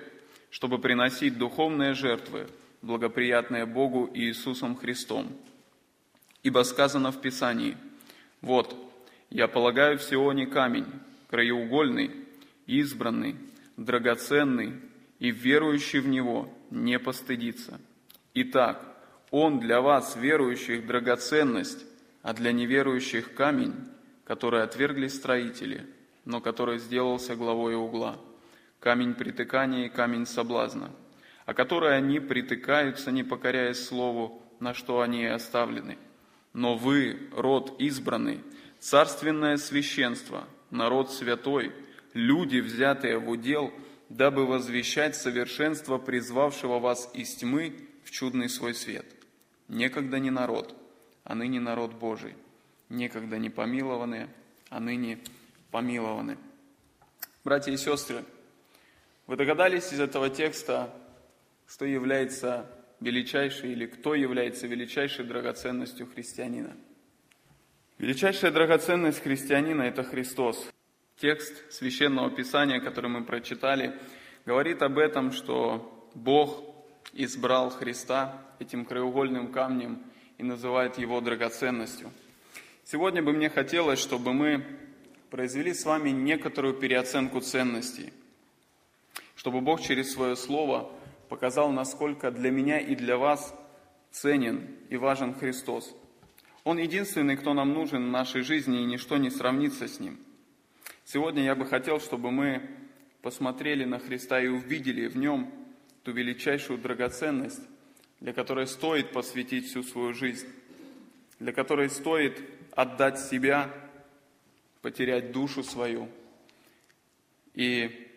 чтобы 0.49 0.79
приносить 0.79 1.37
духовные 1.37 1.93
жертвы, 1.93 2.47
благоприятные 2.81 3.65
Богу 3.65 4.05
и 4.05 4.25
Иисусом 4.27 4.75
Христом. 4.75 5.35
Ибо 6.43 6.63
сказано 6.63 7.11
в 7.11 7.21
Писании, 7.21 7.75
«Вот, 8.41 8.75
я 9.31 9.47
полагаю 9.47 9.97
в 9.97 10.03
Сионе 10.03 10.45
камень, 10.45 10.85
краеугольный, 11.29 12.11
избранный, 12.67 13.35
драгоценный, 13.77 14.73
и 15.19 15.31
верующий 15.31 15.99
в 15.99 16.07
него 16.07 16.53
не 16.69 16.99
постыдится. 16.99 17.79
Итак, 18.33 18.85
он 19.31 19.59
для 19.59 19.81
вас, 19.81 20.15
верующих, 20.15 20.85
драгоценность, 20.85 21.85
а 22.21 22.33
для 22.33 22.51
неверующих 22.51 23.33
камень, 23.33 23.73
который 24.25 24.63
отвергли 24.63 25.07
строители, 25.07 25.85
но 26.25 26.41
который 26.41 26.79
сделался 26.79 27.35
главой 27.35 27.75
угла, 27.75 28.19
камень 28.79 29.13
притыкания 29.13 29.85
и 29.85 29.89
камень 29.89 30.25
соблазна, 30.25 30.91
а 31.45 31.53
который 31.53 31.95
они 31.95 32.19
притыкаются, 32.19 33.11
не 33.11 33.23
покоряясь 33.23 33.85
слову, 33.85 34.41
на 34.59 34.73
что 34.73 35.01
они 35.01 35.25
оставлены. 35.25 35.97
Но 36.53 36.75
вы, 36.75 37.29
род 37.33 37.75
избранный, 37.79 38.41
царственное 38.79 39.57
священство, 39.57 40.47
народ 40.71 41.11
святой, 41.11 41.71
люди, 42.13 42.57
взятые 42.57 43.19
в 43.19 43.29
удел, 43.29 43.71
дабы 44.09 44.45
возвещать 44.47 45.15
совершенство 45.15 45.97
призвавшего 45.97 46.79
вас 46.79 47.11
из 47.13 47.35
тьмы 47.35 47.75
в 48.03 48.11
чудный 48.11 48.49
свой 48.49 48.73
свет. 48.73 49.05
Некогда 49.67 50.19
не 50.19 50.31
народ, 50.31 50.75
а 51.23 51.35
ныне 51.35 51.59
народ 51.59 51.93
Божий 51.93 52.35
некогда 52.89 53.37
не 53.37 53.49
помилованные, 53.49 54.29
а 54.69 54.79
ныне 54.79 55.19
помилованы. 55.71 56.37
Братья 57.43 57.71
и 57.71 57.77
сестры, 57.77 58.23
вы 59.27 59.35
догадались 59.35 59.91
из 59.91 59.99
этого 59.99 60.29
текста, 60.29 60.93
что 61.67 61.85
является 61.85 62.69
величайшей 62.99 63.71
или 63.71 63.85
кто 63.85 64.15
является 64.15 64.67
величайшей 64.67 65.25
драгоценностью 65.25 66.07
христианина? 66.07 66.75
Величайшая 67.97 68.51
драгоценность 68.51 69.21
христианина– 69.21 69.81
это 69.83 70.03
Христос. 70.03 70.69
Текст 71.17 71.71
Священного 71.71 72.29
Писания, 72.29 72.81
который 72.81 73.09
мы 73.09 73.23
прочитали, 73.23 73.97
говорит 74.45 74.81
об 74.81 74.97
этом, 74.97 75.31
что 75.31 76.09
Бог 76.13 76.63
избрал 77.13 77.69
Христа 77.69 78.41
этим 78.59 78.85
краеугольным 78.85 79.51
камнем 79.51 80.03
и 80.37 80.43
называет 80.43 80.97
его 80.97 81.21
драгоценностью– 81.21 82.11
Сегодня 82.87 83.23
бы 83.23 83.33
мне 83.33 83.49
хотелось, 83.49 83.97
чтобы 83.97 84.31
мы 84.31 84.63
произвели 85.31 85.73
с 85.73 85.85
вами 85.85 86.11
некоторую 86.11 86.75
переоценку 86.75 87.39
ценностей, 87.41 88.13
чтобы 89.35 89.61
Бог 89.61 89.81
через 89.81 90.13
свое 90.13 90.35
Слово 90.35 90.91
показал, 91.27 91.71
насколько 91.71 92.29
для 92.29 92.51
меня 92.51 92.77
и 92.77 92.93
для 92.93 93.17
вас 93.17 93.55
ценен 94.11 94.67
и 94.89 94.97
важен 94.97 95.33
Христос. 95.33 95.95
Он 96.63 96.77
единственный, 96.77 97.37
кто 97.37 97.55
нам 97.55 97.73
нужен 97.73 98.05
в 98.05 98.11
нашей 98.11 98.43
жизни, 98.43 98.83
и 98.83 98.85
ничто 98.85 99.17
не 99.17 99.31
сравнится 99.31 99.87
с 99.87 99.99
Ним. 99.99 100.19
Сегодня 101.05 101.43
я 101.43 101.55
бы 101.55 101.65
хотел, 101.65 101.99
чтобы 101.99 102.29
мы 102.29 102.69
посмотрели 103.23 103.83
на 103.83 103.97
Христа 103.97 104.39
и 104.39 104.47
увидели 104.47 105.07
в 105.07 105.17
Нем 105.17 105.51
ту 106.03 106.11
величайшую 106.11 106.77
драгоценность, 106.77 107.61
для 108.19 108.31
которой 108.31 108.67
стоит 108.67 109.11
посвятить 109.11 109.69
всю 109.69 109.81
свою 109.81 110.13
жизнь, 110.13 110.47
для 111.39 111.51
которой 111.51 111.89
стоит 111.89 112.39
отдать 112.75 113.19
себя, 113.19 113.71
потерять 114.81 115.31
душу 115.31 115.63
свою. 115.63 116.09
И 117.53 118.07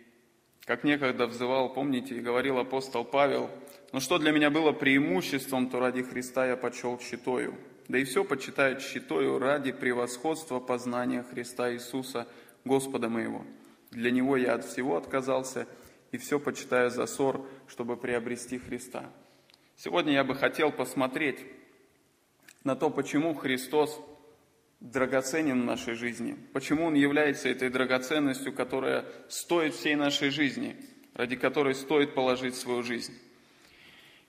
как 0.64 0.85
некогда 0.85 1.26
взывал, 1.26 1.72
помните, 1.72 2.16
и 2.16 2.20
говорил 2.20 2.59
апостол 2.59 3.05
Павел, 3.05 3.51
«Но 3.93 4.01
что 4.01 4.18
для 4.18 4.32
меня 4.32 4.51
было 4.51 4.72
преимуществом, 4.72 5.70
то 5.70 5.80
ради 5.80 6.02
Христа 6.02 6.47
я 6.47 6.56
почел 6.56 7.01
щитою». 7.01 7.55
Да 7.89 7.97
и 7.97 8.05
все 8.05 8.22
почитают 8.22 8.82
щитою 8.82 9.39
ради 9.39 9.72
превосходства 9.72 10.60
познания 10.60 11.22
Христа 11.22 11.72
Иисуса, 11.72 12.28
Господа 12.66 13.09
моего. 13.09 13.47
Для 13.90 14.10
Него 14.10 14.36
я 14.36 14.55
от 14.55 14.66
всего 14.66 14.98
отказался, 14.98 15.66
и 16.12 16.18
все 16.18 16.39
почитаю 16.39 16.90
за 16.90 17.06
ссор, 17.06 17.48
чтобы 17.66 17.97
приобрести 17.97 18.59
Христа. 18.59 19.10
Сегодня 19.76 20.12
я 20.12 20.24
бы 20.24 20.35
хотел 20.35 20.70
посмотреть 20.70 21.39
на 22.62 22.76
то, 22.76 22.90
почему 22.90 23.32
Христос 23.32 23.98
драгоценен 24.80 25.62
в 25.62 25.64
нашей 25.64 25.94
жизни, 25.94 26.36
почему 26.52 26.86
он 26.86 26.94
является 26.94 27.48
этой 27.48 27.68
драгоценностью, 27.68 28.52
которая 28.52 29.05
стоит 29.28 29.74
всей 29.74 29.96
нашей 29.96 30.30
жизни, 30.30 30.76
ради 31.14 31.36
которой 31.36 31.74
стоит 31.74 32.14
положить 32.14 32.55
свою 32.55 32.82
жизнь. 32.82 33.14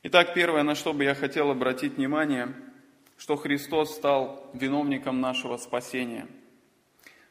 Итак, 0.03 0.33
первое, 0.33 0.63
на 0.63 0.75
что 0.75 0.93
бы 0.93 1.03
я 1.03 1.13
хотел 1.13 1.51
обратить 1.51 1.97
внимание, 1.97 2.53
что 3.17 3.35
Христос 3.35 3.95
стал 3.95 4.49
виновником 4.53 5.19
нашего 5.19 5.57
спасения. 5.57 6.27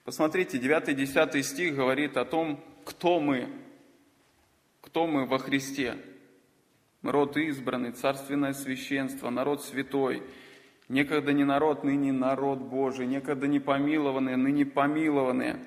Посмотрите, 0.04 0.58
9-10 0.58 1.42
стих 1.42 1.74
говорит 1.74 2.16
о 2.16 2.24
том, 2.24 2.62
кто 2.84 3.20
мы, 3.20 3.48
кто 4.80 5.06
мы 5.06 5.26
во 5.26 5.38
Христе. 5.38 5.96
Род 7.02 7.36
избранный, 7.36 7.92
царственное 7.92 8.52
священство, 8.52 9.30
народ 9.30 9.64
святой– 9.64 10.22
Некогда 10.88 11.32
не 11.32 11.44
народ, 11.44 11.84
ныне 11.84 12.12
народ 12.12 12.58
Божий, 12.58 13.06
некогда 13.06 13.46
не 13.46 13.60
помилованные, 13.60 14.36
ныне 14.36 14.64
помилованные. 14.64 15.64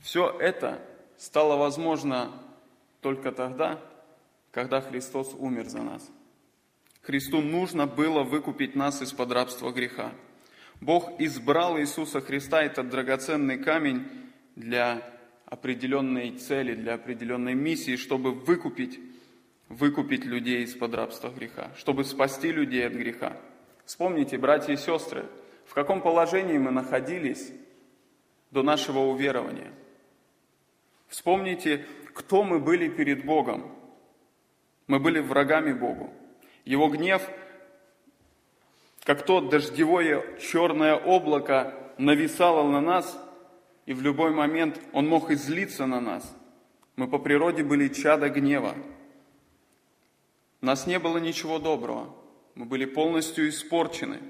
Все 0.00 0.28
это 0.40 0.80
стало 1.16 1.56
возможно 1.56 2.32
только 3.00 3.30
тогда, 3.30 3.80
когда 4.50 4.80
Христос 4.80 5.34
умер 5.38 5.66
за 5.66 5.82
нас. 5.82 6.10
Христу 7.02 7.40
нужно 7.42 7.86
было 7.86 8.22
выкупить 8.22 8.74
нас 8.74 9.02
из-под 9.02 9.30
рабства 9.32 9.70
греха. 9.70 10.12
Бог 10.80 11.20
избрал 11.20 11.78
Иисуса 11.78 12.20
Христа, 12.20 12.62
этот 12.62 12.88
драгоценный 12.88 13.58
камень, 13.58 14.06
для 14.56 15.02
определенной 15.46 16.32
цели, 16.32 16.74
для 16.74 16.94
определенной 16.94 17.54
миссии, 17.54 17.96
чтобы 17.96 18.32
выкупить, 18.32 19.00
выкупить 19.68 20.24
людей 20.24 20.64
из-под 20.64 20.94
рабства 20.94 21.30
греха, 21.30 21.72
чтобы 21.76 22.04
спасти 22.04 22.52
людей 22.52 22.86
от 22.86 22.92
греха. 22.94 23.36
Вспомните, 23.84 24.38
братья 24.38 24.72
и 24.72 24.76
сестры, 24.76 25.26
в 25.66 25.74
каком 25.74 26.00
положении 26.00 26.56
мы 26.56 26.70
находились 26.70 27.52
до 28.50 28.62
нашего 28.62 29.00
уверования. 29.00 29.72
Вспомните, 31.08 31.84
кто 32.14 32.44
мы 32.44 32.60
были 32.60 32.88
перед 32.88 33.24
Богом. 33.24 33.70
Мы 34.86 34.98
были 35.00 35.20
врагами 35.20 35.72
Богу. 35.72 36.10
Его 36.64 36.88
гнев, 36.88 37.28
как 39.04 39.24
то 39.24 39.40
дождевое 39.40 40.38
черное 40.38 40.94
облако, 40.94 41.74
нависало 41.98 42.68
на 42.70 42.80
нас, 42.80 43.18
и 43.84 43.92
в 43.92 44.00
любой 44.00 44.30
момент 44.30 44.80
он 44.92 45.06
мог 45.06 45.30
излиться 45.30 45.84
на 45.84 46.00
нас. 46.00 46.34
Мы 46.96 47.06
по 47.06 47.18
природе 47.18 47.62
были 47.62 47.88
чада 47.88 48.30
гнева. 48.30 48.74
У 50.62 50.66
нас 50.66 50.86
не 50.86 50.98
было 50.98 51.18
ничего 51.18 51.58
доброго 51.58 52.23
мы 52.54 52.66
были 52.66 52.84
полностью 52.84 53.48
испорчены. 53.48 54.20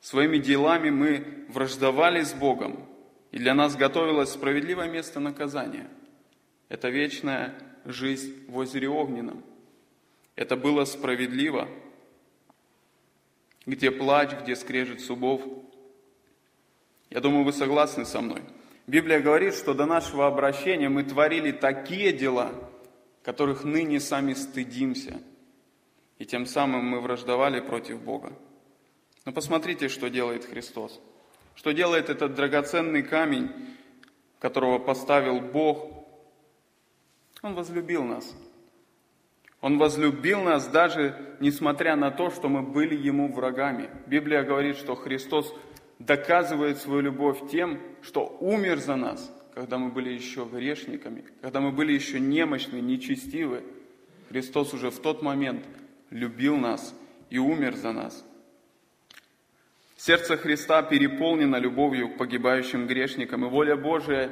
Своими 0.00 0.38
делами 0.38 0.90
мы 0.90 1.46
враждовали 1.48 2.22
с 2.22 2.32
Богом, 2.32 2.88
И 3.32 3.38
для 3.38 3.54
нас 3.54 3.74
готовилось 3.74 4.30
справедливое 4.30 4.88
место 4.88 5.18
наказания. 5.18 5.88
Это 6.68 6.88
вечная 6.88 7.54
жизнь 7.84 8.44
в 8.48 8.56
озере 8.56 8.88
Огненном. 8.88 9.42
Это 10.36 10.56
было 10.56 10.84
справедливо, 10.84 11.68
где 13.66 13.90
плач, 13.90 14.30
где 14.42 14.54
скрежет 14.54 15.00
зубов. 15.00 15.42
Я 17.10 17.20
думаю, 17.20 17.44
вы 17.44 17.52
согласны 17.52 18.04
со 18.04 18.20
мной. 18.20 18.42
Библия 18.86 19.20
говорит, 19.20 19.54
что 19.54 19.74
до 19.74 19.86
нашего 19.86 20.26
обращения 20.26 20.88
мы 20.88 21.02
творили 21.02 21.50
такие 21.50 22.12
дела, 22.12 22.52
которых 23.22 23.64
ныне 23.64 23.98
сами 23.98 24.34
стыдимся. 24.34 25.20
И 26.18 26.24
тем 26.24 26.46
самым 26.46 26.84
мы 26.84 27.00
враждовали 27.00 27.60
против 27.60 28.00
Бога. 28.00 28.32
Но 29.24 29.32
посмотрите, 29.32 29.88
что 29.88 30.10
делает 30.10 30.44
Христос. 30.44 31.00
Что 31.54 31.72
делает 31.72 32.10
этот 32.10 32.34
драгоценный 32.34 33.02
камень, 33.02 33.50
которого 34.38 34.78
поставил 34.78 35.40
Бог. 35.40 36.06
Он 37.42 37.54
возлюбил 37.54 38.04
нас. 38.04 38.36
Он 39.60 39.78
возлюбил 39.78 40.42
нас 40.42 40.66
даже 40.68 41.36
несмотря 41.40 41.96
на 41.96 42.10
то, 42.10 42.30
что 42.30 42.50
мы 42.50 42.62
были 42.62 42.94
Ему 42.94 43.32
врагами. 43.32 43.88
Библия 44.06 44.42
говорит, 44.42 44.76
что 44.76 44.94
Христос 44.94 45.54
доказывает 45.98 46.78
свою 46.78 47.00
любовь 47.00 47.50
тем, 47.50 47.80
что 48.02 48.36
умер 48.40 48.78
за 48.80 48.96
нас, 48.96 49.32
когда 49.54 49.78
мы 49.78 49.90
были 49.90 50.10
еще 50.10 50.44
грешниками, 50.44 51.24
когда 51.40 51.60
мы 51.60 51.72
были 51.72 51.94
еще 51.94 52.20
немощны, 52.20 52.80
нечестивы. 52.80 53.62
Христос 54.28 54.74
уже 54.74 54.90
в 54.90 54.98
тот 54.98 55.22
момент 55.22 55.64
любил 56.10 56.56
нас 56.56 56.94
и 57.30 57.38
умер 57.38 57.76
за 57.76 57.92
нас. 57.92 58.24
Сердце 59.96 60.36
Христа 60.36 60.82
переполнено 60.82 61.56
любовью 61.56 62.10
к 62.10 62.18
погибающим 62.18 62.86
грешникам, 62.86 63.44
и 63.44 63.48
воля 63.48 63.76
Божия 63.76 64.30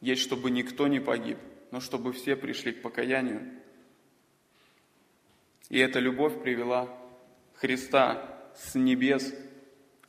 есть, 0.00 0.22
чтобы 0.22 0.50
никто 0.50 0.88
не 0.88 0.98
погиб, 0.98 1.38
но 1.70 1.80
чтобы 1.80 2.12
все 2.12 2.34
пришли 2.34 2.72
к 2.72 2.82
покаянию. 2.82 3.48
И 5.68 5.78
эта 5.78 6.00
любовь 6.00 6.42
привела 6.42 6.88
Христа 7.54 8.28
с 8.56 8.74
небес. 8.74 9.32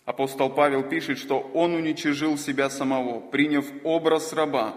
Апостол 0.05 0.49
Павел 0.49 0.83
пишет, 0.83 1.19
что 1.19 1.39
он 1.39 1.75
уничижил 1.75 2.37
себя 2.37 2.69
самого, 2.69 3.19
приняв 3.21 3.65
образ 3.83 4.33
раба, 4.33 4.75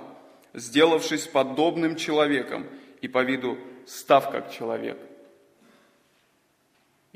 сделавшись 0.52 1.26
подобным 1.26 1.96
человеком 1.96 2.66
и 3.00 3.08
по 3.08 3.24
виду 3.24 3.58
став 3.86 4.30
как 4.30 4.52
человек. 4.52 4.98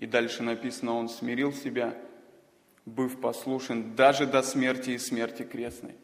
И 0.01 0.07
дальше 0.07 0.43
написано, 0.43 0.95
он 0.95 1.11
смирил 1.11 1.53
себя, 1.53 1.95
быв 2.87 3.21
послушен 3.21 3.95
даже 3.95 4.27
до 4.27 4.43
смерти 4.43 4.91
и 4.91 4.99
смерти 4.99 5.43
крестной. 5.43 5.95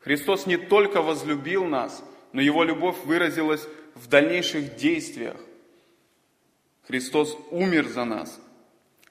Христос 0.00 0.46
не 0.46 0.58
только 0.58 1.00
возлюбил 1.00 1.64
нас, 1.64 2.04
но 2.32 2.42
его 2.42 2.64
любовь 2.64 3.02
выразилась 3.04 3.66
в 3.94 4.08
дальнейших 4.08 4.76
действиях. 4.76 5.36
Христос 6.86 7.38
умер 7.50 7.88
за 7.88 8.04
нас, 8.04 8.38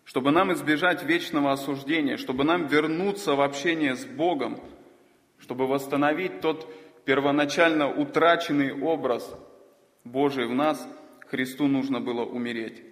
чтобы 0.03 0.29
нам 0.29 0.53
избежать 0.53 1.01
вечного 1.01 1.51
осуждения, 1.51 2.17
чтобы 2.17 2.43
нам 2.43 2.67
вернуться 2.67 3.33
в 3.33 3.41
общение 3.41 3.95
с 3.95 4.05
Богом, 4.05 4.61
чтобы 5.39 5.65
восстановить 5.65 6.39
тот 6.39 6.71
первоначально 7.05 7.91
утраченный 7.91 8.79
образ 8.79 9.27
Божий 10.03 10.45
в 10.45 10.53
нас, 10.53 10.87
Христу 11.27 11.65
нужно 11.65 11.99
было 11.99 12.23
умереть. 12.23 12.90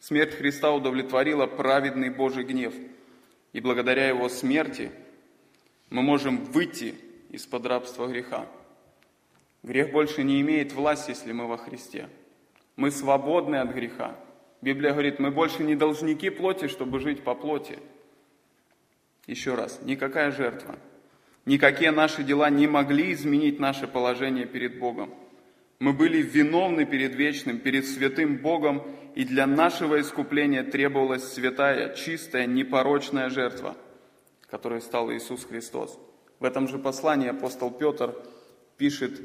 Смерть 0.00 0.34
Христа 0.34 0.72
удовлетворила 0.72 1.46
праведный 1.46 2.10
Божий 2.10 2.42
гнев, 2.42 2.74
и 3.52 3.60
благодаря 3.60 4.08
Его 4.08 4.28
смерти 4.28 4.90
мы 5.90 6.02
можем 6.02 6.44
выйти 6.44 6.94
из-под 7.30 7.66
рабства 7.66 8.08
греха. 8.08 8.46
Грех 9.62 9.92
больше 9.92 10.24
не 10.24 10.40
имеет 10.40 10.72
власти, 10.72 11.10
если 11.10 11.32
мы 11.32 11.46
во 11.46 11.56
Христе– 11.56 12.08
мы 12.80 12.90
свободны 12.90 13.56
от 13.56 13.74
греха. 13.74 14.16
Библия 14.62 14.92
говорит, 14.92 15.18
мы 15.18 15.30
больше 15.30 15.62
не 15.62 15.76
должники 15.76 16.30
плоти, 16.30 16.66
чтобы 16.66 16.98
жить 16.98 17.22
по 17.22 17.34
плоти. 17.34 17.78
Еще 19.26 19.54
раз, 19.54 19.80
никакая 19.82 20.30
жертва, 20.30 20.78
никакие 21.44 21.90
наши 21.90 22.24
дела 22.24 22.48
не 22.48 22.66
могли 22.66 23.12
изменить 23.12 23.60
наше 23.60 23.86
положение 23.86 24.46
перед 24.46 24.78
Богом. 24.78 25.12
Мы 25.78 25.92
были 25.92 26.22
виновны 26.22 26.86
перед 26.86 27.14
вечным, 27.14 27.58
перед 27.58 27.86
святым 27.86 28.38
Богом, 28.38 28.82
и 29.14 29.24
для 29.24 29.46
нашего 29.46 30.00
искупления 30.00 30.62
требовалась 30.62 31.32
святая, 31.32 31.94
чистая, 31.94 32.46
непорочная 32.46 33.28
жертва, 33.28 33.76
которой 34.48 34.80
стал 34.80 35.10
Иисус 35.12 35.44
Христос. 35.44 35.98
В 36.38 36.44
этом 36.44 36.68
же 36.68 36.78
послании 36.78 37.28
апостол 37.28 37.70
Петр 37.70 38.14
пишет 38.76 39.20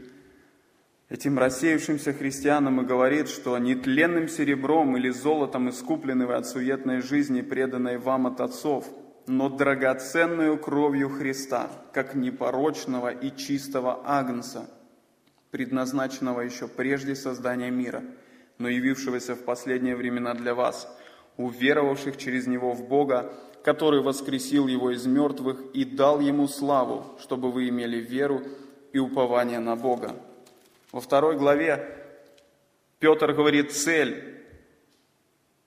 этим 1.10 1.38
рассеявшимся 1.38 2.14
христианам 2.14 2.82
и 2.82 2.86
говорит, 2.86 3.30
что 3.30 3.58
нетленным 3.58 4.28
серебром 4.28 4.98
или 4.98 5.10
золотом 5.10 5.70
искуплены 5.70 6.26
вы 6.26 6.34
от 6.34 6.48
суетной 6.48 7.02
жизни, 7.02 7.42
преданной 7.42 7.98
вам 7.98 8.28
от 8.28 8.42
отцов, 8.42 8.86
но 9.28 9.50
драгоценную 9.50 10.58
кровью 10.58 11.10
Христа, 11.10 11.70
как 11.94 12.16
непорочного 12.16 13.10
и 13.10 13.36
чистого 13.36 14.02
агнца, 14.06 14.70
предназначенного 15.52 16.42
еще 16.42 16.68
прежде 16.68 17.16
создания 17.16 17.72
мира, 17.72 18.04
но 18.58 18.70
явившегося 18.70 19.36
в 19.36 19.44
последние 19.44 19.96
времена 19.96 20.34
для 20.34 20.56
вас, 20.56 20.88
уверовавших 21.38 22.18
через 22.18 22.48
Него 22.48 22.72
в 22.74 22.88
Бога, 22.88 23.34
который 23.64 24.02
воскресил 24.02 24.68
Его 24.68 24.92
из 24.92 25.06
мертвых 25.06 25.60
и 25.74 25.84
дал 25.86 26.20
Ему 26.20 26.48
славу, 26.48 27.18
чтобы 27.20 27.52
вы 27.52 27.70
имели 27.70 27.98
веру 27.98 28.42
и 28.94 29.00
упование 29.00 29.60
на 29.60 29.76
Бога. 29.76 30.16
Во 30.92 31.02
второй 31.02 31.36
главе 31.36 32.06
Петр 33.00 33.34
говорит 33.34 33.74
цель, 33.74 34.36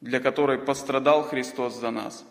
для 0.01 0.21
которой 0.21 0.59
пострадал 0.59 1.25
Христос 1.25 1.79
за 1.79 1.91
нас. 1.91 2.25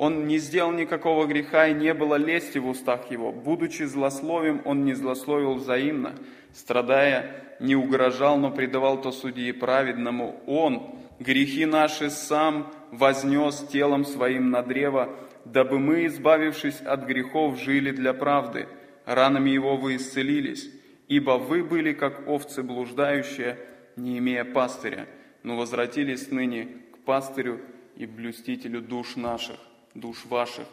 Он 0.00 0.26
не 0.26 0.38
сделал 0.38 0.72
никакого 0.72 1.26
греха 1.26 1.68
и 1.68 1.74
не 1.74 1.92
было 1.92 2.14
лести 2.14 2.56
в 2.56 2.66
устах 2.66 3.10
его. 3.10 3.32
Будучи 3.32 3.82
злословием, 3.82 4.62
он 4.64 4.84
не 4.84 4.94
злословил 4.94 5.54
взаимно. 5.54 6.14
Страдая, 6.54 7.56
не 7.60 7.76
угрожал, 7.76 8.38
но 8.38 8.50
предавал 8.50 9.00
то 9.02 9.12
судьи 9.12 9.52
праведному. 9.52 10.40
Он 10.46 10.94
грехи 11.18 11.66
наши 11.66 12.08
сам 12.08 12.72
вознес 12.90 13.66
телом 13.70 14.06
своим 14.06 14.50
на 14.50 14.62
древо, 14.62 15.10
дабы 15.44 15.78
мы, 15.78 16.06
избавившись 16.06 16.80
от 16.80 17.04
грехов, 17.04 17.60
жили 17.60 17.90
для 17.90 18.14
правды. 18.14 18.68
Ранами 19.04 19.50
его 19.50 19.76
вы 19.76 19.96
исцелились 19.96 20.70
ибо 21.10 21.38
вы 21.38 21.64
были 21.64 21.92
как 21.92 22.26
овцы 22.28 22.62
блуждающие, 22.62 23.58
не 23.96 24.18
имея 24.18 24.44
пастыря, 24.44 25.08
но 25.42 25.56
возвратились 25.56 26.30
ныне 26.30 26.68
к 26.92 26.98
пастырю 26.98 27.60
и 27.96 28.06
блюстителю 28.06 28.80
душ 28.80 29.16
наших, 29.16 29.58
душ 29.94 30.24
ваших. 30.26 30.66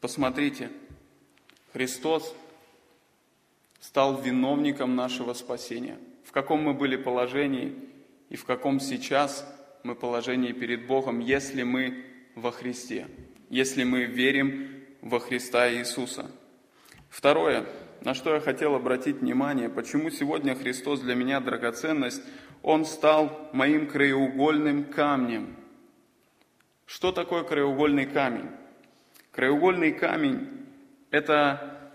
Посмотрите, 0.00 0.70
Христос 1.72 2.34
стал 3.80 4.20
виновником 4.20 4.94
нашего 4.94 5.32
спасения. 5.32 5.98
В 6.24 6.32
каком 6.32 6.62
мы 6.62 6.74
были 6.74 6.96
положении 6.96 7.74
и 8.28 8.36
в 8.36 8.44
каком 8.44 8.80
сейчас 8.80 9.46
мы 9.82 9.94
положении 9.94 10.52
перед 10.52 10.86
Богом, 10.86 11.20
если 11.20 11.62
мы 11.62 12.04
во 12.34 12.52
Христе, 12.52 13.06
если 13.48 13.84
мы 13.84 14.04
верим 14.04 14.84
во 15.00 15.20
Христа 15.20 15.72
Иисуса. 15.72 16.30
Второе, 17.08 17.64
на 18.02 18.14
что 18.14 18.34
я 18.34 18.40
хотел 18.40 18.74
обратить 18.74 19.16
внимание, 19.16 19.68
почему 19.68 20.10
сегодня 20.10 20.54
Христос 20.54 21.00
для 21.00 21.14
меня 21.14 21.40
драгоценность, 21.40 22.22
Он 22.62 22.84
стал 22.84 23.48
моим 23.52 23.86
краеугольным 23.86 24.84
камнем. 24.84 25.56
Что 26.88 27.12
такое 27.12 27.44
краеугольный 27.44 28.06
камень? 28.06 28.48
Краеугольный 29.32 29.92
камень– 29.92 30.48
это, 31.10 31.92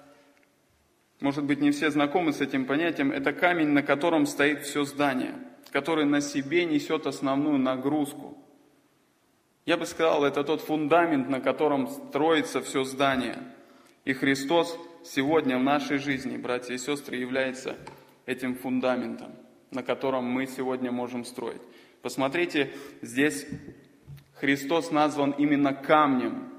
может 1.20 1.44
быть, 1.45 1.60
не 1.61 1.72
все 1.72 1.90
знакомы 1.90 2.32
с 2.32 2.41
этим 2.41 2.68
понятием, 2.68 3.11
это 3.11 3.34
камень, 3.34 3.70
на 3.70 3.82
котором 3.82 4.28
стоит 4.28 4.61
все 4.61 4.86
здание, 4.86 5.34
который 5.72 6.06
на 6.06 6.22
себе 6.22 6.65
несет 6.65 7.07
основную 7.07 7.57
нагрузку. 7.57 8.38
Я 9.65 9.78
бы 9.78 9.88
сказал, 9.88 10.26
это 10.26 10.44
тот 10.44 10.61
фундамент, 10.61 11.28
на 11.28 11.41
котором 11.41 11.88
строится 11.88 12.61
все 12.61 12.84
здание. 12.84 13.40
И 14.06 14.14
Христос– 14.14 14.78
сегодня 15.03 15.57
в 15.57 15.64
нашей 15.64 15.98
жизни, 15.98 16.38
братья 16.38 16.76
и 16.76 16.78
сестры, 16.78 17.15
является 17.15 17.78
этим 18.28 18.56
фундаментом, 18.56 19.32
на 19.72 19.82
котором 19.82 20.26
мы 20.26 20.45
сегодня 20.45 20.91
можем 20.91 21.26
строить. 21.26 21.64
Посмотрите, 22.03 22.72
здесь 23.02 23.48
Христос 24.44 24.91
назван 24.91 25.32
именно 25.38 25.74
камнем. 25.74 26.49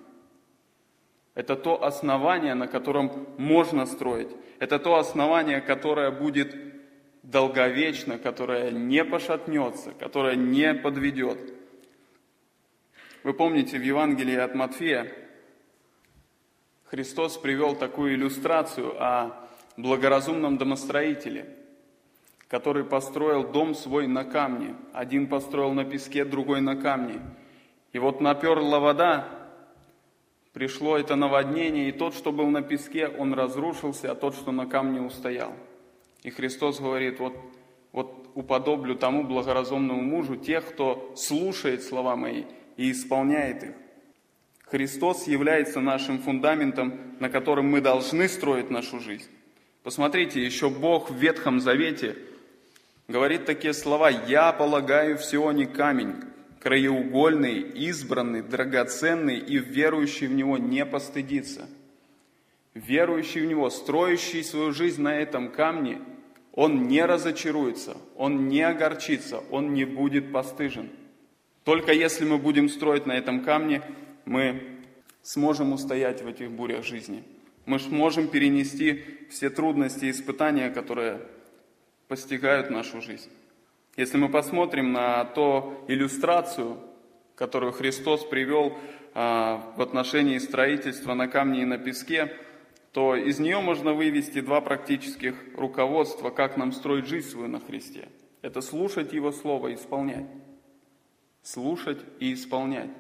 Это 1.34 1.54
то 1.54 1.84
основание, 1.84 2.54
на 2.54 2.66
котором 2.66 3.28
можно 3.36 3.84
строить. 3.84 4.30
Это 4.58 4.78
то 4.78 4.96
основание, 4.96 5.60
которое 5.60 6.10
будет 6.10 6.56
долговечно, 7.22 8.16
которое 8.16 8.70
не 8.70 9.04
пошатнется, 9.04 9.92
которое 9.92 10.34
не 10.34 10.72
подведет. 10.72 11.38
Вы 13.22 13.34
помните 13.34 13.78
в 13.78 13.82
Евангелии 13.82 14.36
от 14.36 14.54
Матфея 14.54 15.12
Христос 16.84 17.36
привел 17.36 17.76
такую 17.76 18.14
иллюстрацию 18.14 18.94
о 18.98 19.46
благоразумном 19.76 20.56
домостроителе, 20.56 21.54
который 22.48 22.84
построил 22.84 23.46
дом 23.46 23.74
свой 23.74 24.06
на 24.06 24.24
камне. 24.24 24.74
Один 24.94 25.26
построил 25.26 25.74
на 25.74 25.84
песке, 25.84 26.24
другой 26.24 26.62
на 26.62 26.76
камне. 26.76 27.20
И 27.94 27.98
вот 28.00 28.20
наперла 28.20 28.80
вода, 28.80 29.28
пришло 30.52 30.98
это 30.98 31.14
наводнение, 31.14 31.88
и 31.88 31.92
тот, 31.92 32.14
что 32.14 32.32
был 32.32 32.48
на 32.48 32.60
песке, 32.60 33.06
он 33.06 33.32
разрушился, 33.34 34.10
а 34.10 34.16
тот, 34.16 34.34
что 34.34 34.50
на 34.50 34.66
камне, 34.66 35.00
устоял. 35.00 35.52
И 36.24 36.30
Христос 36.30 36.80
говорит, 36.80 37.20
вот, 37.20 37.36
вот 37.92 38.30
уподоблю 38.34 38.96
тому 38.96 39.22
благоразумному 39.22 40.02
мужу 40.02 40.34
тех, 40.34 40.66
кто 40.66 41.12
слушает 41.14 41.84
слова 41.84 42.16
мои 42.16 42.42
и 42.76 42.90
исполняет 42.90 43.62
их. 43.62 43.74
Христос 44.64 45.28
является 45.28 45.78
нашим 45.78 46.18
фундаментом, 46.18 47.14
на 47.20 47.30
котором 47.30 47.70
мы 47.70 47.80
должны 47.80 48.28
строить 48.28 48.70
нашу 48.70 48.98
жизнь. 48.98 49.30
Посмотрите, 49.84 50.44
еще 50.44 50.68
Бог 50.68 51.10
в 51.10 51.14
Ветхом 51.14 51.60
Завете 51.60 52.16
говорит 53.06 53.44
такие 53.44 53.72
слова 53.72 54.08
«Я 54.08 54.52
полагаю 54.52 55.16
в 55.16 55.24
Сионе 55.24 55.66
камень, 55.66 56.16
краеугольный, 56.64 57.60
избранный, 57.60 58.42
драгоценный, 58.42 59.38
и 59.38 59.58
верующий 59.58 60.26
в 60.26 60.34
Него 60.34 60.58
не 60.58 60.84
постыдится». 60.84 61.68
Верующий 62.72 63.42
в 63.42 63.44
Него, 63.46 63.70
строящий 63.70 64.42
свою 64.42 64.72
жизнь 64.72 65.00
на 65.00 65.14
этом 65.14 65.52
камне, 65.52 66.00
он 66.52 66.88
не 66.88 67.04
разочаруется, 67.04 67.96
он 68.16 68.48
не 68.48 68.62
огорчится, 68.62 69.38
он 69.50 69.74
не 69.74 69.84
будет 69.84 70.32
постыжен. 70.32 70.90
Только 71.64 71.92
если 71.92 72.24
мы 72.24 72.38
будем 72.38 72.68
строить 72.68 73.06
на 73.06 73.12
этом 73.12 73.44
камне, 73.44 73.82
мы 74.24 74.62
сможем 75.22 75.72
устоять 75.72 76.22
в 76.22 76.28
этих 76.28 76.50
бурях 76.50 76.84
жизни. 76.84 77.22
Мы 77.66 77.78
сможем 77.78 78.28
перенести 78.28 79.04
все 79.30 79.50
трудности 79.50 80.06
и 80.06 80.10
испытания, 80.10 80.70
которые 80.70 81.20
постигают 82.08 82.70
нашу 82.70 83.00
жизнь. 83.00 83.30
Если 83.96 84.16
мы 84.16 84.28
посмотрим 84.28 84.92
на 84.92 85.24
ту 85.24 85.74
иллюстрацию, 85.86 86.78
которую 87.36 87.72
Христос 87.72 88.24
привел 88.24 88.76
а, 89.14 89.72
в 89.76 89.82
отношении 89.82 90.38
строительства 90.38 91.14
на 91.14 91.28
камне 91.28 91.62
и 91.62 91.64
на 91.64 91.78
песке, 91.78 92.32
то 92.92 93.14
из 93.14 93.38
нее 93.38 93.60
можно 93.60 93.92
вывести 93.92 94.40
два 94.40 94.60
практических 94.60 95.34
руководства, 95.56 96.30
как 96.30 96.56
нам 96.56 96.72
строить 96.72 97.06
жизнь 97.06 97.28
свою 97.28 97.48
на 97.48 97.60
Христе. 97.60 98.08
Это 98.42 98.60
слушать 98.60 99.12
Его 99.12 99.32
Слово 99.32 99.68
и 99.68 99.74
исполнять. 99.74 100.26
Слушать 101.42 102.00
и 102.20 102.34
исполнять. 102.34 102.90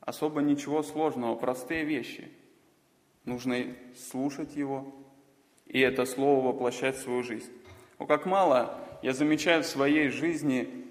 Особо 0.00 0.40
ничего 0.40 0.82
сложного, 0.82 1.34
простые 1.34 1.84
вещи. 1.84 2.28
Нужно 3.24 3.64
слушать 3.94 4.56
Его 4.56 4.94
и 5.66 5.80
это 5.80 6.04
Слово 6.04 6.48
воплощать 6.48 6.96
в 6.96 7.02
свою 7.02 7.22
жизнь. 7.22 7.50
Но 7.98 8.06
как 8.06 8.26
мало 8.26 8.80
я 9.02 9.12
замечаю 9.12 9.62
в 9.62 9.66
своей 9.66 10.08
жизни, 10.08 10.86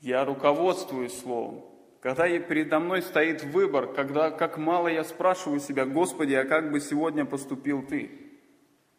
я 0.00 0.24
руководствуюсь 0.24 1.18
Словом. 1.18 1.64
Когда 2.00 2.28
передо 2.38 2.80
мной 2.80 3.00
стоит 3.00 3.42
выбор, 3.44 3.92
когда 3.92 4.30
как 4.30 4.58
мало 4.58 4.88
я 4.88 5.04
спрашиваю 5.04 5.60
себя, 5.60 5.86
Господи, 5.86 6.34
а 6.34 6.44
как 6.44 6.70
бы 6.70 6.80
сегодня 6.80 7.24
поступил 7.24 7.82
Ты? 7.82 8.10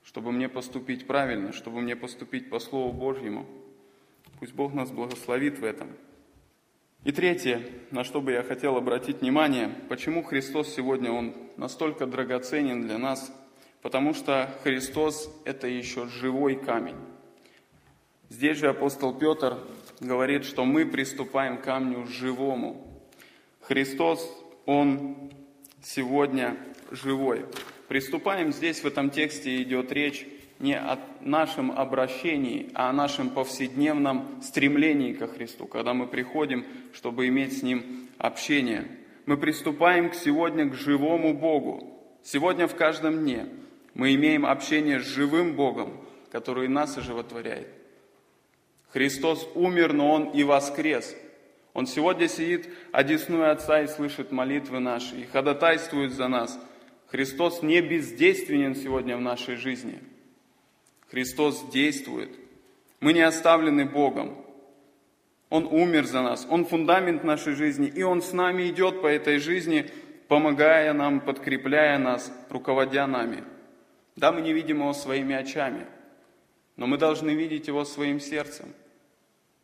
Чтобы 0.03 0.31
мне 0.31 0.49
поступить 0.49 1.05
правильно, 1.05 1.51
чтобы 1.51 1.81
мне 1.81 1.95
поступить 1.95 2.49
по 2.49 2.59
Слову 2.59 2.91
Божьему. 2.91 3.45
Пусть 4.39 4.53
Бог 4.53 4.73
нас 4.73 4.91
благословит 4.91 5.59
в 5.59 5.63
этом. 5.63 5.89
И 7.03 7.11
третье, 7.11 7.61
на 7.91 8.03
что 8.03 8.19
бы 8.19 8.31
я 8.31 8.41
хотел 8.41 8.75
обратить 8.75 9.21
внимание, 9.21 9.69
почему 9.89 10.23
Христос 10.23 10.73
сегодня, 10.73 11.11
Он 11.11 11.35
настолько 11.57 12.07
драгоценен 12.07 12.81
для 12.81 12.97
нас, 12.97 13.31
потому 13.83 14.15
что 14.15 14.49
Христос– 14.63 15.31
это 15.45 15.67
еще 15.67 16.07
живой 16.07 16.55
камень. 16.55 16.97
Здесь 18.29 18.57
же 18.57 18.69
апостол 18.69 19.13
Петр 19.13 19.59
говорит, 19.99 20.45
что 20.45 20.65
мы 20.65 20.85
приступаем 20.85 21.57
к 21.57 21.63
камню 21.63 22.07
живому. 22.07 22.87
Христос, 23.61 24.27
Он 24.65 25.31
сегодня 25.83 26.57
живой. 26.89 27.45
Приступаем 27.87 28.51
здесь, 28.51 28.81
в 28.81 28.87
этом 28.87 29.11
тексте 29.11 29.61
идет 29.61 29.91
речь 29.91 30.25
не 30.57 30.75
о 30.75 30.97
нашем 31.21 31.71
обращении, 31.71 32.71
а 32.73 32.89
о 32.89 32.93
нашем 32.93 33.29
повседневном 33.29 34.41
стремлении 34.41 35.13
ко 35.13 35.27
Христу, 35.27 35.67
когда 35.67 35.93
мы 35.93 36.07
приходим, 36.07 36.65
чтобы 36.93 37.27
иметь 37.27 37.59
с 37.59 37.61
Ним 37.61 38.09
общение. 38.17 38.87
Мы 39.27 39.37
приступаем 39.37 40.13
сегодня 40.13 40.67
к 40.69 40.73
живому 40.73 41.33
Богу. 41.33 42.01
Сегодня 42.23 42.67
в 42.67 42.75
каждом 42.75 43.19
дне 43.19 43.47
мы 43.93 44.15
имеем 44.15 44.45
общение 44.45 44.99
с 44.99 45.03
живым 45.03 45.53
Богом, 45.53 46.01
который 46.31 46.67
нас 46.67 46.97
оживотворяет. 46.97 47.84
Христос 48.95 49.47
умер, 49.53 49.93
но 49.93 50.11
Он 50.11 50.31
и 50.31 50.43
воскрес. 50.43 51.15
Он 51.73 51.85
сегодня 51.85 52.27
сидит, 52.27 52.67
одесную 52.91 53.51
Отца 53.51 53.83
и 53.83 53.87
слышит 53.87 54.31
молитвы 54.31 54.79
наши, 54.79 55.15
и 55.17 55.25
ходатайствует 55.25 56.13
за 56.13 56.27
нас. 56.27 56.59
Христос 57.11 57.61
не 57.61 57.79
бездейственен 57.81 58.75
сегодня 58.75 59.15
в 59.15 59.21
нашей 59.21 59.55
жизни– 59.55 59.99
Христос 61.15 61.69
действует. 61.69 62.29
Мы 62.99 63.13
не 63.13 63.21
оставлены 63.21 63.85
Богом. 63.85 64.37
Он 65.49 65.65
умер 65.65 66.05
за 66.05 66.21
нас, 66.21 66.47
Он 66.49 66.65
фундамент 66.65 67.23
нашей 67.23 67.53
жизни, 67.53 67.87
и 67.87 68.03
Он 68.03 68.21
с 68.21 68.33
нами 68.33 68.67
идет 68.67 69.01
по 69.01 69.07
этой 69.07 69.37
жизни, 69.37 69.89
помогая 70.27 70.91
нам, 70.91 71.21
подкрепляя 71.21 71.99
нас, 71.99 72.33
руководя 72.49 73.05
нами. 73.05 73.43
Да, 74.15 74.31
мы 74.31 74.41
не 74.41 74.53
видим 74.53 74.79
Его 74.79 74.93
своими 74.93 75.35
очами, 75.35 75.85
но 76.75 76.87
мы 76.87 76.97
должны 76.97 77.29
видеть 77.29 77.67
Его 77.67 77.85
своим 77.85 78.19
сердцем. 78.19 78.73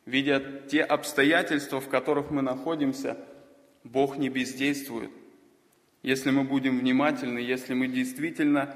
Видя 0.06 0.40
те 0.69 0.82
обстоятельства, 0.82 1.80
в 1.80 1.88
которых 1.88 2.32
мы 2.32 2.41
находимся, 2.41 3.18
Бог 3.84 4.18
не 4.18 4.30
бездействует. 4.30 5.11
Если 6.02 6.32
мы 6.32 6.44
будем 6.44 6.80
внимательны, 6.80 7.40
если 7.40 7.73
мы 7.73 7.88
действительно 7.88 8.76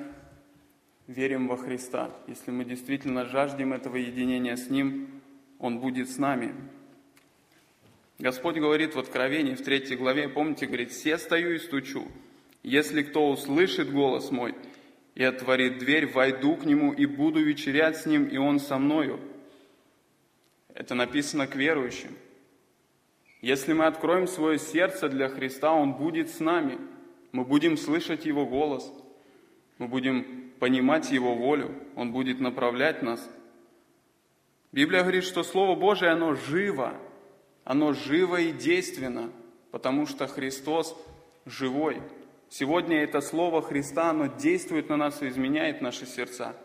верим 1.07 1.47
во 1.47 1.57
Христа, 1.57 2.11
если 2.27 2.52
мы 2.52 2.65
действительно 2.65 3.26
жаждем 3.26 3.73
этого 3.73 3.95
единения 3.95 4.56
с 4.56 4.69
Ним, 4.69 5.22
Он 5.57 5.80
будет 5.80 6.10
с 6.10 6.18
нами. 6.18 6.53
Господь 8.19 8.56
говорит 8.56 8.95
в 8.95 8.99
Откровении, 8.99 9.56
в 9.56 9.64
третьей 9.64 9.97
главе, 9.97 10.30
помните, 10.30 10.68
говорит, 10.68 10.91
«Все 10.91 11.18
стою 11.18 11.56
и 11.56 11.60
стучу. 11.60 12.07
Если 12.64 13.03
кто 13.03 13.30
услышит 13.30 13.91
голос 13.91 14.31
мой 14.31 14.56
и 15.15 15.23
отворит 15.23 15.80
дверь, 15.80 16.07
войду 16.07 16.56
к 16.56 16.65
нему 16.65 16.93
и 16.93 17.06
буду 17.06 17.43
вечерять 17.43 17.97
с 17.97 18.06
ним, 18.06 18.26
и 18.26 18.38
он 18.38 18.60
со 18.60 18.77
мною». 18.77 19.19
Это 20.76 20.93
написано 20.93 21.47
к 21.47 21.56
верующим. 21.56 22.15
Если 23.41 23.72
мы 23.73 23.85
откроем 23.85 24.27
свое 24.27 24.60
сердце 24.60 25.07
для 25.07 25.30
Христа, 25.30 25.72
Он 25.72 25.93
будет 25.93 26.30
с 26.30 26.39
нами. 26.39 26.77
Мы 27.31 27.45
будем 27.45 27.77
слышать 27.77 28.26
Его 28.26 28.45
голос. 28.45 28.91
Мы 29.77 29.88
будем 29.88 30.52
понимать 30.60 31.11
Его 31.11 31.34
волю, 31.35 31.73
Он 31.95 32.11
будет 32.11 32.39
направлять 32.39 33.02
нас. 33.02 33.27
Библия 34.73 35.02
говорит, 35.02 35.23
что 35.23 35.43
Слово 35.43 35.80
Божие, 35.80 36.11
оно 36.11 36.35
живо, 36.35 36.93
оно 37.64 37.93
живо 37.93 38.41
и 38.41 38.52
действенно, 38.52 39.31
потому 39.72 40.06
что 40.06 40.27
Христос 40.27 40.97
живой. 41.45 42.02
Сегодня 42.49 43.02
это 43.02 43.22
Слово 43.22 43.61
Христа, 43.61 44.10
оно 44.10 44.27
действует 44.27 44.89
на 44.89 44.97
нас 44.97 45.22
и 45.22 45.30
изменяет 45.30 45.81
наши 45.81 46.06
сердца. 46.06 46.56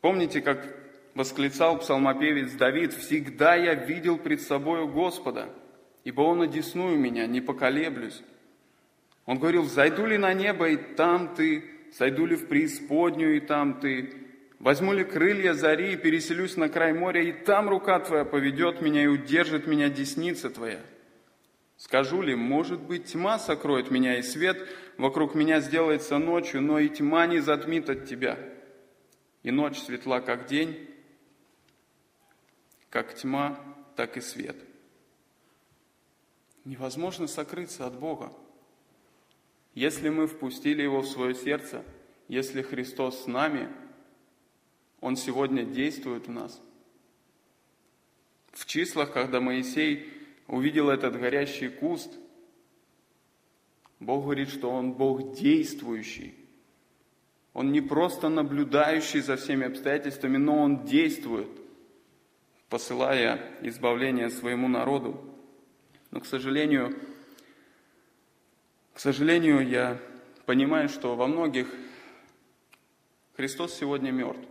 Помните, 0.00 0.40
как 0.40 0.85
восклицал 1.16 1.78
псалмопевец 1.78 2.52
Давид, 2.52 2.92
«Всегда 2.92 3.56
я 3.56 3.74
видел 3.74 4.18
пред 4.18 4.40
собою 4.40 4.86
Господа, 4.86 5.48
ибо 6.04 6.20
Он 6.20 6.42
одесную 6.42 6.96
меня, 6.96 7.26
не 7.26 7.40
поколеблюсь». 7.40 8.22
Он 9.24 9.38
говорил, 9.38 9.64
«Зайду 9.64 10.06
ли 10.06 10.18
на 10.18 10.32
небо, 10.34 10.68
и 10.68 10.76
там 10.76 11.34
Ты, 11.34 11.64
Сойду 11.96 12.26
ли 12.26 12.36
в 12.36 12.48
преисподнюю, 12.48 13.36
и 13.36 13.40
там 13.40 13.80
ты? 13.80 14.12
Возьму 14.58 14.92
ли 14.92 15.02
крылья 15.02 15.54
зари 15.54 15.94
и 15.94 15.96
переселюсь 15.96 16.56
на 16.56 16.68
край 16.68 16.92
моря, 16.92 17.22
и 17.22 17.32
там 17.32 17.70
рука 17.70 17.98
твоя 18.00 18.26
поведет 18.26 18.82
меня 18.82 19.04
и 19.04 19.06
удержит 19.06 19.66
меня 19.66 19.88
десница 19.88 20.50
твоя? 20.50 20.80
Скажу 21.78 22.20
ли, 22.20 22.34
может 22.34 22.82
быть, 22.82 23.12
тьма 23.12 23.38
сокроет 23.38 23.90
меня, 23.90 24.18
и 24.18 24.22
свет 24.22 24.68
вокруг 24.98 25.34
меня 25.34 25.60
сделается 25.60 26.18
ночью, 26.18 26.60
но 26.60 26.78
и 26.78 26.88
тьма 26.90 27.26
не 27.26 27.40
затмит 27.40 27.88
от 27.88 28.06
тебя. 28.06 28.38
И 29.42 29.50
ночь 29.50 29.78
светла, 29.78 30.20
как 30.20 30.46
день, 30.46 30.88
как 32.96 33.14
тьма, 33.14 33.60
так 33.94 34.16
и 34.16 34.22
свет. 34.22 34.56
Невозможно 36.64 37.26
сокрыться 37.26 37.86
от 37.86 37.98
Бога. 37.98 38.32
Если 39.74 40.08
мы 40.08 40.26
впустили 40.26 40.80
Его 40.80 41.02
в 41.02 41.06
свое 41.06 41.34
сердце, 41.34 41.84
если 42.26 42.62
Христос 42.62 43.24
с 43.24 43.26
нами, 43.26 43.68
Он 45.02 45.14
сегодня 45.16 45.66
действует 45.66 46.26
в 46.26 46.30
нас. 46.30 46.58
В 48.52 48.64
числах, 48.64 49.12
когда 49.12 49.42
Моисей 49.42 50.10
увидел 50.46 50.88
этот 50.88 51.20
горящий 51.20 51.68
куст, 51.68 52.10
Бог 54.00 54.22
говорит, 54.22 54.48
что 54.48 54.70
Он 54.70 54.94
Бог 54.94 55.34
действующий. 55.34 56.34
Он 57.52 57.72
не 57.72 57.82
просто 57.82 58.30
наблюдающий 58.30 59.20
за 59.20 59.36
всеми 59.36 59.66
обстоятельствами, 59.66 60.38
но 60.38 60.62
Он 60.62 60.86
действует, 60.86 61.65
посылая 62.68 63.40
избавление 63.62 64.30
своему 64.30 64.68
народу. 64.68 65.20
Но, 66.10 66.20
к 66.20 66.26
сожалению, 66.26 66.96
к 68.94 68.98
сожалению, 68.98 69.68
я 69.68 70.00
понимаю, 70.46 70.88
что 70.88 71.16
во 71.16 71.26
многих 71.26 71.68
Христос 73.36 73.74
сегодня 73.74 74.10
мертв, 74.10 74.48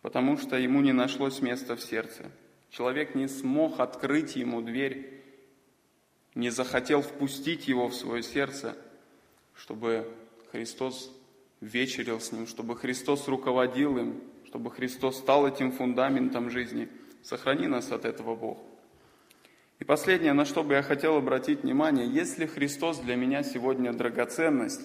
потому 0.00 0.38
что 0.38 0.56
ему 0.56 0.80
не 0.80 0.92
нашлось 0.92 1.40
места 1.40 1.74
в 1.74 1.80
сердце. 1.80 2.30
Человек 2.70 3.16
не 3.16 3.26
смог 3.26 3.80
открыть 3.80 4.36
ему 4.36 4.62
дверь, 4.62 5.22
не 6.36 6.50
захотел 6.50 7.02
впустить 7.02 7.66
его 7.66 7.88
в 7.88 7.94
свое 7.94 8.22
сердце, 8.22 8.76
чтобы 9.54 10.08
Христос 10.52 11.10
вечерил 11.60 12.20
с 12.20 12.30
ним, 12.30 12.46
чтобы 12.46 12.76
Христос 12.76 13.26
руководил 13.26 13.98
им, 13.98 14.22
чтобы 14.54 14.70
Христос 14.70 15.18
стал 15.18 15.48
этим 15.48 15.72
фундаментом 15.72 16.48
жизни. 16.48 16.88
Сохрани 17.24 17.66
нас 17.66 17.90
от 17.90 18.04
этого, 18.04 18.36
Бог. 18.36 18.58
И 19.80 19.84
последнее, 19.84 20.32
на 20.32 20.44
что 20.44 20.62
бы 20.62 20.74
я 20.74 20.82
хотел 20.82 21.16
обратить 21.16 21.64
внимание, 21.64 22.08
если 22.08 22.46
Христос 22.46 23.00
для 23.00 23.16
меня 23.16 23.42
сегодня 23.42 23.92
драгоценность, 23.92 24.82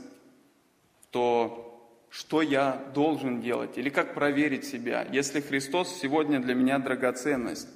то 1.12 1.88
что 2.10 2.42
я 2.42 2.84
должен 2.96 3.42
делать 3.42 3.78
или 3.78 3.90
как 3.90 4.16
проверить 4.16 4.66
себя, 4.66 5.06
если 5.12 5.40
Христос 5.40 6.00
сегодня 6.02 6.40
для 6.40 6.56
меня 6.56 6.80
драгоценность? 6.80 7.70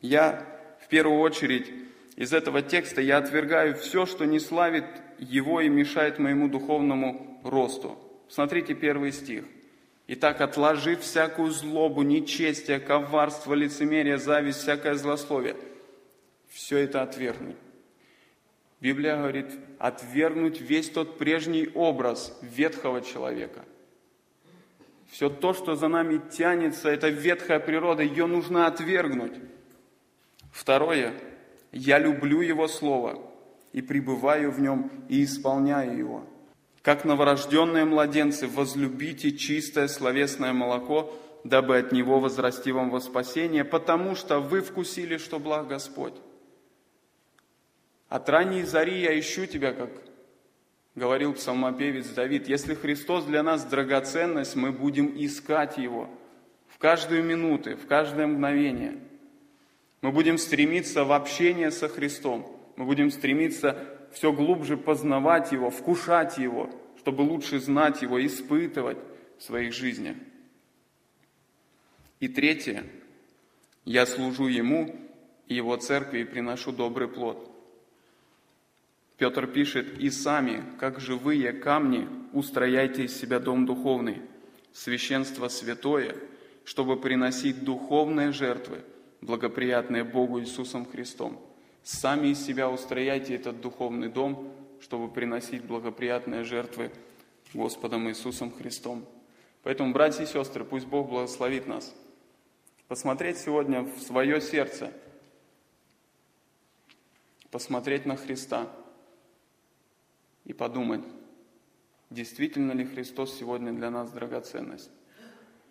Я 0.00 0.44
в 0.84 0.88
первую 0.88 1.20
очередь 1.20 1.72
из 2.16 2.32
этого 2.32 2.62
текста 2.62 3.00
я 3.00 3.18
отвергаю 3.18 3.76
все, 3.76 4.06
что 4.06 4.24
не 4.24 4.40
славит 4.40 4.86
Его 5.20 5.60
и 5.60 5.68
мешает 5.68 6.18
моему 6.18 6.48
духовному 6.48 7.40
росту. 7.44 7.96
Смотрите 8.28 8.74
первый 8.74 9.12
стих. 9.12 9.44
Итак, 10.08 10.40
отложив 10.40 11.02
всякую 11.02 11.50
злобу, 11.50 12.02
нечестие, 12.02 12.80
коварство, 12.80 13.52
лицемерие, 13.54 14.18
зависть, 14.18 14.62
всякое 14.62 14.94
злословие– 14.94 15.54
все 16.48 16.78
это 16.78 17.02
отвергнуть. 17.02 17.56
Библия 18.80 19.16
говорит, 19.16 19.46
отвергнуть 19.78 20.60
весь 20.60 20.88
тот 20.88 21.18
прежний 21.18 21.68
образ 21.74 22.36
ветхого 22.42 23.02
человека. 23.02 23.64
Все 25.10 25.28
то, 25.28 25.52
что 25.52 25.74
за 25.74 25.88
нами 25.88 26.20
тянется, 26.30 26.88
это 26.88 27.08
ветхая 27.08 27.60
природа, 27.60 28.02
ее 28.02 28.26
нужно 28.26 28.66
отвергнуть. 28.66 29.34
Второе, 30.52 31.12
я 31.72 31.98
люблю 31.98 32.40
Его 32.40 32.66
Слово 32.66 33.20
и 33.72 33.82
пребываю 33.82 34.50
в 34.52 34.60
нем 34.60 34.90
и 35.08 35.24
исполняю 35.24 35.96
его. 35.96 36.26
Как 36.82 37.04
новорожденные 37.04 37.84
младенцы, 37.84 38.46
возлюбите 38.46 39.32
чистое 39.32 39.88
словесное 39.88 40.52
молоко, 40.52 41.12
дабы 41.44 41.78
от 41.78 41.92
него 41.92 42.20
возрасти 42.20 42.72
вам 42.72 42.90
во 42.90 43.00
спасение, 43.00 43.64
потому 43.64 44.14
что 44.14 44.40
вы 44.40 44.60
вкусили, 44.60 45.16
что 45.16 45.38
благ 45.38 45.68
Господь. 45.68 46.14
От 48.08 48.28
ранней 48.28 48.62
зари 48.62 49.00
я 49.00 49.18
ищу 49.18 49.46
Тебя, 49.46 49.72
как 49.72 49.90
говорил 50.94 51.34
псалмопевец 51.34 52.08
Давид. 52.08 52.48
Если 52.48 52.74
Христос 52.74 53.24
для 53.24 53.42
нас 53.42 53.64
драгоценность, 53.64 54.56
мы 54.56 54.72
будем 54.72 55.12
искать 55.16 55.78
Его 55.78 56.08
в 56.68 56.78
каждую 56.78 57.22
минуту, 57.22 57.76
в 57.76 57.86
каждое 57.86 58.26
мгновение. 58.26 58.98
Мы 60.00 60.12
будем 60.12 60.38
стремиться 60.38 61.04
в 61.04 61.12
общение 61.12 61.70
со 61.70 61.88
Христом. 61.88 62.46
Мы 62.76 62.84
будем 62.84 63.10
стремиться 63.10 63.97
все 64.12 64.32
глубже 64.32 64.76
познавать 64.76 65.52
Его, 65.52 65.70
вкушать 65.70 66.38
Его, 66.38 66.70
чтобы 66.98 67.22
лучше 67.22 67.60
знать 67.60 68.02
Его, 68.02 68.24
испытывать 68.24 68.98
в 69.38 69.42
своих 69.42 69.72
жизнях. 69.72 70.16
И 72.20 72.28
третье, 72.28 72.84
я 73.84 74.06
служу 74.06 74.48
Ему 74.48 74.94
и 75.46 75.54
Его 75.54 75.76
церкви 75.76 76.20
и 76.20 76.24
приношу 76.24 76.72
добрый 76.72 77.08
плод. 77.08 77.50
Петр 79.16 79.46
пишет, 79.46 79.98
«И 79.98 80.10
сами, 80.10 80.62
как 80.78 81.00
живые 81.00 81.52
камни, 81.52 82.08
устрояйте 82.32 83.04
из 83.04 83.18
себя 83.18 83.40
дом 83.40 83.66
духовный, 83.66 84.22
священство 84.72 85.48
святое, 85.48 86.16
чтобы 86.64 87.00
приносить 87.00 87.64
духовные 87.64 88.30
жертвы, 88.32 88.84
благоприятные 89.20 90.04
Богу 90.04 90.40
Иисусом 90.40 90.86
Христом. 90.86 91.40
Сами 91.88 92.28
из 92.28 92.44
себя 92.44 92.68
устрояйте 92.68 93.34
этот 93.34 93.62
духовный 93.62 94.10
дом, 94.10 94.52
чтобы 94.78 95.10
приносить 95.10 95.64
благоприятные 95.64 96.44
жертвы 96.44 96.92
Господом 97.54 98.10
Иисусом 98.10 98.52
Христом. 98.52 99.06
Поэтому, 99.62 99.94
братья 99.94 100.22
и 100.22 100.26
сестры, 100.26 100.66
пусть 100.66 100.84
Бог 100.84 101.08
благословит 101.08 101.66
нас. 101.66 101.94
Посмотреть 102.88 103.38
сегодня 103.38 103.84
в 103.84 104.00
свое 104.02 104.38
сердце, 104.42 104.92
посмотреть 107.50 108.04
на 108.04 108.16
Христа– 108.16 108.70
и 110.44 110.52
подумать, 110.52 111.02
действительно 112.10 112.72
ли 112.72 112.84
Христос 112.84 113.38
сегодня 113.38 113.72
для 113.72 113.90
нас 113.90 114.10
драгоценность? 114.10 114.90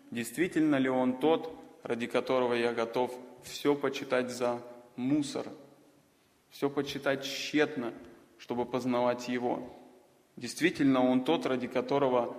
Действительно 0.09 0.77
ли 0.77 0.89
Он 0.89 1.19
тот, 1.19 1.53
ради 1.83 2.07
которого 2.07 2.53
я 2.53 2.73
готов 2.73 3.13
все 3.43 3.75
почитать 3.75 4.31
за 4.31 4.61
мусор, 4.95 5.47
все 6.49 6.69
почитать 6.69 7.23
тщетно, 7.23 7.93
чтобы 8.37 8.65
познавать 8.65 9.27
Его? 9.27 9.73
Действительно 10.35 11.03
Он 11.03 11.23
тот, 11.23 11.45
ради 11.45 11.67
которого 11.67 12.37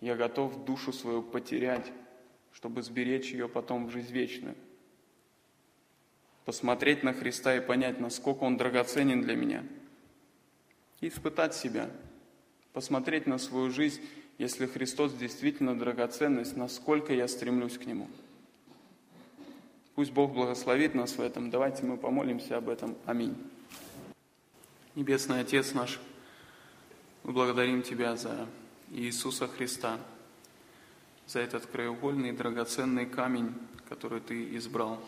я 0.00 0.16
готов 0.16 0.64
душу 0.64 0.92
свою 0.92 1.22
потерять, 1.22 1.92
чтобы 2.52 2.82
сберечь 2.82 3.32
ее 3.32 3.48
потом 3.48 3.86
в 3.86 3.90
жизнь 3.90 4.12
вечную? 4.12 4.56
Посмотреть 6.44 7.02
на 7.02 7.12
Христа 7.12 7.56
и 7.56 7.60
понять, 7.60 8.00
насколько 8.00 8.44
Он 8.44 8.56
драгоценен 8.56 9.22
для 9.22 9.36
меня– 9.36 9.64
и 11.00 11.08
испытать 11.08 11.54
себя, 11.54 11.90
посмотреть 12.72 13.26
на 13.26 13.38
свою 13.38 13.70
жизнь, 13.70 14.00
если 14.38 14.66
Христос 14.66 15.14
действительно 15.14 15.78
драгоценность, 15.78 16.56
насколько 16.56 17.12
я 17.12 17.28
стремлюсь 17.28 17.78
к 17.78 17.86
Нему. 17.86 18.08
Пусть 19.98 20.12
Бог 20.12 20.32
благословит 20.32 20.94
нас 20.94 21.18
в 21.18 21.20
этом. 21.20 21.50
Давайте 21.50 21.84
мы 21.84 21.96
помолимся 21.96 22.56
об 22.56 22.68
этом. 22.68 22.94
Аминь. 23.04 23.36
Небесный 24.94 25.40
Отец 25.40 25.74
наш, 25.74 25.98
мы 27.24 27.32
благодарим 27.32 27.82
Тебя 27.82 28.14
за 28.14 28.46
Иисуса 28.92 29.48
Христа, 29.48 29.98
за 31.26 31.40
этот 31.40 31.66
краеугольный 31.66 32.30
драгоценный 32.30 33.06
камень, 33.06 33.52
который 33.88 34.20
Ты 34.20 34.54
избрал. 34.54 35.02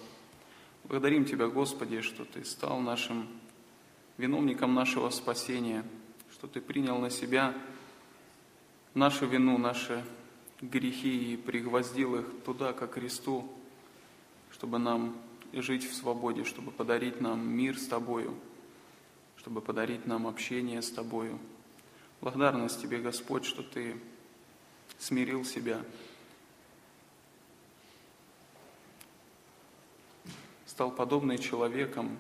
Благодарим 0.83 1.25
Тебя, 1.25 1.47
Господи, 1.47 2.01
что 2.01 2.25
Ты 2.25 2.45
стал 2.45 2.81
нашим 2.81 3.29
виновником 4.17 4.75
нашего 4.75 5.11
спасения, 5.11 5.85
что 6.33 6.49
Ты 6.49 6.61
принял 6.61 6.99
на 6.99 7.11
себя 7.11 7.55
нашу 8.95 9.29
вину, 9.29 9.57
наши 9.57 10.05
грехи 10.61 11.35
и 11.35 11.37
пригвоздил 11.37 12.17
их 12.17 12.27
туда, 12.45 12.73
к 12.73 12.85
кресту, 12.89 13.49
чтобы 14.61 14.79
нам 14.79 15.17
жить 15.55 15.91
в 15.91 15.95
свободе, 15.95 16.45
чтобы 16.45 16.71
подарить 16.71 17.23
нам 17.23 17.49
мир 17.49 17.79
с 17.79 17.87
Тобою, 17.87 18.37
чтобы 19.39 19.63
подарить 19.63 20.05
нам 20.05 20.27
общение 20.27 20.83
с 20.83 20.91
Тобою. 20.91 21.39
Благодарность 22.21 22.83
Тебе, 22.83 22.99
Господь, 22.99 23.47
что 23.47 23.63
Ты 23.63 23.99
смирил 24.99 25.47
себя, 25.47 25.83
стал 30.67 30.91
подобный 30.91 31.39
человеком, 31.39 32.19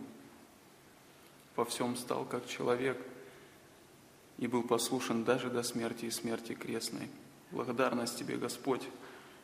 во 1.56 1.66
всем 1.66 1.94
стал 1.94 2.24
как 2.24 2.48
человек 2.48 2.96
и 4.38 4.46
был 4.46 4.62
послушен 4.62 5.24
даже 5.24 5.50
до 5.50 5.62
смерти 5.62 6.06
и 6.06 6.10
смерти 6.10 6.54
крестной. 6.54 7.10
Благодарность 7.50 8.18
Тебе, 8.18 8.38
Господь, 8.38 8.88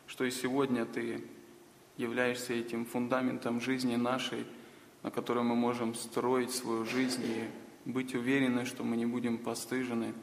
что 0.07 0.23
и 0.23 0.31
сегодня 0.31 0.83
Ты 0.83 1.23
являешься 1.97 2.53
этим 2.53 2.85
фундаментом 2.85 3.59
жизни 3.59 3.95
нашей, 3.95 4.45
на 5.03 5.11
котором 5.11 5.47
мы 5.47 5.55
можем 5.55 5.95
строить 5.95 6.51
свою 6.51 6.85
жизнь 6.85 7.23
и 7.25 7.89
быть 7.89 8.13
уверены, 8.13 8.65
что 8.65 8.83
мы 8.83 8.95
не 8.97 9.05
будем 9.05 9.37
постыжены, 9.37 10.13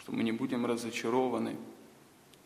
что 0.00 0.12
мы 0.12 0.22
не 0.22 0.32
будем 0.32 0.66
разочарованы. 0.66 1.56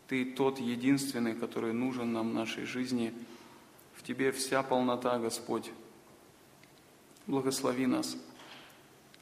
Ты 0.09 0.25
тот 0.25 0.59
единственный, 0.59 1.35
который 1.35 1.73
нужен 1.73 2.13
нам 2.13 2.31
в 2.31 2.35
нашей 2.35 2.65
жизни. 2.65 3.15
В 3.95 4.03
Тебе 4.03 4.33
вся 4.33 4.63
полнота, 4.63 5.19
Господь. 5.19 5.71
Благослови 7.27 7.87
нас 7.87 8.17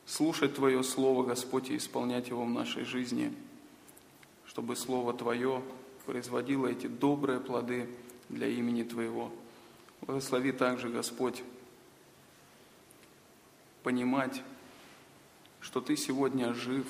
слушать 0.06 0.54
Твое 0.54 0.82
Слово, 0.82 1.24
Господь, 1.24 1.70
и 1.70 1.76
исполнять 1.76 2.28
его 2.28 2.44
в 2.44 2.50
нашей 2.50 2.84
жизни, 2.84 3.32
чтобы 4.44 4.76
Слово 4.76 5.12
Твое 5.12 5.62
производило 6.04 6.66
эти 6.66 6.86
добрые 6.86 7.38
плоды 7.38 7.88
для 8.28 8.48
имени 8.48 8.82
Твоего. 8.82 9.30
Благослови 10.02 10.52
также, 10.52 10.88
Господь, 10.88 11.42
понимать 13.82 14.42
что 15.62 15.80
Ты 15.80 15.96
сегодня 15.96 16.52
жив, 16.52 16.86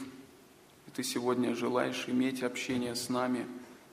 и 0.86 0.90
Ты 0.90 1.04
сегодня 1.04 1.54
желаешь 1.54 2.08
иметь 2.08 2.42
общение 2.42 2.96
с 2.96 3.08
нами, 3.08 3.46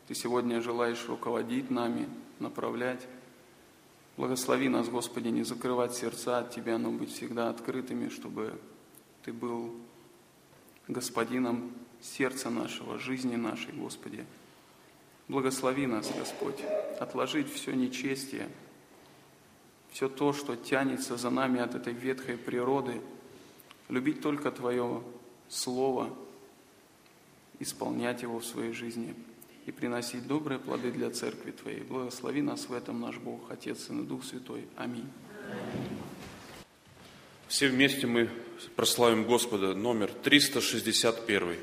Ты 0.08 0.16
сегодня 0.16 0.62
желаешь 0.62 1.06
руководить 1.08 1.70
нами, 1.70 2.10
направлять. 2.40 3.06
Благослови 4.18 4.70
нас, 4.70 4.90
Господи, 4.90 5.28
не 5.28 5.44
закрывать 5.44 5.94
сердца 5.94 6.40
от 6.40 6.52
Тебя, 6.56 6.78
но 6.78 6.92
быть 6.92 7.14
всегда 7.14 7.50
открытыми, 7.50 8.10
чтобы 8.10 8.60
Ты 9.24 9.34
был 9.34 9.76
господином 10.88 11.74
сердца 12.02 12.50
нашего, 12.50 12.98
жизни 12.98 13.36
нашей, 13.36 13.74
Господи. 13.74 14.26
Благослови 15.28 15.86
нас, 15.86 16.10
Господь, 16.18 16.64
отложить 17.00 17.54
все 17.54 17.74
нечестие, 17.76 18.50
все 19.92 20.10
то, 20.10 20.34
что 20.34 20.56
тянется 20.56 21.18
за 21.18 21.30
нами 21.30 21.60
от 21.60 21.76
этой 21.76 21.94
ветхой 21.94 22.38
природы, 22.38 23.02
любить 23.90 24.22
только 24.22 24.52
Твое 24.52 25.04
Слово, 25.50 26.16
исполнять 27.60 28.22
его 28.22 28.40
в 28.40 28.46
своей 28.46 28.72
жизни 28.72 29.16
и 29.66 29.72
приносить 29.72 30.28
добрые 30.28 30.60
плоды 30.60 30.92
для 30.92 31.10
Церкви 31.10 31.52
Твоей. 31.52 31.82
Благослови 31.82 32.42
нас 32.42 32.70
в 32.70 32.74
этом 32.74 33.02
наш 33.02 33.18
Бог, 33.18 33.52
Отец, 33.52 33.90
и 33.90 33.94
Дух 33.94 34.24
Святой. 34.24 34.68
Аминь. 34.76 35.10
Все 37.48 37.68
вместе 37.68 38.06
мы 38.06 38.30
прославим 38.76 39.26
Господа, 39.26 39.74
номер 39.74 40.12
361. 40.12 41.56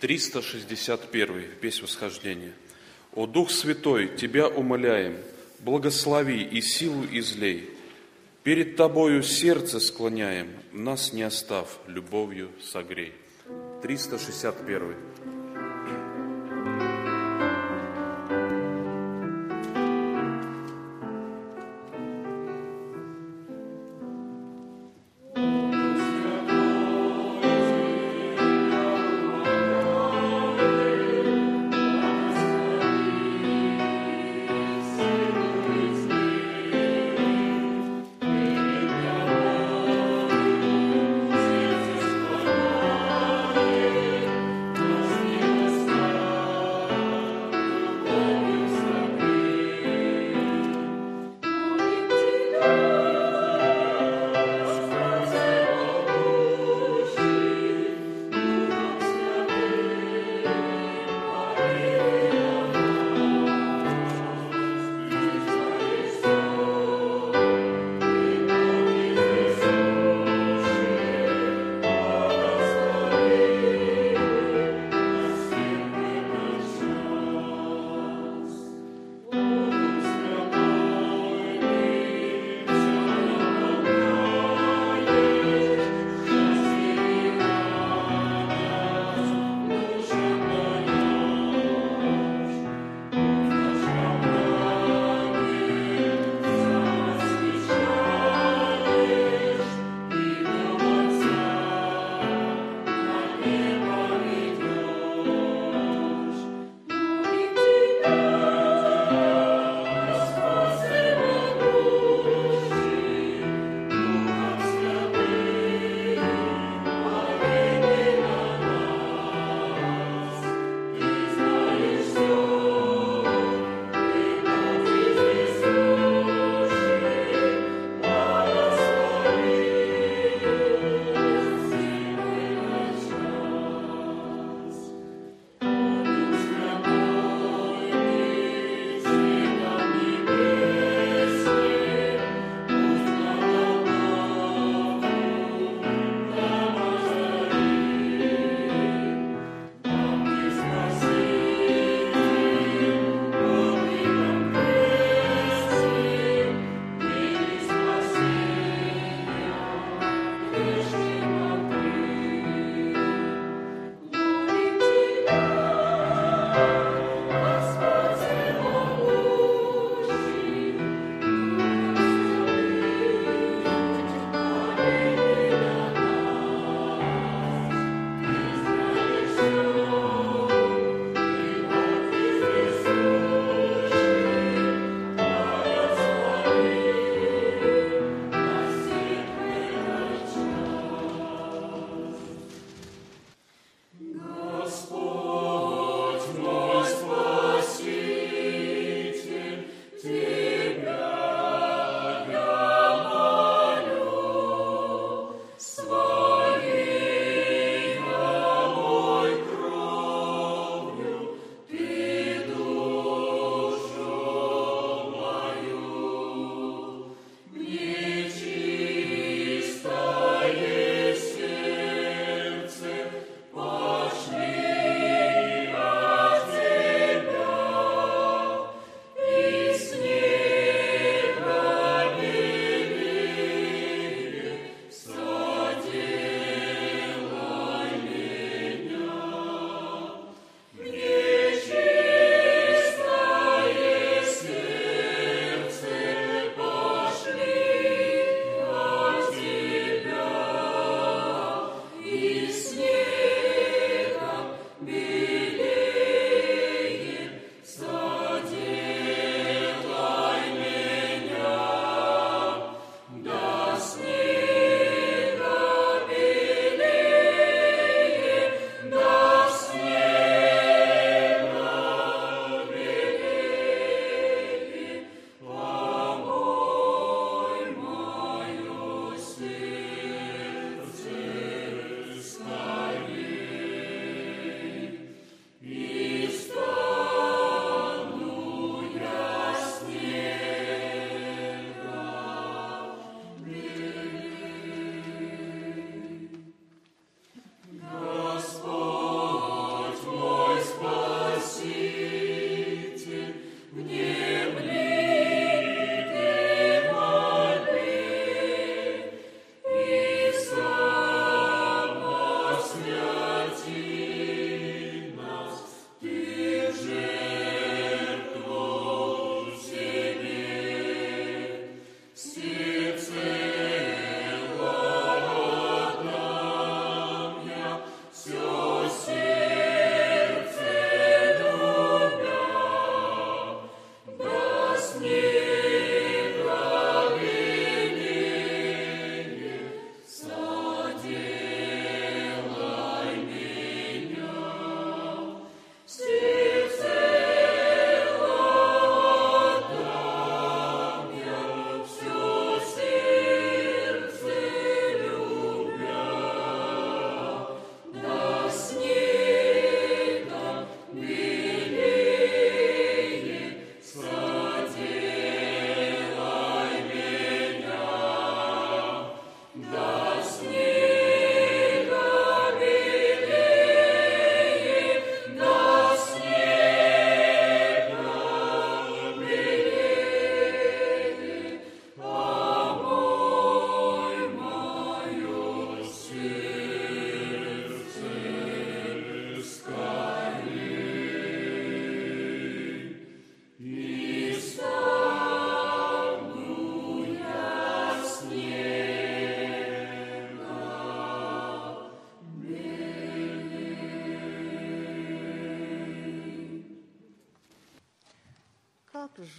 361, 0.00 1.44
песнь 1.60 1.82
восхождения. 1.82 2.52
«О 3.14 3.26
Дух 3.26 3.50
Святой, 3.50 4.16
Тебя 4.16 4.48
умоляем, 4.48 5.16
благослови 5.64 6.42
и 6.42 6.60
силу 6.60 7.04
излей. 7.12 7.70
Перед 8.42 8.76
Тобою 8.76 9.22
сердце 9.22 9.80
склоняем, 9.80 10.48
нас 10.72 11.12
не 11.12 11.22
остав, 11.22 11.80
любовью 11.88 12.50
согрей». 12.60 13.14
361. 13.82 14.94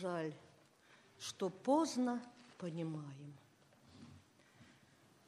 Жаль, 0.06 0.34
что 1.19 1.49
поздно 1.49 2.22
понимаем. 2.60 3.34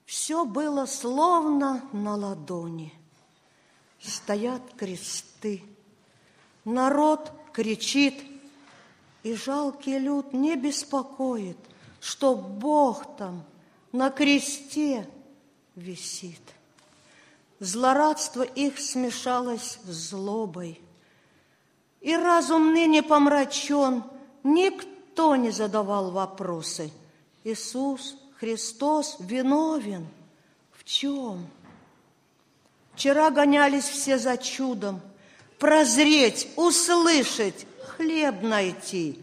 Все 0.06 0.46
было 0.46 0.86
словно 0.86 1.84
на 1.94 2.16
ладони. 2.16 2.94
Стоят 4.00 4.62
кресты, 4.76 5.64
народ 6.64 7.32
кричит, 7.54 8.24
и 9.24 9.34
жалкий 9.34 9.98
люд 9.98 10.32
не 10.34 10.56
беспокоит, 10.56 11.58
что 12.00 12.36
Бог 12.36 13.18
там 13.18 13.44
на 13.92 14.12
кресте 14.12 15.10
висит. 15.74 16.44
Злорадство 17.60 18.44
их 18.44 18.78
смешалось 18.78 19.80
с 19.84 20.10
злобой, 20.10 20.80
и 22.00 22.16
разум 22.16 22.74
ныне 22.74 23.02
помрачен, 23.02 24.04
никто 24.48 25.36
не 25.36 25.52
задавал 25.52 26.12
вопросы. 26.12 26.92
Иисус 27.44 28.16
Христос 28.40 29.18
виновен 29.20 30.08
в 30.72 30.84
чем? 30.84 31.48
Вчера 32.94 33.30
гонялись 33.30 33.84
все 33.86 34.18
за 34.18 34.38
чудом, 34.38 35.02
прозреть, 35.60 36.48
услышать, 36.56 37.68
хлеб 37.96 38.42
найти. 38.42 39.20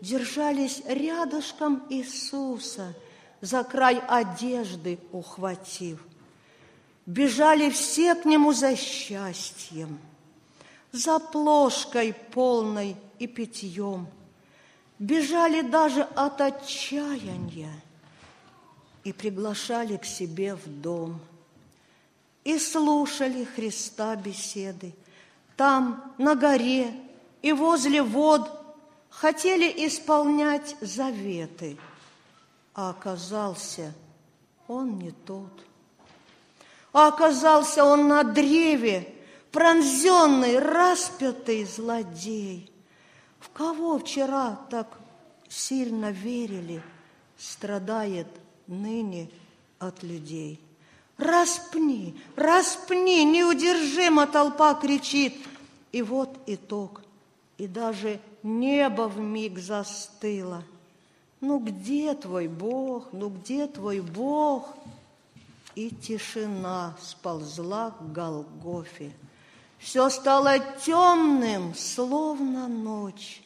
Держались 0.00 0.82
рядышком 0.86 1.84
Иисуса, 1.88 2.94
за 3.40 3.62
край 3.62 4.02
одежды 4.08 4.98
ухватив. 5.12 6.04
Бежали 7.06 7.70
все 7.70 8.14
к 8.14 8.24
Нему 8.24 8.52
за 8.52 8.74
счастьем, 8.76 10.00
за 10.90 11.20
плошкой 11.20 12.14
полной 12.32 12.96
и 13.20 13.28
питьем. 13.28 14.08
Бежали 15.02 15.62
даже 15.62 16.02
от 16.14 16.40
отчаяния 16.40 17.74
и 19.02 19.12
приглашали 19.12 19.96
к 19.96 20.04
себе 20.04 20.54
в 20.54 20.64
дом. 20.80 21.18
И 22.44 22.56
слушали 22.60 23.42
Христа 23.42 24.14
беседы. 24.14 24.94
Там, 25.56 26.14
на 26.18 26.36
горе 26.36 26.94
и 27.42 27.52
возле 27.52 28.00
вод 28.00 28.48
хотели 29.10 29.66
исполнять 29.88 30.76
заветы, 30.80 31.76
а 32.72 32.90
оказался 32.90 33.92
он 34.68 35.00
не 35.00 35.10
тот. 35.10 35.64
А 36.92 37.08
оказался 37.08 37.84
он 37.84 38.06
на 38.06 38.22
древе, 38.22 39.12
пронзенный, 39.50 40.60
распятый 40.60 41.64
злодей. 41.64 42.71
В 43.42 43.50
кого 43.50 43.98
вчера 43.98 44.56
так 44.70 44.86
сильно 45.48 46.12
верили, 46.12 46.80
страдает 47.36 48.28
ныне 48.68 49.28
от 49.80 50.04
людей. 50.04 50.60
Распни, 51.18 52.16
распни, 52.36 53.24
неудержимо 53.24 54.28
толпа 54.28 54.74
кричит. 54.74 55.34
И 55.90 56.02
вот 56.02 56.30
итог. 56.46 57.02
И 57.58 57.66
даже 57.66 58.20
небо 58.44 59.08
в 59.08 59.18
миг 59.18 59.58
застыло. 59.58 60.62
Ну 61.40 61.58
где 61.58 62.14
твой 62.14 62.46
Бог? 62.46 63.08
Ну 63.12 63.28
где 63.28 63.66
твой 63.66 64.00
Бог? 64.00 64.68
И 65.74 65.90
тишина 65.90 66.96
сползла 67.00 67.90
к 67.90 68.12
Голгофе. 68.12 69.10
Все 69.82 70.08
стало 70.08 70.58
темным, 70.58 71.74
словно 71.74 72.68
ночь. 72.68 73.42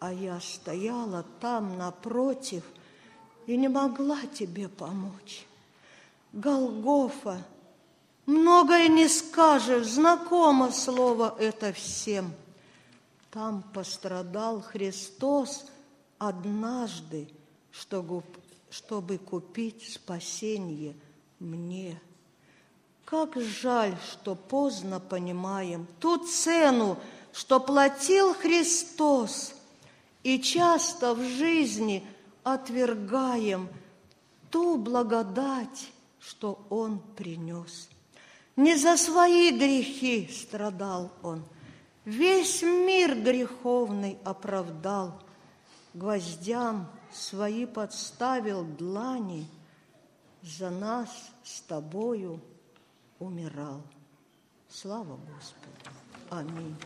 А 0.00 0.12
я 0.12 0.40
стояла 0.40 1.24
там 1.40 1.78
напротив– 1.78 2.64
и 3.46 3.56
не 3.56 3.68
могла 3.68 4.20
тебе 4.26 4.68
помочь. 4.68 5.46
Голгофа, 6.32 7.42
многое 8.26 8.88
не 8.88 9.08
скажешь, 9.08 9.86
знакомо 9.86 10.70
слово 10.72 11.34
это 11.38 11.72
всем. 11.72 12.32
Там 13.30 13.62
пострадал 13.72 14.60
Христос 14.60 15.66
однажды, 16.18 17.28
чтобы, 17.70 18.22
чтобы 18.70 19.18
купить 19.18 19.92
спасение 19.92 20.94
мне. 21.38 22.00
Как 23.06 23.40
жаль, 23.40 23.96
что 24.12 24.34
поздно 24.34 25.00
понимаем 25.00 25.86
ту 25.98 26.18
цену, 26.18 26.98
что 27.32 27.60
платил 27.60 28.34
Христос, 28.34 29.54
и 30.22 30.38
часто 30.38 31.14
в 31.14 31.22
жизни– 31.22 32.06
отвергаем 32.46 33.68
ту 34.50 34.78
благодать, 34.78 35.90
что 36.20 36.64
Он 36.70 37.00
принес. 37.16 37.88
Не 38.54 38.76
за 38.76 38.96
свои 38.96 39.50
грехи 39.50 40.30
страдал 40.32 41.10
Он, 41.24 41.42
весь 42.04 42.62
мир 42.62 43.16
греховный 43.16 44.16
оправдал, 44.24 45.20
гвоздям 45.92 46.88
свои 47.12 47.66
подставил 47.66 48.62
длани, 48.62 49.48
за 50.40 50.70
нас 50.70 51.08
с 51.42 51.60
тобою 51.62 52.40
умирал. 53.18 53.82
Слава 54.68 55.16
Господу! 55.16 55.90
Аминь. 56.30 56.76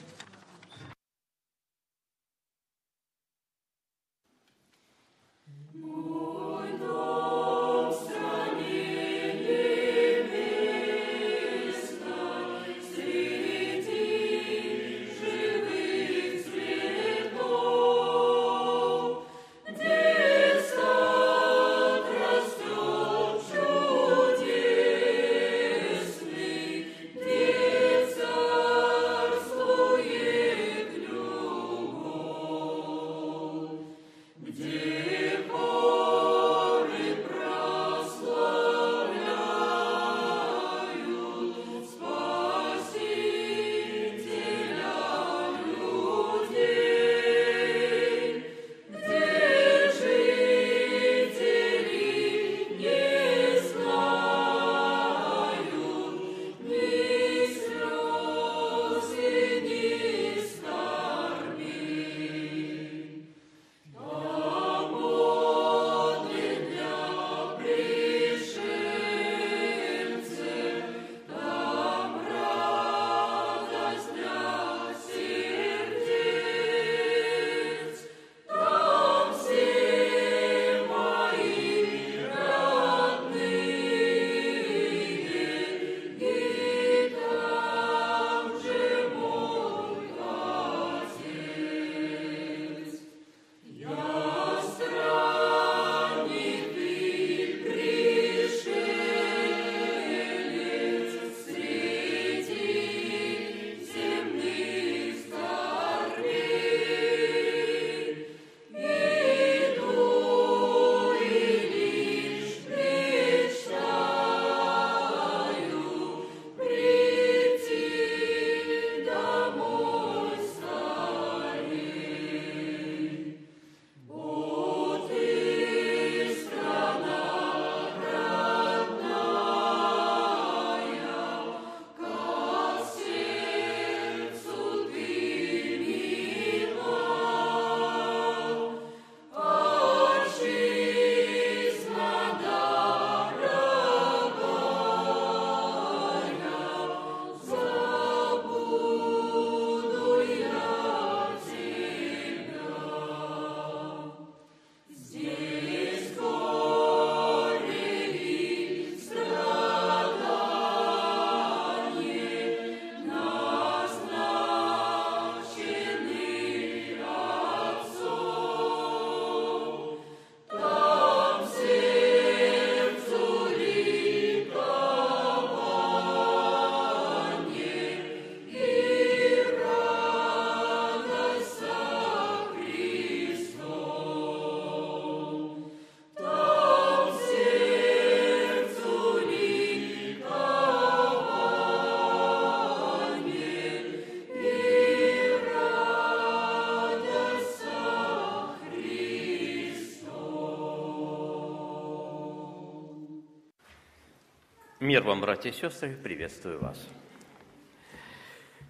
Мир 205.01 205.07
вам, 205.07 205.23
братья 205.23 205.49
и 205.49 205.53
сестры, 205.55 205.97
приветствую 205.97 206.61
вас. 206.61 206.77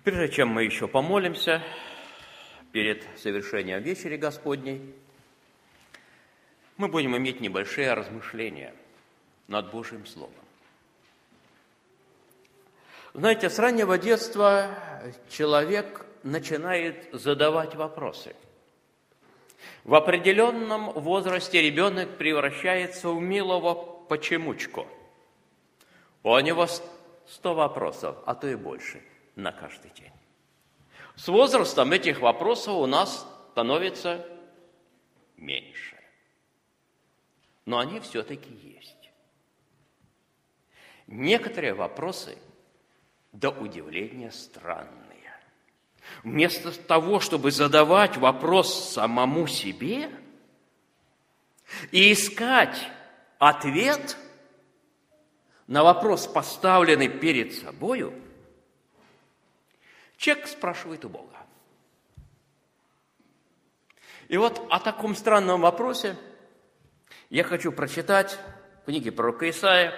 Прежде 0.04 0.28
чем 0.28 0.50
мы 0.50 0.62
еще 0.62 0.86
помолимся 0.86 1.60
перед 2.70 3.04
совершением 3.18 3.82
вечери 3.82 4.16
Господней, 4.16 4.94
мы 6.76 6.86
будем 6.86 7.16
иметь 7.16 7.40
небольшие 7.40 7.92
размышления 7.94 8.72
над 9.48 9.72
Божьим 9.72 10.06
Словом. 10.06 10.32
Знаете, 13.12 13.50
с 13.50 13.58
раннего 13.58 13.98
детства 13.98 14.68
человек 15.30 16.06
начинает 16.22 17.08
задавать 17.12 17.74
вопросы. 17.74 18.36
В 19.82 19.96
определенном 19.96 20.92
возрасте 20.92 21.60
ребенок 21.60 22.18
превращается 22.18 23.08
в 23.08 23.20
милого 23.20 23.74
почемучку– 23.74 24.86
у 26.22 26.38
него 26.40 26.66
сто 27.26 27.54
вопросов, 27.54 28.16
а 28.26 28.34
то 28.34 28.46
и 28.48 28.54
больше 28.54 29.02
на 29.36 29.52
каждый 29.52 29.90
день. 29.92 30.12
С 31.16 31.28
возрастом 31.28 31.92
этих 31.92 32.20
вопросов 32.20 32.76
у 32.76 32.86
нас 32.86 33.26
становится 33.52 34.26
меньше. 35.36 35.96
Но 37.64 37.78
они 37.78 38.00
все-таки 38.00 38.52
есть. 38.52 39.10
Некоторые 41.06 41.74
вопросы 41.74 42.38
до 43.32 43.50
удивления 43.50 44.30
странные. 44.30 45.08
Вместо 46.22 46.72
того, 46.72 47.20
чтобы 47.20 47.50
задавать 47.50 48.16
вопрос 48.16 48.92
самому 48.92 49.46
себе 49.46 50.10
и 51.92 52.12
искать 52.12 52.88
ответ– 53.38 54.16
на 55.70 55.84
вопрос, 55.84 56.26
поставленный 56.26 57.08
перед 57.08 57.54
собою, 57.54 58.12
человек 60.16 60.48
спрашивает 60.48 61.04
у 61.04 61.08
Бога. 61.08 61.36
И 64.26 64.36
вот 64.36 64.60
о 64.68 64.80
таком 64.80 65.14
странном 65.14 65.60
вопросе 65.60 66.16
я 67.28 67.44
хочу 67.44 67.70
прочитать 67.70 68.36
в 68.82 68.86
книге 68.86 69.12
пророка 69.12 69.48
Исаия, 69.48 69.94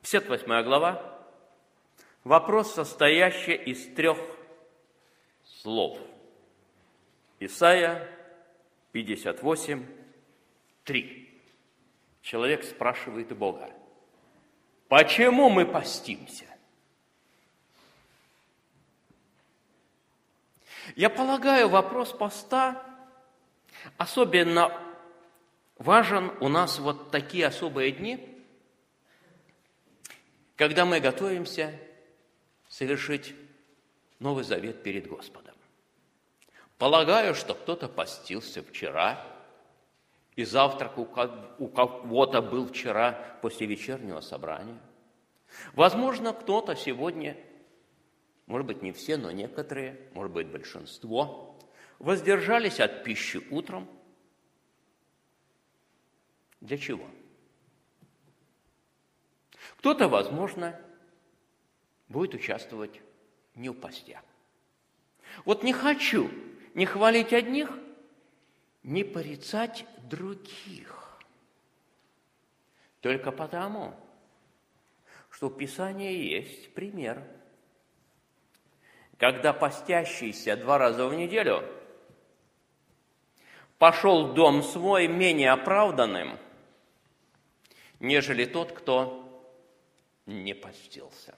58 0.00 0.62
глава, 0.62 1.20
вопрос, 2.24 2.72
состоящий 2.72 3.54
из 3.54 3.94
трех 3.94 4.16
слов. 5.44 5.98
Исаия 7.38 8.08
58, 8.92 9.86
3 10.84 11.25
человек 12.26 12.64
спрашивает 12.64 13.28
Бога, 13.36 13.72
почему 14.88 15.48
мы 15.48 15.64
постимся? 15.64 16.44
Я 20.96 21.08
полагаю, 21.08 21.68
вопрос 21.68 22.12
поста 22.12 22.82
особенно 23.96 24.76
важен 25.78 26.32
у 26.40 26.48
нас 26.48 26.80
вот 26.80 27.12
такие 27.12 27.46
особые 27.46 27.92
дни, 27.92 28.42
когда 30.56 30.84
мы 30.84 30.98
готовимся 30.98 31.78
совершить 32.68 33.36
Новый 34.18 34.42
Завет 34.42 34.82
перед 34.82 35.06
Господом. 35.06 35.54
Полагаю, 36.76 37.36
что 37.36 37.54
кто-то 37.54 37.88
постился 37.88 38.64
вчера– 38.64 39.24
и 40.36 40.44
завтрак 40.44 40.98
у 40.98 41.06
кого-то 41.68 42.42
был 42.42 42.68
вчера 42.68 43.38
после 43.40 43.66
вечернего 43.66 44.20
собрания. 44.20 44.78
Возможно, 45.72 46.34
кто-то 46.34 46.76
сегодня, 46.76 47.38
может 48.44 48.66
быть, 48.66 48.82
не 48.82 48.92
все, 48.92 49.16
но 49.16 49.30
некоторые, 49.30 49.98
может 50.12 50.32
быть, 50.32 50.48
большинство, 50.48 51.58
воздержались 51.98 52.80
от 52.80 53.02
пищи 53.02 53.40
утром. 53.50 53.88
Для 56.60 56.76
чего? 56.76 57.06
Кто-то, 59.78 60.08
возможно, 60.08 60.78
будет 62.08 62.34
участвовать 62.34 63.00
не 63.54 63.70
в 63.70 63.74
посте. 63.74 64.20
Вот 65.46 65.62
не 65.62 65.72
хочу 65.72 66.30
не 66.74 66.84
хвалить 66.84 67.32
одних– 67.32 67.70
не 68.86 69.02
порицать 69.02 69.84
других. 70.04 71.18
Только 73.00 73.32
потому, 73.32 73.94
что 75.28 75.48
в 75.48 75.56
Писании 75.56 76.14
есть 76.14 76.72
пример, 76.72 77.22
когда 79.18 79.52
постящийся 79.52 80.56
два 80.56 80.78
раза 80.78 81.08
в 81.08 81.14
неделю 81.14 81.64
пошел 83.78 84.28
в 84.28 84.34
дом 84.34 84.62
свой 84.62 85.08
менее 85.08 85.50
оправданным, 85.50 86.38
нежели 87.98 88.44
тот, 88.44 88.70
кто 88.70 89.52
не 90.26 90.54
постился. 90.54 91.34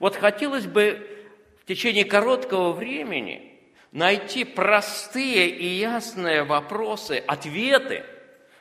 Вот 0.00 0.16
хотелось 0.16 0.66
бы 0.66 1.24
в 1.60 1.66
течение 1.66 2.04
короткого 2.04 2.72
времени– 2.72 3.52
найти 3.94 4.44
простые 4.44 5.48
и 5.48 5.66
ясные 5.66 6.42
вопросы, 6.42 7.22
ответы 7.26 8.04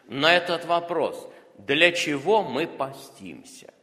на 0.07 0.31
этот 0.33 0.65
вопрос, 0.65 1.27
для 1.57 1.91
чего 1.91 2.43
мы 2.43 2.67
постимся. 2.67 3.73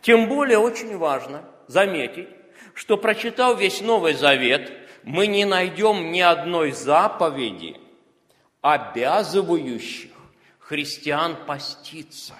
Тем 0.00 0.28
более 0.28 0.58
очень 0.58 0.96
важно 0.96 1.44
заметить, 1.66 2.28
что 2.74 2.96
прочитав 2.96 3.60
весь 3.60 3.80
Новый 3.80 4.14
Завет, 4.14 4.72
мы 5.02 5.26
не 5.26 5.44
найдем 5.44 6.12
ни 6.12 6.20
одной 6.20 6.70
заповеди, 6.72 7.76
обязывающих 8.60 10.12
христиан 10.60 11.44
поститься. 11.44 12.34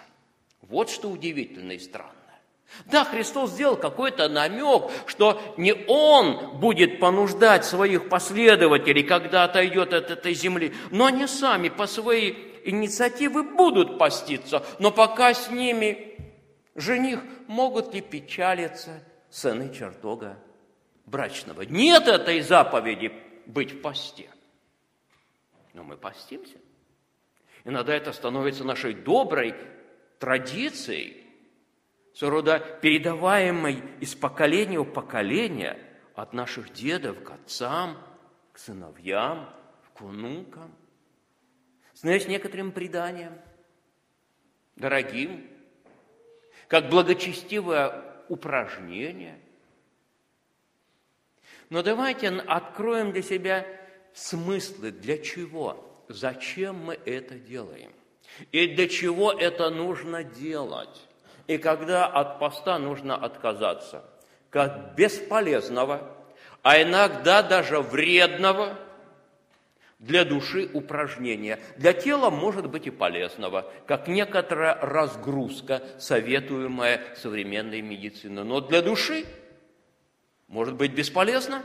Вот 0.63 0.91
что 0.91 1.11
удивительно 1.11 1.73
и 1.73 1.79
странно. 1.81 2.20
Да, 2.87 3.05
Христос 3.05 3.51
сделал 3.51 3.77
какой-то 3.77 4.29
намек, 4.29 4.91
что 5.07 5.41
не 5.57 5.75
Он 5.89 6.59
будет 6.59 7.01
понуждать 7.01 7.65
своих 7.65 8.09
последователей, 8.09 9.03
когда 9.03 9.45
отойдет 9.45 9.93
от 9.93 10.11
этой 10.11 10.35
земли, 10.35 10.75
но 10.91 11.07
они 11.07 11.27
сами 11.27 11.69
по 11.69 11.87
своей 11.87 12.61
инициативе 12.65 13.43
будут 13.43 13.99
поститься. 13.99 14.65
Но 14.79 14.91
пока 14.91 15.35
с 15.35 15.51
ними 15.51 16.17
жених, 16.75 17.21
могут 17.47 17.95
ли 17.95 18.01
печалиться 18.01 19.03
сыны 19.31 19.73
чертога 19.75 20.39
брачного? 21.07 21.63
Нет 21.63 22.09
этой 22.09 22.41
заповеди 22.41 23.13
быть 23.47 23.73
в 23.73 23.81
посте. 23.81 24.31
Но 25.75 25.85
мы 25.85 25.97
постимся. 25.97 26.57
Иногда 27.65 27.95
это 27.95 28.13
становится 28.13 28.65
нашей 28.65 28.95
доброй 28.95 29.55
традицией, 30.19 31.20
своего 32.21 32.37
рода 32.37 32.59
передаваемой 32.83 33.83
из 33.99 34.15
поколения 34.15 34.79
в 34.79 34.85
поколение 34.85 35.79
от 36.15 36.35
наших 36.35 36.71
дедов 36.71 37.23
к 37.25 37.31
отцам, 37.31 37.97
к 38.53 38.59
сыновьям, 38.59 39.49
к 39.95 40.03
внукам. 40.03 40.71
Знаешь, 41.95 42.27
некоторым 42.27 42.73
преданиям, 42.73 43.33
дорогим, 44.77 45.49
как 46.69 46.91
благочестивое 46.91 48.05
упражнение. 48.29 49.41
Но 51.71 51.83
давайте 51.83 52.29
откроем 52.29 53.13
для 53.13 53.23
себя 53.23 53.67
смыслы, 54.13 54.91
для 54.91 55.17
чего, 55.17 56.05
зачем 56.11 56.85
мы 56.85 57.01
это 57.07 57.37
делаем 57.37 57.93
и 58.53 58.67
для 58.67 58.89
чего 58.89 59.33
это 59.33 59.71
нужно 59.71 60.23
делать 60.23 61.09
и 61.51 61.59
когда 61.59 62.07
от 62.07 62.39
поста 62.39 62.79
нужно 62.79 63.17
отказаться, 63.17 64.05
как 64.51 64.95
бесполезного, 64.95 66.17
а 66.63 66.81
иногда 66.81 67.43
даже 67.43 67.81
вредного 67.81 68.79
для 69.99 70.25
души 70.25 70.71
упражнения. 70.73 71.59
Для 71.77 71.93
тела 71.93 72.31
может 72.31 72.71
быть 72.71 72.87
и 72.87 72.91
полезного, 72.91 73.69
как 73.89 74.07
некоторая 74.07 74.77
разгрузка, 74.81 75.83
советуемая 75.99 77.17
современной 77.17 77.81
медициной. 77.81 78.45
Но 78.45 78.61
для 78.61 78.81
души 78.81 79.25
может 80.47 80.77
быть 80.77 80.93
бесполезно, 80.93 81.65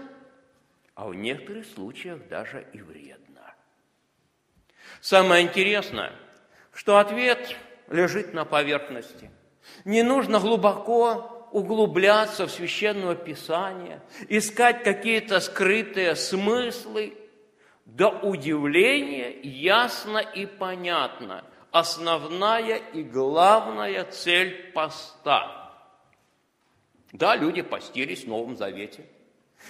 а 0.96 1.10
в 1.10 1.14
некоторых 1.14 1.68
случаях 1.68 2.28
даже 2.28 2.66
и 2.74 2.82
вредно. 2.82 3.54
Самое 5.00 5.46
интересное, 5.46 6.12
что 6.74 6.98
ответ 6.98 7.56
лежит 7.88 8.34
на 8.34 8.46
поверхности– 8.46 9.30
не 9.84 10.04
нужно 10.04 10.40
глубоко 10.40 11.48
углубляться 11.52 12.48
в 12.48 12.52
священное 12.52 13.16
писание, 13.16 14.02
искать 14.28 14.84
какие-то 14.84 15.40
скрытые 15.40 16.16
смыслы. 16.16 17.18
до 17.86 18.10
удивления 18.10 19.40
ясно 19.42 20.18
и 20.18 20.46
понятно 20.48 21.44
основная 21.76 22.78
и 22.78 23.04
главная 23.04 24.06
цель 24.06 24.72
поста. 24.72 25.74
Да, 27.12 27.36
люди 27.36 27.62
постились 27.62 28.24
в 28.24 28.28
Новом 28.30 28.56
Завете. 28.56 29.06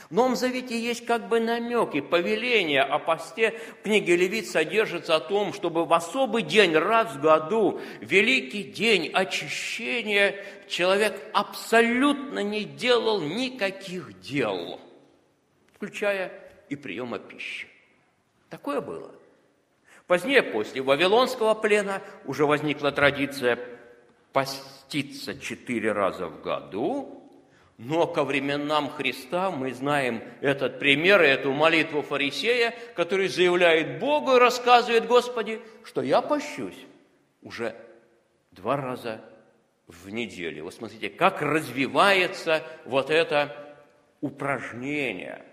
В 0.09 0.13
Новом 0.13 0.35
Завете 0.35 0.79
есть 0.79 1.05
как 1.05 1.27
бы 1.27 1.39
намеки, 1.39 2.01
повеления 2.01 2.83
о 2.83 2.99
посте. 2.99 3.59
В 3.79 3.83
книге 3.83 4.15
Левит 4.15 4.47
содержится 4.47 5.15
о 5.15 5.19
том, 5.19 5.53
чтобы 5.53 5.85
в 5.85 5.93
особый 5.93 6.43
день, 6.43 6.75
раз 6.75 7.15
в 7.15 7.21
году, 7.21 7.81
великий 8.01 8.63
день 8.63 9.09
очищения, 9.13 10.35
человек 10.67 11.19
абсолютно 11.33 12.39
не 12.39 12.63
делал 12.63 13.21
никаких 13.21 14.19
дел, 14.19 14.79
включая 15.73 16.31
и 16.69 16.75
приема 16.75 17.19
пищи. 17.19 17.67
Такое 18.49 18.81
было. 18.81 19.11
Позднее, 20.07 20.43
после 20.43 20.81
Вавилонского 20.81 21.55
плена, 21.55 22.01
уже 22.25 22.45
возникла 22.45 22.91
традиция 22.91 23.57
поститься 24.33 25.39
четыре 25.39 25.93
раза 25.93 26.27
в 26.27 26.41
году, 26.41 27.24
но 27.77 28.07
ко 28.07 28.23
временам 28.23 28.89
Христа 28.89 29.51
мы 29.51 29.73
знаем 29.73 30.23
этот 30.41 30.79
пример, 30.79 31.21
эту 31.21 31.51
молитву 31.51 32.01
фарисея, 32.01 32.73
который 32.95 33.27
заявляет 33.27 33.99
Богу 33.99 34.35
и 34.35 34.39
рассказывает 34.39 35.07
Господи, 35.07 35.61
что 35.83 36.01
я 36.01 36.21
пощусь 36.21 36.85
уже 37.41 37.75
два 38.51 38.77
раза 38.77 39.21
в 39.87 40.09
неделю. 40.09 40.63
Вот 40.63 40.73
смотрите, 40.73 41.09
как 41.09 41.41
развивается 41.41 42.63
вот 42.85 43.09
это 43.09 43.75
упражнение, 44.21 45.43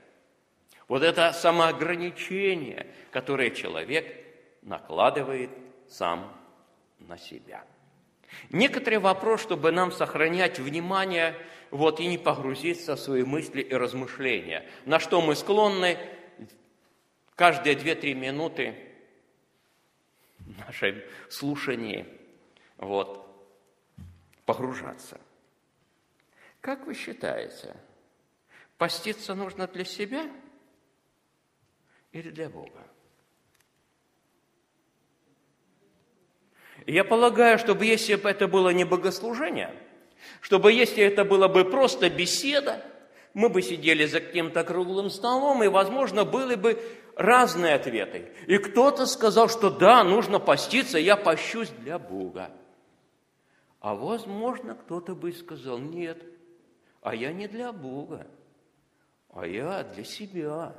вот 0.86 1.02
это 1.02 1.32
самоограничение, 1.32 2.86
которое 3.10 3.50
человек 3.50 4.06
накладывает 4.62 5.50
сам 5.88 6.32
на 7.00 7.18
себя. 7.18 7.64
Некоторый 8.50 8.98
вопрос, 8.98 9.42
чтобы 9.42 9.72
нам 9.72 9.92
сохранять 9.92 10.58
внимание 10.58 11.34
вот, 11.70 12.00
и 12.00 12.06
не 12.06 12.18
погрузиться 12.18 12.96
в 12.96 13.00
свои 13.00 13.24
мысли 13.24 13.62
и 13.62 13.74
размышления, 13.74 14.68
на 14.84 15.00
что 15.00 15.20
мы 15.22 15.34
склонны 15.34 15.98
каждые 17.34 17.76
2-3 17.76 18.14
минуты 18.14 18.76
в 20.38 20.58
нашем 20.58 21.00
слушании 21.30 22.06
вот, 22.76 23.26
погружаться. 24.44 25.20
Как 26.60 26.86
вы 26.86 26.94
считаете, 26.94 27.74
поститься 28.76 29.34
нужно 29.34 29.66
для 29.66 29.84
себя 29.84 30.30
или 32.12 32.30
для 32.30 32.48
Бога? 32.48 32.86
Я 36.86 37.04
полагаю, 37.04 37.58
чтобы 37.58 37.86
если 37.86 38.16
бы 38.16 38.28
это 38.28 38.48
было 38.48 38.70
не 38.70 38.84
богослужение, 38.84 39.74
чтобы 40.40 40.72
если 40.72 41.02
это 41.04 41.24
было 41.24 41.48
бы 41.48 41.64
просто 41.64 42.10
беседа, 42.10 42.84
мы 43.34 43.48
бы 43.48 43.62
сидели 43.62 44.06
за 44.06 44.20
каким-то 44.20 44.64
круглым 44.64 45.10
столом, 45.10 45.62
и, 45.62 45.68
возможно, 45.68 46.24
были 46.24 46.54
бы 46.54 46.82
разные 47.16 47.74
ответы. 47.74 48.32
И 48.46 48.58
кто-то 48.58 49.06
сказал, 49.06 49.48
что 49.48 49.70
да, 49.70 50.04
нужно 50.04 50.38
поститься, 50.38 50.98
я 50.98 51.16
пощусь 51.16 51.70
для 51.70 51.98
Бога. 51.98 52.50
А 53.80 53.94
возможно, 53.94 54.74
кто-то 54.74 55.14
бы 55.14 55.32
сказал, 55.32 55.78
нет, 55.78 56.22
а 57.00 57.14
я 57.14 57.32
не 57.32 57.48
для 57.48 57.72
Бога, 57.72 58.26
а 59.30 59.46
я 59.46 59.82
для 59.82 60.04
себя, 60.04 60.74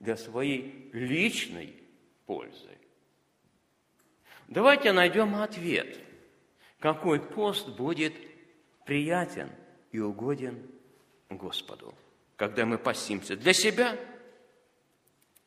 для 0.00 0.16
своей 0.16 0.90
личной 0.92 1.74
пользы. 2.26 2.77
Давайте 4.48 4.92
найдем 4.92 5.34
ответ, 5.34 5.98
какой 6.80 7.20
пост 7.20 7.68
будет 7.68 8.14
приятен 8.86 9.50
и 9.92 9.98
угоден 10.00 10.66
Господу, 11.28 11.94
когда 12.36 12.64
мы 12.64 12.78
постимся 12.78 13.36
для 13.36 13.52
себя 13.52 13.96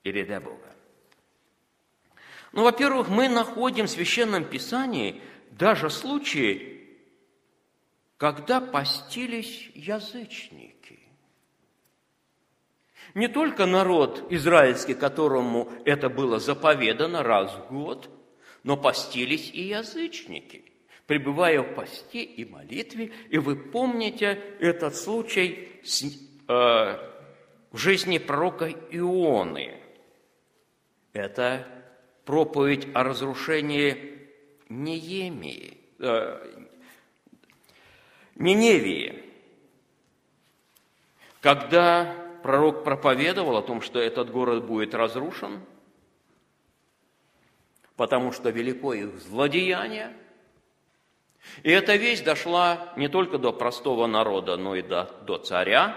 или 0.04 0.24
для 0.24 0.40
Бога. 0.40 0.76
Ну, 2.52 2.64
во-первых, 2.64 3.10
мы 3.10 3.28
находим 3.28 3.88
в 3.88 3.90
Священном 3.90 4.46
Писании 4.46 5.20
даже 5.50 5.90
случаи, 5.90 7.00
когда 8.18 8.62
постились 8.62 9.72
язычники. 9.74 11.00
Не 13.16 13.28
только 13.28 13.66
народ 13.66 14.32
израильский, 14.32 14.94
которому 14.94 15.72
это 15.86 16.08
было 16.08 16.38
заповедано 16.38 17.24
раз 17.24 17.52
в 17.56 17.74
год– 17.74 18.08
но 18.64 18.78
постились 18.78 19.50
и 19.54 19.64
язычники, 19.64 20.64
пребывая 21.08 21.62
в 21.62 21.74
посте 21.74 22.24
и 22.24 22.46
молитве. 22.46 23.12
И 23.30 23.38
вы 23.38 23.56
помните 23.56 24.40
этот 24.60 24.96
случай 24.96 25.70
с, 25.84 26.04
э, 26.04 26.08
в 26.48 27.78
жизни 27.78 28.18
пророка 28.18 28.70
Ионы. 28.92 29.78
Это 31.14 31.68
проповедь 32.26 32.88
о 32.94 33.04
разрушении 33.04 34.20
Неемии, 34.70 35.78
э, 36.00 36.66
Ниневии, 38.36 39.24
когда 41.42 42.16
пророк 42.42 42.84
проповедовал 42.84 43.58
о 43.58 43.62
том, 43.62 43.82
что 43.82 44.00
этот 44.00 44.32
город 44.32 44.66
будет 44.66 44.94
разрушен– 44.94 45.60
потому 48.02 48.32
что 48.32 48.50
велико 48.50 48.96
их 48.96 49.20
злодеяние. 49.20 50.12
И 51.62 51.70
эта 51.70 51.98
весть 51.98 52.24
дошла 52.24 52.92
не 52.98 53.10
только 53.10 53.38
до 53.38 53.54
простого 53.54 54.08
народа, 54.08 54.58
но 54.58 54.76
и 54.76 54.82
до, 54.82 55.04
до 55.28 55.38
царя. 55.38 55.96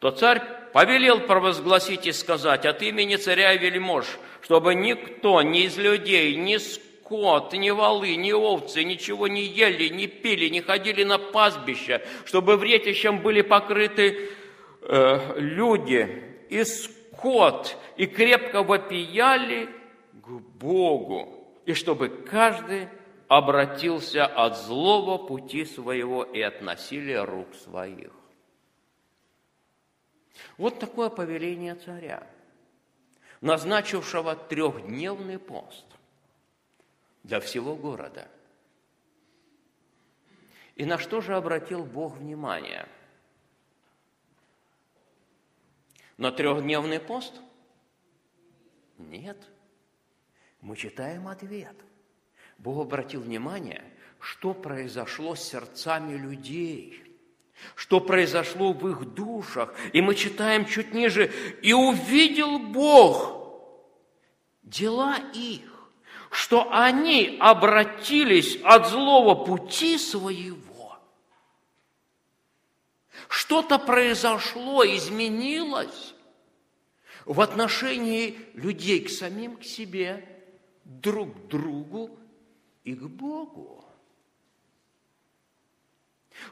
То 0.00 0.10
царь 0.10 0.42
повелел 0.72 1.20
провозгласить 1.20 2.08
и 2.08 2.12
сказать 2.12 2.66
от 2.66 2.82
имени 2.82 3.14
царя 3.14 3.52
и 3.52 3.58
вельмож, 3.58 4.18
чтобы 4.40 4.74
никто 4.74 5.42
ни 5.42 5.62
из 5.62 5.78
людей, 5.78 6.34
ни 6.34 6.56
скот, 6.56 7.52
ни 7.52 7.70
волы, 7.70 8.16
ни 8.16 8.32
овцы 8.32 8.82
ничего 8.82 9.28
не 9.28 9.44
ели, 9.44 9.90
не 9.90 10.08
пили, 10.08 10.48
не 10.48 10.60
ходили 10.60 11.04
на 11.04 11.18
пастбище, 11.18 12.04
чтобы 12.24 12.56
вретищем 12.56 13.20
были 13.20 13.42
покрыты 13.42 14.28
э, 14.80 15.34
люди 15.36 16.24
и 16.48 16.64
скот, 16.64 17.76
и 17.96 18.06
крепко 18.06 18.64
вопияли 18.64 19.68
к 20.22 20.28
Богу, 20.28 21.42
и 21.66 21.74
чтобы 21.74 22.08
каждый 22.08 22.88
обратился 23.28 24.24
от 24.26 24.56
злого 24.56 25.18
пути 25.18 25.64
своего 25.64 26.22
и 26.22 26.40
от 26.40 26.62
насилия 26.62 27.24
рук 27.24 27.54
своих. 27.54 28.12
Вот 30.56 30.78
такое 30.78 31.08
повеление 31.08 31.74
царя, 31.74 32.26
назначившего 33.40 34.36
трехдневный 34.36 35.38
пост 35.38 35.86
для 37.22 37.40
всего 37.40 37.74
города. 37.74 38.28
И 40.76 40.84
на 40.84 40.98
что 40.98 41.20
же 41.20 41.36
обратил 41.36 41.84
Бог 41.84 42.16
внимание? 42.16 42.88
На 46.16 46.30
трехдневный 46.30 47.00
пост? 47.00 47.34
Нет– 48.98 49.38
мы 50.62 50.76
читаем 50.76 51.28
ответ. 51.28 51.76
Бог 52.56 52.86
обратил 52.86 53.20
внимание, 53.20 53.82
что 54.20 54.54
произошло 54.54 55.34
с 55.34 55.42
сердцами 55.42 56.16
людей, 56.16 57.02
что 57.74 58.00
произошло 58.00 58.72
в 58.72 58.88
их 58.88 59.12
душах. 59.12 59.74
И 59.92 60.00
мы 60.00 60.14
читаем 60.14 60.64
чуть 60.64 60.94
ниже, 60.94 61.32
«И 61.62 61.72
увидел 61.72 62.60
Бог 62.60 63.60
дела 64.62 65.18
их, 65.34 65.90
что 66.30 66.72
они 66.72 67.36
обратились 67.40 68.56
от 68.62 68.88
злого 68.88 69.44
пути 69.44 69.98
своего». 69.98 70.96
Что-то 73.28 73.80
произошло, 73.80 74.84
изменилось 74.84 76.14
в 77.24 77.40
отношении 77.40 78.38
людей 78.54 79.00
к 79.00 79.10
самим 79.10 79.56
к 79.56 79.64
себе– 79.64 80.24
друг 80.84 81.34
к 81.34 81.46
другу 81.48 82.10
и 82.84 82.94
к 82.94 83.02
Богу. 83.02 83.84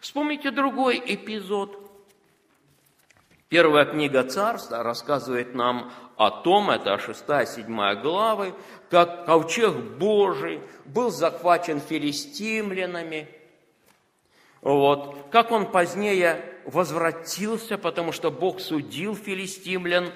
Вспомните 0.01 0.51
другой 0.51 1.02
эпизод. 1.05 1.90
Первая 3.48 3.85
книга 3.85 4.23
Царства 4.23 4.82
рассказывает 4.85 5.55
нам 5.55 5.93
о 6.16 6.31
том, 6.31 6.70
это 6.70 6.94
6-7 6.94 8.01
главы, 8.01 8.55
как 8.90 9.27
ковчег 9.27 9.74
Божий 9.74 10.61
был 10.85 11.11
захвачен 11.11 11.81
филистимлянами, 11.81 13.28
вот, 14.61 15.31
как 15.32 15.51
он 15.51 15.70
позднее 15.73 16.44
возвратился, 16.65 17.78
потому 17.78 18.12
что 18.12 18.31
Бог 18.31 18.61
судил 18.61 19.16
филистимлян 19.16 20.12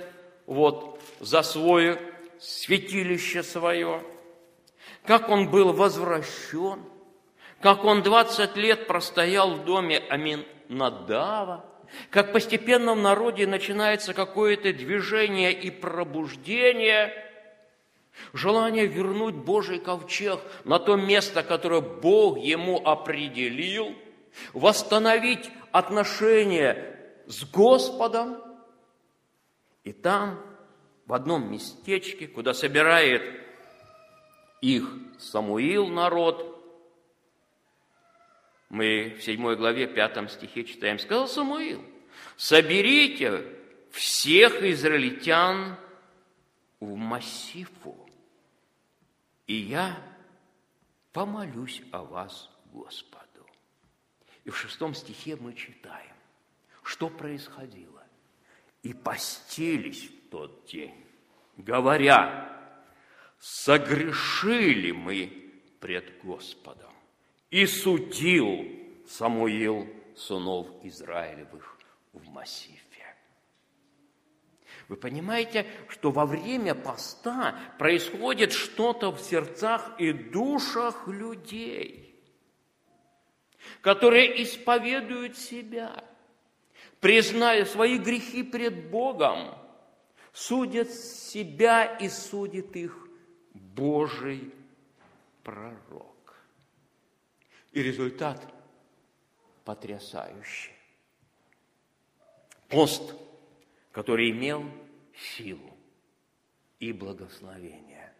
вот 0.46 1.00
за 1.20 1.42
свое 1.42 1.98
святилище 2.40 3.42
свое, 3.42 4.02
как 5.06 5.28
он 5.28 5.50
был 5.50 5.72
возвращен, 5.72 6.80
как 7.60 7.84
он 7.84 8.02
20 8.02 8.56
лет 8.56 8.86
простоял 8.86 9.54
в 9.54 9.64
доме 9.64 9.98
Аминадава, 9.98 11.64
как 12.10 12.32
постепенно 12.32 12.94
в 12.94 12.98
народе 12.98 13.46
начинается 13.46 14.14
какое-то 14.14 14.72
движение 14.72 15.52
и 15.52 15.70
пробуждение, 15.70 17.12
желание 18.32 18.86
вернуть 18.86 19.34
Божий 19.34 19.78
ковчег 19.78 20.40
на 20.64 20.78
то 20.78 20.96
место, 20.96 21.42
которое 21.42 21.80
Бог 21.80 22.38
ему 22.38 22.80
определил, 22.84 23.94
восстановить 24.52 25.50
отношения 25.72 26.98
с 27.26 27.44
Господом. 27.44 28.38
И 29.84 29.92
там, 29.92 30.40
в 31.06 31.12
одном 31.12 31.50
местечке, 31.50 32.26
куда 32.26 32.54
собирает 32.54 33.22
их 34.60 34.88
Самуил 35.18 35.88
народ, 35.88 36.50
мы 38.70 39.16
в 39.18 39.22
7 39.22 39.54
главе, 39.56 39.86
5 39.86 40.30
стихе 40.30 40.64
читаем, 40.64 40.98
сказал 40.98 41.28
Самуил, 41.28 41.84
соберите 42.36 43.46
всех 43.90 44.62
израильтян 44.62 45.76
в 46.80 46.96
массифу, 46.96 48.08
и 49.46 49.54
я 49.54 49.96
помолюсь 51.12 51.82
о 51.92 52.02
вас 52.02 52.50
Господу. 52.72 53.20
И 54.44 54.50
в 54.50 54.56
шестом 54.56 54.94
стихе 54.94 55.36
мы 55.36 55.54
читаем, 55.54 56.14
что 56.82 57.08
происходило. 57.08 58.02
И 58.82 58.92
постились 58.92 60.10
тот 60.34 60.64
день, 60.64 61.06
говоря, 61.56 62.50
согрешили 63.38 64.90
мы 64.90 65.30
пред 65.78 66.20
Господом. 66.24 66.90
И 67.50 67.66
судил 67.66 68.66
Самуил 69.06 69.86
сынов 70.16 70.66
Израилевых 70.82 71.78
в 72.12 72.28
массиве. 72.30 72.80
Вы 74.88 74.96
понимаете, 74.96 75.68
что 75.88 76.10
во 76.10 76.26
время 76.26 76.74
поста 76.74 77.56
происходит 77.78 78.50
что-то 78.50 79.12
в 79.12 79.20
сердцах 79.20 79.92
и 80.00 80.12
душах 80.12 81.06
людей, 81.06 82.20
которые 83.82 84.42
исповедуют 84.42 85.38
себя, 85.38 86.02
призная 86.98 87.64
свои 87.64 87.98
грехи 87.98 88.42
пред 88.42 88.90
Богом, 88.90 89.60
судят 90.34 90.90
себя 90.90 91.86
и 91.96 92.08
судит 92.08 92.76
их 92.76 93.08
Божий 93.54 94.52
пророк. 95.42 96.36
И 97.72 97.82
результат 97.82 98.42
потрясающий. 99.64 100.72
Пост, 102.68 103.14
который 103.92 104.30
имел 104.32 104.64
силу 105.16 105.76
и 106.80 106.92
благословение. 106.92 108.12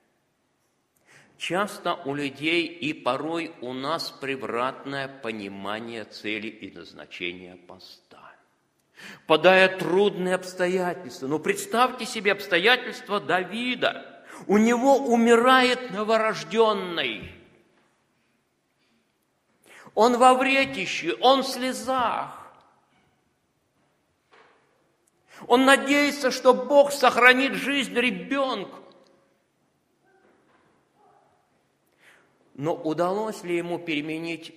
Часто 1.37 1.95
у 1.95 2.15
людей 2.15 2.67
и 2.67 2.93
порой 2.93 3.53
у 3.61 3.73
нас 3.73 4.13
превратное 4.13 5.09
понимание 5.09 6.05
цели 6.05 6.47
и 6.47 6.71
назначения 6.71 7.57
поста. 7.57 8.04
Подая 9.27 9.69
трудные 9.69 10.35
обстоятельства, 10.35 11.27
но 11.27 11.39
представьте 11.39 12.07
себе 12.07 12.33
обстоятельства 12.33 13.21
Давида– 13.21 14.11
у 14.47 14.59
него 14.59 14.99
умирает 14.99 15.91
новорожденный. 15.91 17.33
Он 19.95 20.19
во 20.19 20.35
вретище, 20.35 21.15
он 21.21 21.43
в 21.43 21.47
слезах. 21.47 22.41
Он 25.47 25.65
надеется, 25.65 26.31
что 26.31 26.53
Бог 26.55 26.93
сохранит 26.93 27.55
жизнь 27.55 27.95
ребенку. 27.95 28.79
Но 32.55 32.75
удалось 32.75 33.43
ли 33.43 33.57
ему 33.57 33.79
переменить 33.79 34.55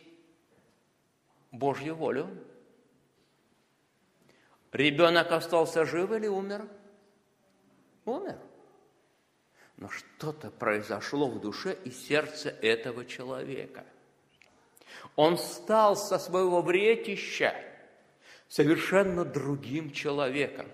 Божью 1.51 1.95
волю? 1.95 2.29
Ребенок 4.77 5.31
остался 5.31 5.85
жив 5.85 6.11
или 6.11 6.27
умер? 6.27 6.67
Умер. 8.05 8.37
Но 9.77 9.89
что-то 9.89 10.51
произошло 10.51 11.27
в 11.27 11.41
душе 11.41 11.75
и 11.83 11.89
сердце 11.89 12.49
этого 12.49 13.03
человека. 13.03 13.85
Он 15.15 15.39
стал 15.39 15.95
со 15.95 16.19
своего 16.19 16.61
вретища 16.61 17.55
совершенно 18.47 19.25
другим 19.25 19.91
человеком. 19.91 20.67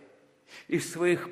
И 0.68 0.80
в 0.80 0.84
своих 0.84 1.30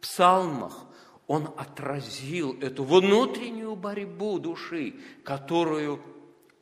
псалмах 0.00 0.86
он 1.26 1.52
отразил 1.56 2.56
эту 2.60 2.84
внутреннюю 2.84 3.74
борьбу 3.74 4.38
души, 4.38 4.94
которую 5.24 6.00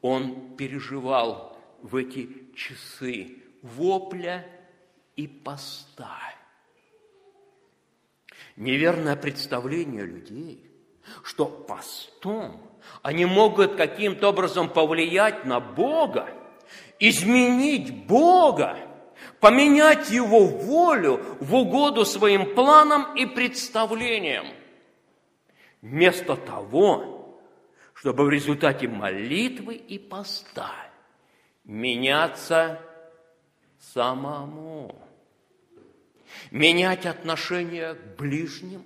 он 0.00 0.56
переживал 0.56 1.58
в 1.82 1.96
эти 1.96 2.50
часы 2.54 3.36
вопля 3.60 4.46
и 5.20 5.26
поста 5.26 6.18
неверное 8.56 9.16
представление 9.16 10.04
людей, 10.04 10.70
что 11.24 11.46
постом 11.46 12.60
они 13.02 13.26
могут 13.26 13.76
каким-то 13.76 14.28
образом 14.28 14.68
повлиять 14.68 15.44
на 15.44 15.60
Бога, 15.60 16.28
изменить 16.98 18.06
Бога, 18.06 18.78
поменять 19.40 20.10
Его 20.10 20.46
волю 20.46 21.22
в 21.40 21.54
угоду 21.54 22.04
своим 22.04 22.54
планам 22.54 23.14
и 23.16 23.26
представлениям. 23.26 24.46
Вместо 25.82 26.36
того, 26.36 27.38
чтобы 27.94 28.24
в 28.24 28.30
результате 28.30 28.88
молитвы 28.88 29.74
и 29.74 29.98
поста 29.98 30.72
меняться 31.64 32.80
самому 33.78 35.09
менять 36.50 37.06
отношение 37.06 37.94
к 37.94 38.18
ближним. 38.18 38.84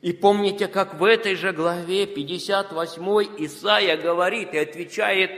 И 0.00 0.12
помните, 0.12 0.66
как 0.68 0.94
в 0.94 1.04
этой 1.04 1.34
же 1.34 1.52
главе 1.52 2.06
58 2.06 3.44
Исаия 3.44 3.96
говорит 3.96 4.52
и 4.52 4.58
отвечает 4.58 5.30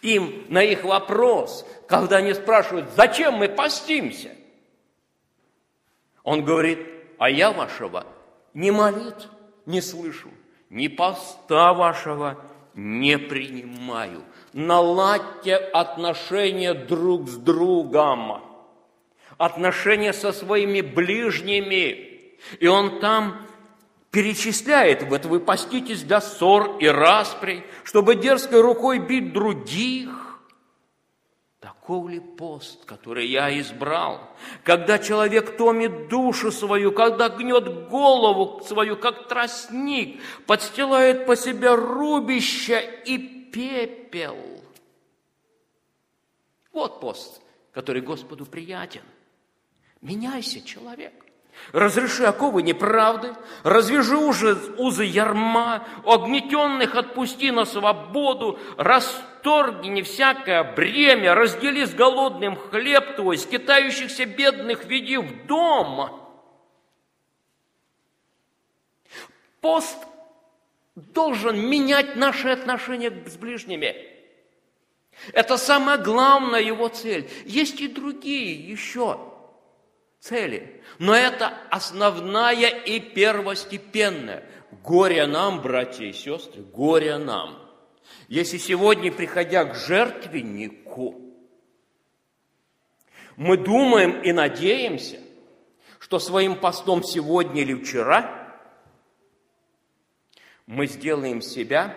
им 0.00 0.46
на 0.48 0.62
их 0.62 0.84
вопрос, 0.84 1.66
когда 1.86 2.16
они 2.16 2.34
спрашивают, 2.34 2.88
зачем 2.96 3.34
мы 3.34 3.48
постимся? 3.48 4.30
Он 6.24 6.44
говорит, 6.44 6.78
а 7.18 7.30
я 7.30 7.52
вашего 7.52 8.06
не 8.54 8.70
молит, 8.70 9.28
не 9.66 9.80
слышу, 9.80 10.30
ни 10.70 10.88
поста 10.88 11.74
вашего 11.74 12.42
не 12.74 13.18
принимаю. 13.18 14.22
Наладьте 14.52 15.56
отношения 15.56 16.74
друг 16.74 17.28
с 17.28 17.36
другом 17.36 18.51
отношения 19.44 20.12
со 20.12 20.32
своими 20.32 20.80
ближними. 20.80 22.30
И 22.60 22.66
он 22.68 23.00
там 23.00 23.44
перечисляет, 24.12 25.02
вот 25.02 25.24
вы 25.24 25.40
поститесь 25.40 26.02
для 26.02 26.20
ссор 26.20 26.76
и 26.78 26.86
распри, 26.86 27.64
чтобы 27.82 28.14
дерзкой 28.14 28.60
рукой 28.60 29.00
бить 29.00 29.32
других. 29.32 30.10
Таков 31.58 32.08
ли 32.08 32.20
пост, 32.20 32.84
который 32.84 33.26
я 33.26 33.58
избрал, 33.58 34.20
когда 34.62 35.00
человек 35.00 35.56
томит 35.56 36.08
душу 36.08 36.52
свою, 36.52 36.92
когда 36.92 37.28
гнет 37.28 37.88
голову 37.88 38.62
свою, 38.64 38.96
как 38.96 39.26
тростник, 39.26 40.20
подстилает 40.46 41.26
по 41.26 41.34
себе 41.34 41.74
рубище 41.74 43.02
и 43.06 43.18
пепел? 43.52 44.36
Вот 46.72 47.00
пост, 47.00 47.42
который 47.72 48.02
Господу 48.02 48.46
приятен– 48.46 49.02
Меняйся, 50.02 50.60
человек. 50.60 51.12
Разреши 51.72 52.24
оковы 52.24 52.62
неправды, 52.62 53.36
развяжи 53.62 54.16
уже 54.16 54.54
узы 54.78 55.04
ярма, 55.04 55.86
огнетенных 56.04 56.96
отпусти 56.96 57.52
на 57.52 57.64
свободу, 57.64 58.58
расторгни 58.76 60.02
всякое 60.02 60.64
бремя, 60.64 61.34
раздели 61.36 61.84
с 61.84 61.94
голодным 61.94 62.56
хлеб 62.56 63.14
твой, 63.14 63.38
скитающихся 63.38 64.26
бедных 64.26 64.86
веди 64.86 65.18
в 65.18 65.46
дом. 65.46 66.20
Пост 69.60 69.98
должен 70.96 71.60
менять 71.60 72.16
наши 72.16 72.48
отношения 72.48 73.12
с 73.26 73.36
ближними. 73.36 73.94
Это 75.32 75.56
самая 75.56 75.98
главная 75.98 76.60
его 76.60 76.88
цель. 76.88 77.30
Есть 77.44 77.80
и 77.80 77.86
другие 77.86 78.52
еще 78.68 79.31
цели. 80.22 80.80
Но 80.98 81.14
это 81.14 81.48
основная 81.68 82.68
и 82.68 83.00
первостепенная. 83.00 84.48
Горе 84.84 85.26
нам, 85.26 85.60
братья 85.60 86.06
и 86.06 86.12
сестры, 86.12 86.62
горе 86.62 87.18
нам. 87.18 87.58
Если 88.28 88.56
сегодня, 88.56 89.12
приходя 89.12 89.64
к 89.64 89.74
жертвеннику, 89.74 91.20
мы 93.36 93.56
думаем 93.56 94.22
и 94.22 94.32
надеемся, 94.32 95.20
что 95.98 96.18
своим 96.18 96.56
постом 96.56 97.02
сегодня 97.02 97.62
или 97.62 97.74
вчера 97.74 98.60
мы 100.66 100.86
сделаем 100.86 101.42
себя 101.42 101.96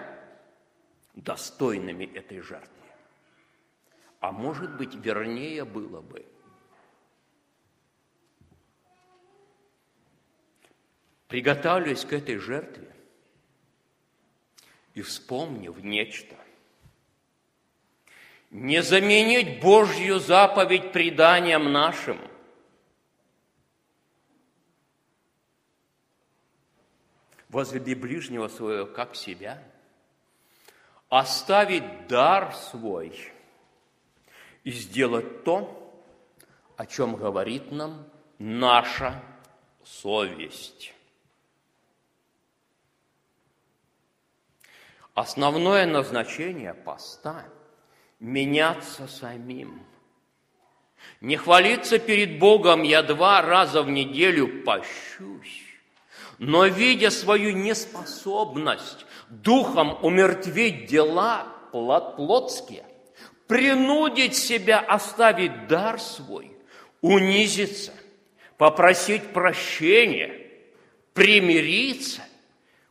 достойными 1.14 2.06
этой 2.06 2.42
жертвы. 2.42 2.70
А 4.20 4.32
может 4.32 4.76
быть, 4.78 4.96
вернее 4.96 5.64
было 5.64 6.02
бы, 6.02 6.26
приготавливаясь 11.36 12.06
к 12.06 12.14
этой 12.14 12.38
жертве 12.38 12.96
и 14.94 15.02
вспомнив 15.02 15.76
нечто, 15.84 16.38
не 18.52 18.82
заменить 18.82 19.60
Божью 19.60 20.20
заповедь 20.20 20.94
преданием 20.94 21.74
нашим. 21.74 22.18
Возлюби 27.50 27.96
ближнего 27.96 28.48
своего, 28.48 28.86
как 28.86 29.18
себя. 29.18 29.62
Оставить 31.10 32.08
дар 32.08 32.56
свой 32.56 33.30
и 34.64 34.72
сделать 34.72 35.44
то, 35.44 36.02
о 36.78 36.86
чем 36.86 37.18
говорит 37.18 37.74
нам 37.74 38.08
наша 38.40 39.22
совесть. 39.84 40.95
Основное 45.16 45.86
назначение 45.86 46.74
поста– 46.74 47.46
меняться 48.20 49.08
самим. 49.08 49.82
Не 51.22 51.38
хвалиться 51.38 52.00
перед 52.00 52.38
Богом 52.38 52.84
я 52.84 53.02
два 53.02 53.42
раза 53.42 53.82
в 53.82 53.90
неделю 53.90 54.64
пощусь, 54.64 55.64
но 56.38 56.66
видя 56.66 57.12
свою 57.12 57.54
неспособность 57.54 59.06
духом 59.30 59.98
умертвить 60.04 60.88
дела 60.88 61.48
плотские, 61.72 62.84
принудить 63.48 64.36
себя 64.36 64.80
оставить 64.80 65.68
дар 65.68 65.98
свой, 65.98 66.52
унизиться, 67.00 67.94
попросить 68.58 69.32
прощения, 69.32 70.52
примириться, 71.14 72.22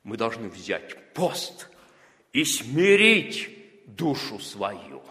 мы 0.05 0.17
должны 0.17 0.49
взять 0.49 1.13
пост 1.13 1.69
и 2.35 2.44
смирить 2.44 3.48
душу 3.86 4.39
свою 4.39 5.02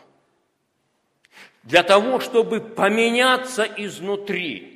для 1.63 1.81
того, 1.81 2.19
чтобы 2.19 2.59
поменяться 2.59 3.63
изнутри. 3.63 4.69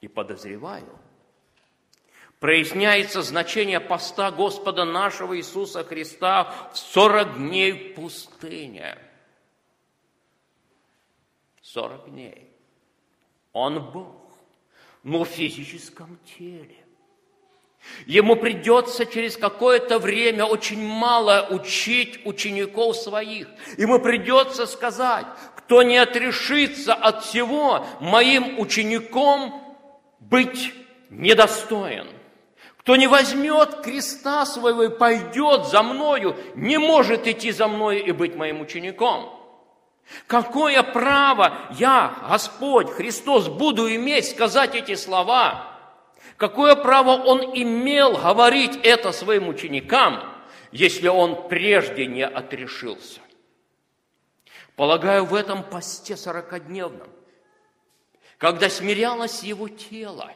И 0.00 0.06
подозреваю, 0.06 0.96
проясняется 2.38 3.22
значение 3.22 3.80
поста 3.80 4.30
Господа 4.30 4.84
нашего 4.84 5.36
Иисуса 5.36 5.82
Христа 5.82 6.70
в 6.72 6.78
40 6.78 7.38
дней 7.38 7.72
в 7.72 7.94
пустыне. 7.94 8.96
40 11.62 12.10
дней. 12.10 12.48
Он 13.52 13.90
Бог, 13.90 14.32
но 15.02 15.24
в 15.24 15.28
физическом 15.28 16.16
теле. 16.38 16.85
Ему 18.06 18.36
придется 18.36 19.04
через 19.04 19.36
какое-то 19.36 19.98
время 19.98 20.44
очень 20.44 20.80
мало 20.80 21.48
учить 21.50 22.20
учеников 22.24 22.96
своих. 22.96 23.48
Ему 23.76 23.98
придется 23.98 24.66
сказать, 24.66 25.26
кто 25.56 25.82
не 25.82 25.96
отрешится 25.96 26.94
от 26.94 27.24
всего, 27.24 27.84
моим 28.00 28.60
учеником 28.60 29.76
быть 30.20 30.72
недостоин. 31.10 32.06
Кто 32.78 32.94
не 32.94 33.08
возьмет 33.08 33.80
креста 33.82 34.46
своего 34.46 34.84
и 34.84 34.96
пойдет 34.96 35.66
за 35.66 35.82
мною, 35.82 36.36
не 36.54 36.78
может 36.78 37.26
идти 37.26 37.50
за 37.50 37.66
мною 37.66 38.04
и 38.04 38.12
быть 38.12 38.36
моим 38.36 38.60
учеником. 38.60 39.32
Какое 40.28 40.84
право 40.84 41.58
я, 41.76 42.14
Господь, 42.30 42.90
Христос, 42.90 43.48
буду 43.48 43.92
иметь 43.92 44.30
сказать 44.30 44.76
эти 44.76 44.94
слова– 44.94 45.72
Какое 46.36 46.76
право 46.76 47.12
он 47.12 47.40
имел 47.54 48.12
говорить 48.16 48.78
это 48.82 49.12
своим 49.12 49.48
ученикам, 49.48 50.22
если 50.70 51.08
он 51.08 51.48
прежде 51.48 52.06
не 52.06 52.26
отрешился? 52.26 53.20
Полагаю, 54.74 55.24
в 55.24 55.34
этом 55.34 55.62
посте 55.62 56.16
сорокодневном, 56.16 57.08
когда 58.36 58.68
смирялось 58.68 59.42
его 59.42 59.70
тело, 59.70 60.30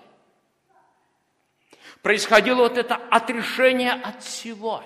происходило 2.00 2.62
вот 2.62 2.78
это 2.78 2.94
отрешение 3.10 3.92
от 3.92 4.22
всего. 4.22 4.82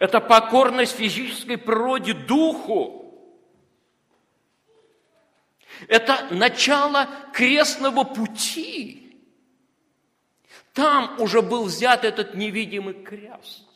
Это 0.00 0.20
покорность 0.20 0.96
физической 0.96 1.56
природе 1.56 2.14
духу. 2.14 3.14
Это 5.86 6.26
начало 6.32 7.08
крестного 7.32 8.02
пути– 8.02 8.96
там 10.72 11.20
уже 11.20 11.42
был 11.42 11.64
взят 11.64 12.04
этот 12.04 12.34
невидимый 12.34 12.94
крест. 12.94 13.66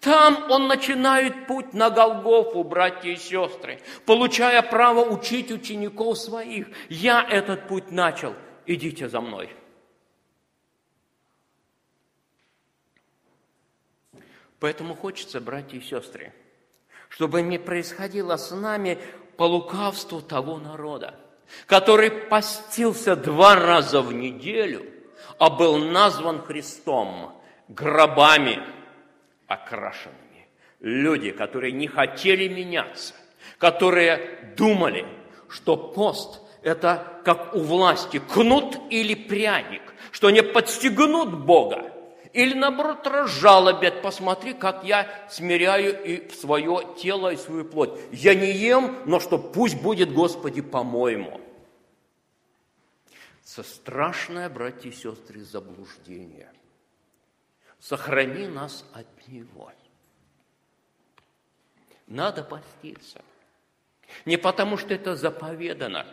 Там 0.00 0.50
он 0.50 0.68
начинает 0.68 1.46
путь 1.46 1.72
на 1.72 1.90
Голгофу, 1.90 2.64
братья 2.64 3.10
и 3.10 3.16
сестры, 3.16 3.80
получая 4.06 4.62
право 4.62 5.00
учить 5.00 5.50
учеников 5.50 6.18
своих. 6.18 6.68
Я 6.88 7.26
этот 7.28 7.68
путь 7.68 7.90
начал, 7.90 8.34
идите 8.66 9.08
за 9.08 9.20
мной. 9.20 9.50
Поэтому 14.60 14.96
хочется, 14.96 15.40
братья 15.40 15.78
и 15.78 15.80
сестры, 15.80 16.32
чтобы 17.08 17.42
не 17.42 17.58
происходило 17.58 18.36
с 18.36 18.50
нами 18.50 18.98
по 19.36 19.44
лукавству 19.44 20.20
того 20.20 20.58
народа, 20.58 21.14
который 21.66 22.10
постился 22.10 23.14
два 23.14 23.54
раза 23.54 24.02
в 24.02 24.12
неделю– 24.12 24.84
а 25.38 25.50
был 25.50 25.78
назван 25.78 26.42
Христом 26.42 27.32
гробами 27.68 28.60
окрашенными. 29.46 30.48
Люди, 30.80 31.30
которые 31.30 31.72
не 31.72 31.88
хотели 31.88 32.48
меняться, 32.48 33.14
которые 33.58 34.54
думали, 34.56 35.06
что 35.48 35.76
пост– 35.76 36.40
это 36.62 37.20
как 37.24 37.54
у 37.54 37.60
власти 37.60 38.18
кнут 38.18 38.78
или 38.90 39.14
пряник, 39.14 39.82
что 40.10 40.28
они 40.28 40.42
подстегнут 40.42 41.44
Бога, 41.44 41.92
или 42.32 42.54
наоборот 42.54 43.06
разжалобят, 43.06 44.02
посмотри, 44.02 44.52
как 44.52 44.84
я 44.84 45.08
смиряю 45.30 46.04
и 46.04 46.30
свое 46.30 46.82
тело, 47.00 47.32
и 47.32 47.36
свою 47.36 47.64
плоть. 47.64 47.98
Я 48.12 48.34
не 48.34 48.50
ем, 48.50 48.98
но 49.06 49.18
что 49.18 49.38
пусть 49.38 49.80
будет, 49.80 50.12
Господи, 50.12 50.60
по-моему– 50.60 51.40
со 53.48 53.62
страшное, 53.62 54.50
братья 54.50 54.90
и 54.90 54.92
сестры, 54.92 55.40
заблуждение. 55.40 56.52
Сохрани 57.80 58.46
нас 58.46 58.84
от 58.92 59.06
него. 59.26 59.72
Надо 62.06 62.42
поститься. 62.42 63.22
Не 64.26 64.36
потому, 64.36 64.76
что 64.76 64.92
это 64.92 65.16
заповедано, 65.16 66.06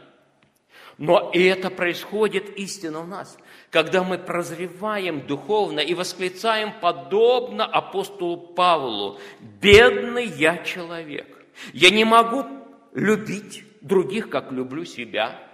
но 0.97 1.29
и 1.33 1.43
это 1.43 1.69
происходит 1.69 2.57
истинно 2.57 3.01
в 3.01 3.07
нас, 3.09 3.37
когда 3.69 4.01
мы 4.01 4.17
прозреваем 4.17 5.27
духовно 5.27 5.81
и 5.81 5.93
восклицаем 5.93 6.79
подобно 6.79 7.65
апостолу 7.65 8.37
Павлу, 8.37 9.19
«Бедный 9.41 10.25
я 10.25 10.59
человек, 10.59 11.45
я 11.73 11.89
не 11.89 12.05
могу 12.05 12.45
любить 12.93 13.65
других, 13.81 14.29
как 14.29 14.53
люблю 14.53 14.85
себя, 14.85 15.44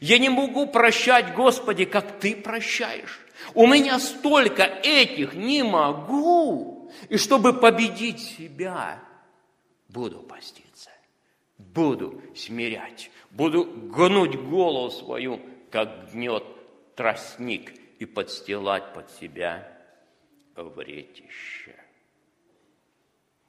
я 0.00 0.18
не 0.18 0.28
могу 0.28 0.66
прощать, 0.66 1.34
Господи, 1.34 1.84
как 1.84 2.20
Ты 2.20 2.36
прощаешь. 2.36 3.20
У 3.54 3.66
меня 3.66 3.98
столько 3.98 4.62
этих 4.62 5.34
не 5.34 5.62
могу. 5.62 6.92
И 7.08 7.16
чтобы 7.16 7.52
победить 7.52 8.20
себя, 8.20 9.02
буду 9.88 10.20
поститься, 10.20 10.90
буду 11.58 12.22
смирять, 12.34 13.10
буду 13.30 13.64
гнуть 13.64 14.36
голову 14.36 14.90
свою, 14.90 15.40
как 15.70 16.12
гнет 16.12 16.44
тростник, 16.96 17.72
и 18.00 18.06
подстилать 18.06 18.94
под 18.94 19.10
себя 19.10 19.70
вретище. 20.56 21.76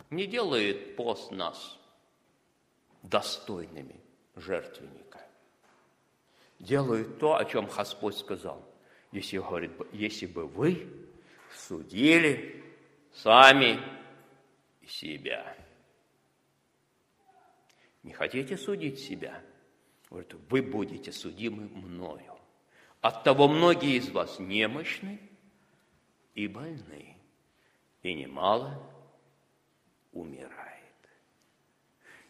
Не 0.09 0.25
делает 0.25 0.97
пост 0.97 1.31
нас 1.31 1.79
достойными 3.01 3.95
жертвенниками 4.35 5.30
делают 6.61 7.19
то, 7.19 7.35
о 7.35 7.45
чем 7.45 7.65
Господь 7.65 8.15
сказал. 8.15 8.63
Если, 9.11 9.37
говорит, 9.37 9.71
если 9.91 10.25
бы 10.25 10.47
вы 10.47 10.87
судили 11.53 12.63
сами 13.13 13.79
себя. 14.87 15.55
Не 18.03 18.13
хотите 18.13 18.57
судить 18.57 18.99
себя? 18.99 19.41
Говорит, 20.09 20.33
вы 20.49 20.61
будете 20.61 21.11
судимы 21.11 21.67
мною. 21.67 22.37
Оттого 23.01 23.47
многие 23.47 23.97
из 23.97 24.09
вас 24.09 24.39
немощны 24.39 25.19
и 26.35 26.47
больны, 26.47 27.17
и 28.03 28.13
немало 28.13 28.81
умирает. 30.11 30.70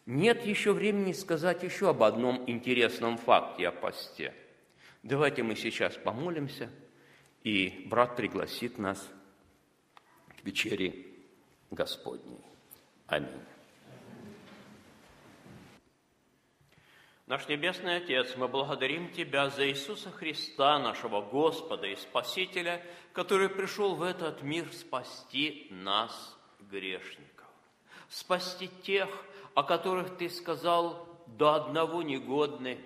Нет 0.06 0.44
еще 0.44 0.72
времени 0.72 1.12
сказать 1.12 1.62
еще 1.62 1.90
об 1.90 2.02
одном 2.02 2.42
интересном 2.48 3.16
факте 3.16 3.68
о 3.68 3.72
посте. 3.72 4.34
Давайте 5.04 5.44
мы 5.44 5.54
сейчас 5.54 5.94
помолимся, 5.96 6.70
и 7.44 7.84
брат 7.86 8.16
пригласит 8.16 8.78
нас 8.78 9.08
к 10.28 10.44
вечере 10.44 11.06
Господней. 11.70 12.40
Аминь. 13.06 13.28
Наш 17.26 17.46
Небесный 17.48 17.96
Отец, 17.96 18.36
мы 18.36 18.48
благодарим 18.48 19.10
Тебя 19.12 19.48
за 19.50 19.68
Иисуса 19.68 20.10
Христа, 20.10 20.78
нашего 20.80 21.22
Господа 21.22 21.86
и 21.86 21.94
Спасителя, 21.94 22.84
который 23.12 23.48
пришел 23.48 23.94
в 23.94 24.02
этот 24.02 24.42
мир 24.42 24.70
спасти 24.72 25.68
нас, 25.70 26.36
грешников, 26.58 27.46
спасти 28.08 28.68
тех, 28.82 29.08
о 29.54 29.62
которых 29.62 30.16
Ты 30.16 30.28
сказал, 30.28 31.08
до 31.26 31.54
одного 31.54 32.02
негодны, 32.02 32.78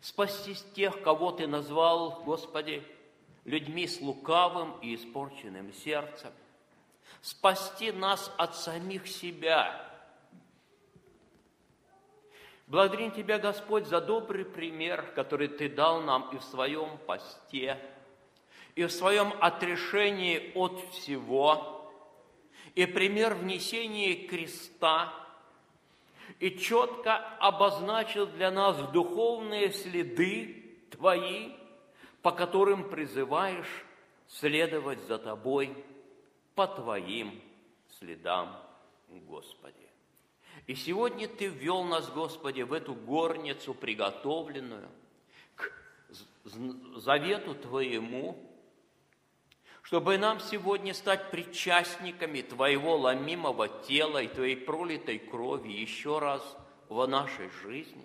спасти 0.00 0.54
тех, 0.74 1.02
кого 1.02 1.32
Ты 1.32 1.46
назвал, 1.46 2.22
Господи, 2.24 2.82
людьми 3.44 3.86
с 3.86 4.00
лукавым 4.00 4.78
и 4.80 4.94
испорченным 4.94 5.72
сердцем, 5.72 6.32
спасти 7.22 7.92
нас 7.92 8.32
от 8.36 8.56
самих 8.56 9.06
себя– 9.06 9.82
Благодарим 12.66 13.12
Тебя, 13.12 13.38
Господь, 13.38 13.86
за 13.86 14.00
добрый 14.00 14.44
пример, 14.44 15.12
который 15.14 15.46
Ты 15.46 15.68
дал 15.68 16.02
нам 16.02 16.28
и 16.32 16.38
в 16.38 16.42
своем 16.42 16.98
посте, 17.06 17.78
и 18.74 18.84
в 18.84 18.90
своем 18.90 19.32
отрешении 19.40 20.50
от 20.56 20.80
всего, 20.90 21.92
и 22.74 22.84
пример 22.86 23.34
внесения 23.34 24.26
креста, 24.26 25.12
и 26.38 26.58
четко 26.58 27.16
обозначил 27.38 28.26
для 28.26 28.50
нас 28.50 28.76
духовные 28.90 29.72
следы 29.72 30.64
Твои, 30.90 31.52
по 32.22 32.32
которым 32.32 32.88
призываешь 32.90 33.84
следовать 34.28 35.00
за 35.04 35.18
Тобой 35.18 35.84
по 36.54 36.66
Твоим 36.66 37.40
следам, 37.98 38.56
Господи. 39.08 39.74
И 40.66 40.74
сегодня 40.74 41.28
Ты 41.28 41.46
ввел 41.46 41.84
нас, 41.84 42.10
Господи, 42.10 42.62
в 42.62 42.72
эту 42.72 42.94
горницу, 42.94 43.74
приготовленную 43.74 44.88
к 45.54 45.72
завету 46.96 47.54
Твоему, 47.54 48.45
чтобы 49.86 50.18
нам 50.18 50.40
сегодня 50.40 50.92
стать 50.94 51.30
причастниками 51.30 52.40
Твоего 52.40 52.96
ломимого 52.96 53.68
тела 53.68 54.18
и 54.18 54.26
Твоей 54.26 54.56
пролитой 54.56 55.20
крови 55.20 55.68
еще 55.68 56.18
раз 56.18 56.42
в 56.88 57.06
нашей 57.06 57.50
жизни, 57.62 58.04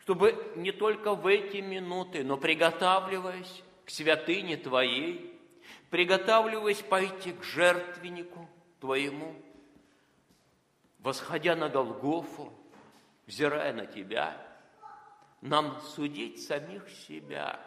чтобы 0.00 0.52
не 0.54 0.70
только 0.70 1.14
в 1.14 1.26
эти 1.26 1.62
минуты, 1.62 2.22
но 2.22 2.36
приготавливаясь 2.36 3.62
к 3.86 3.90
святыне 3.90 4.58
Твоей, 4.58 5.40
приготавливаясь 5.88 6.82
пойти 6.82 7.32
к 7.32 7.42
жертвеннику 7.42 8.46
Твоему, 8.78 9.34
восходя 10.98 11.56
на 11.56 11.70
Голгофу, 11.70 12.52
взирая 13.26 13.72
на 13.72 13.86
Тебя, 13.86 14.36
нам 15.40 15.80
судить 15.80 16.44
самих 16.44 16.90
себя 16.90 17.58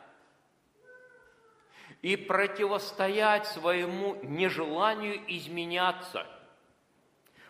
и 2.05 2.17
противостоять 2.17 3.47
своему 3.47 4.19
нежеланию 4.21 5.19
изменяться 5.27 6.27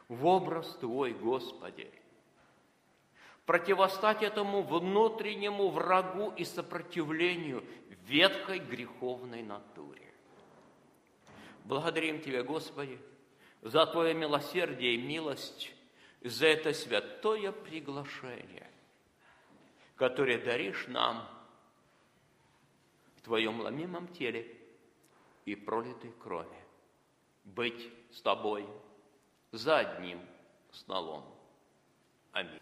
в 0.07 0.25
образ 0.25 0.77
Твой, 0.77 1.11
Господи. 1.11 1.91
Противостать 3.45 4.23
этому 4.23 4.61
внутреннему 4.61 5.67
врагу 5.67 6.31
и 6.37 6.45
сопротивлению 6.45 7.65
ветхой 8.07 8.59
греховной 8.59 9.43
натуре. 9.43 10.13
Благодарим 11.65 12.21
Тебя, 12.21 12.41
Господи, 12.41 12.97
за 13.61 13.85
Твое 13.85 14.13
милосердие 14.13 14.93
и 14.93 15.01
милость, 15.01 15.73
за 16.21 16.47
это 16.47 16.71
святое 16.71 17.51
приглашение, 17.51 18.69
которое 19.97 20.37
даришь 20.37 20.87
нам 20.87 21.27
Твоем 23.25 23.59
ломимом 23.59 24.07
теле 24.07 24.55
и 25.45 25.55
пролитой 25.55 26.11
крови. 26.11 26.57
Быть 27.43 27.91
с 28.11 28.21
Тобой 28.21 28.67
за 29.51 29.79
одним 29.79 30.21
столом. 30.71 31.25
Аминь. 32.33 32.61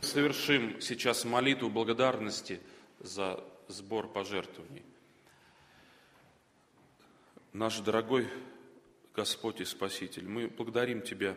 Совершим 0.00 0.80
сейчас 0.80 1.26
молитву 1.26 1.68
благодарности 1.68 2.58
за 3.00 3.44
сбор 3.68 4.08
пожертвований. 4.08 4.86
Наш 7.52 7.80
дорогой 7.80 8.28
Господь 9.14 9.60
и 9.60 9.66
Спаситель, 9.66 10.26
мы 10.26 10.48
благодарим 10.48 11.02
Тебя 11.02 11.36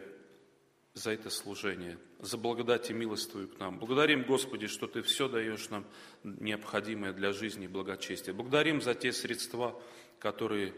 за 0.94 1.12
это 1.12 1.30
служение, 1.30 1.98
за 2.20 2.38
благодать 2.38 2.90
и 2.90 2.94
милость 2.94 3.32
Твою 3.32 3.48
к 3.48 3.60
нам. 3.60 3.80
Благодарим, 3.80 4.24
Господи, 4.24 4.68
что 4.68 4.88
Ты 4.88 5.02
все 5.02 5.28
даешь 5.28 5.70
нам 5.70 5.86
необходимое 6.24 7.14
для 7.14 7.34
жизни 7.34 7.66
и 7.66 7.68
благочестия. 7.68 8.34
Благодарим 8.34 8.82
за 8.82 8.94
те 8.94 9.12
средства, 9.12 9.82
которые 10.20 10.74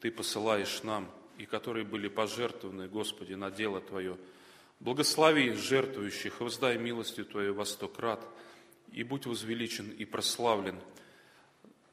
Ты 0.00 0.10
посылаешь 0.10 0.82
нам 0.82 1.10
и 1.38 1.46
которые 1.46 1.84
были 1.84 2.08
пожертвованы, 2.08 2.88
Господи, 2.88 3.34
на 3.34 3.50
дело 3.50 3.80
Твое. 3.80 4.18
Благослови 4.80 5.52
жертвующих, 5.52 6.40
воздай 6.40 6.76
милостью 6.76 7.24
Твою 7.24 7.54
во 7.54 7.64
сто 7.64 7.88
крат, 7.88 8.22
и 8.92 9.02
будь 9.02 9.24
возвеличен 9.26 9.90
и 9.90 10.04
прославлен 10.04 10.78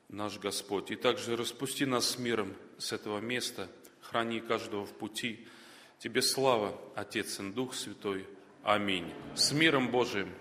наш 0.09 0.37
Господь. 0.39 0.91
И 0.91 0.95
также 0.95 1.37
распусти 1.37 1.85
нас 1.85 2.11
с 2.11 2.19
миром 2.19 2.53
с 2.77 2.91
этого 2.91 3.19
места, 3.19 3.69
храни 4.01 4.41
каждого 4.41 4.85
в 4.85 4.91
пути, 4.91 5.47
Тебе 6.01 6.23
слава, 6.23 6.75
Отец 6.95 7.39
и 7.39 7.51
Дух 7.51 7.75
Святой. 7.75 8.27
Аминь. 8.63 9.13
С 9.35 9.51
миром 9.51 9.91
Божиим. 9.91 10.33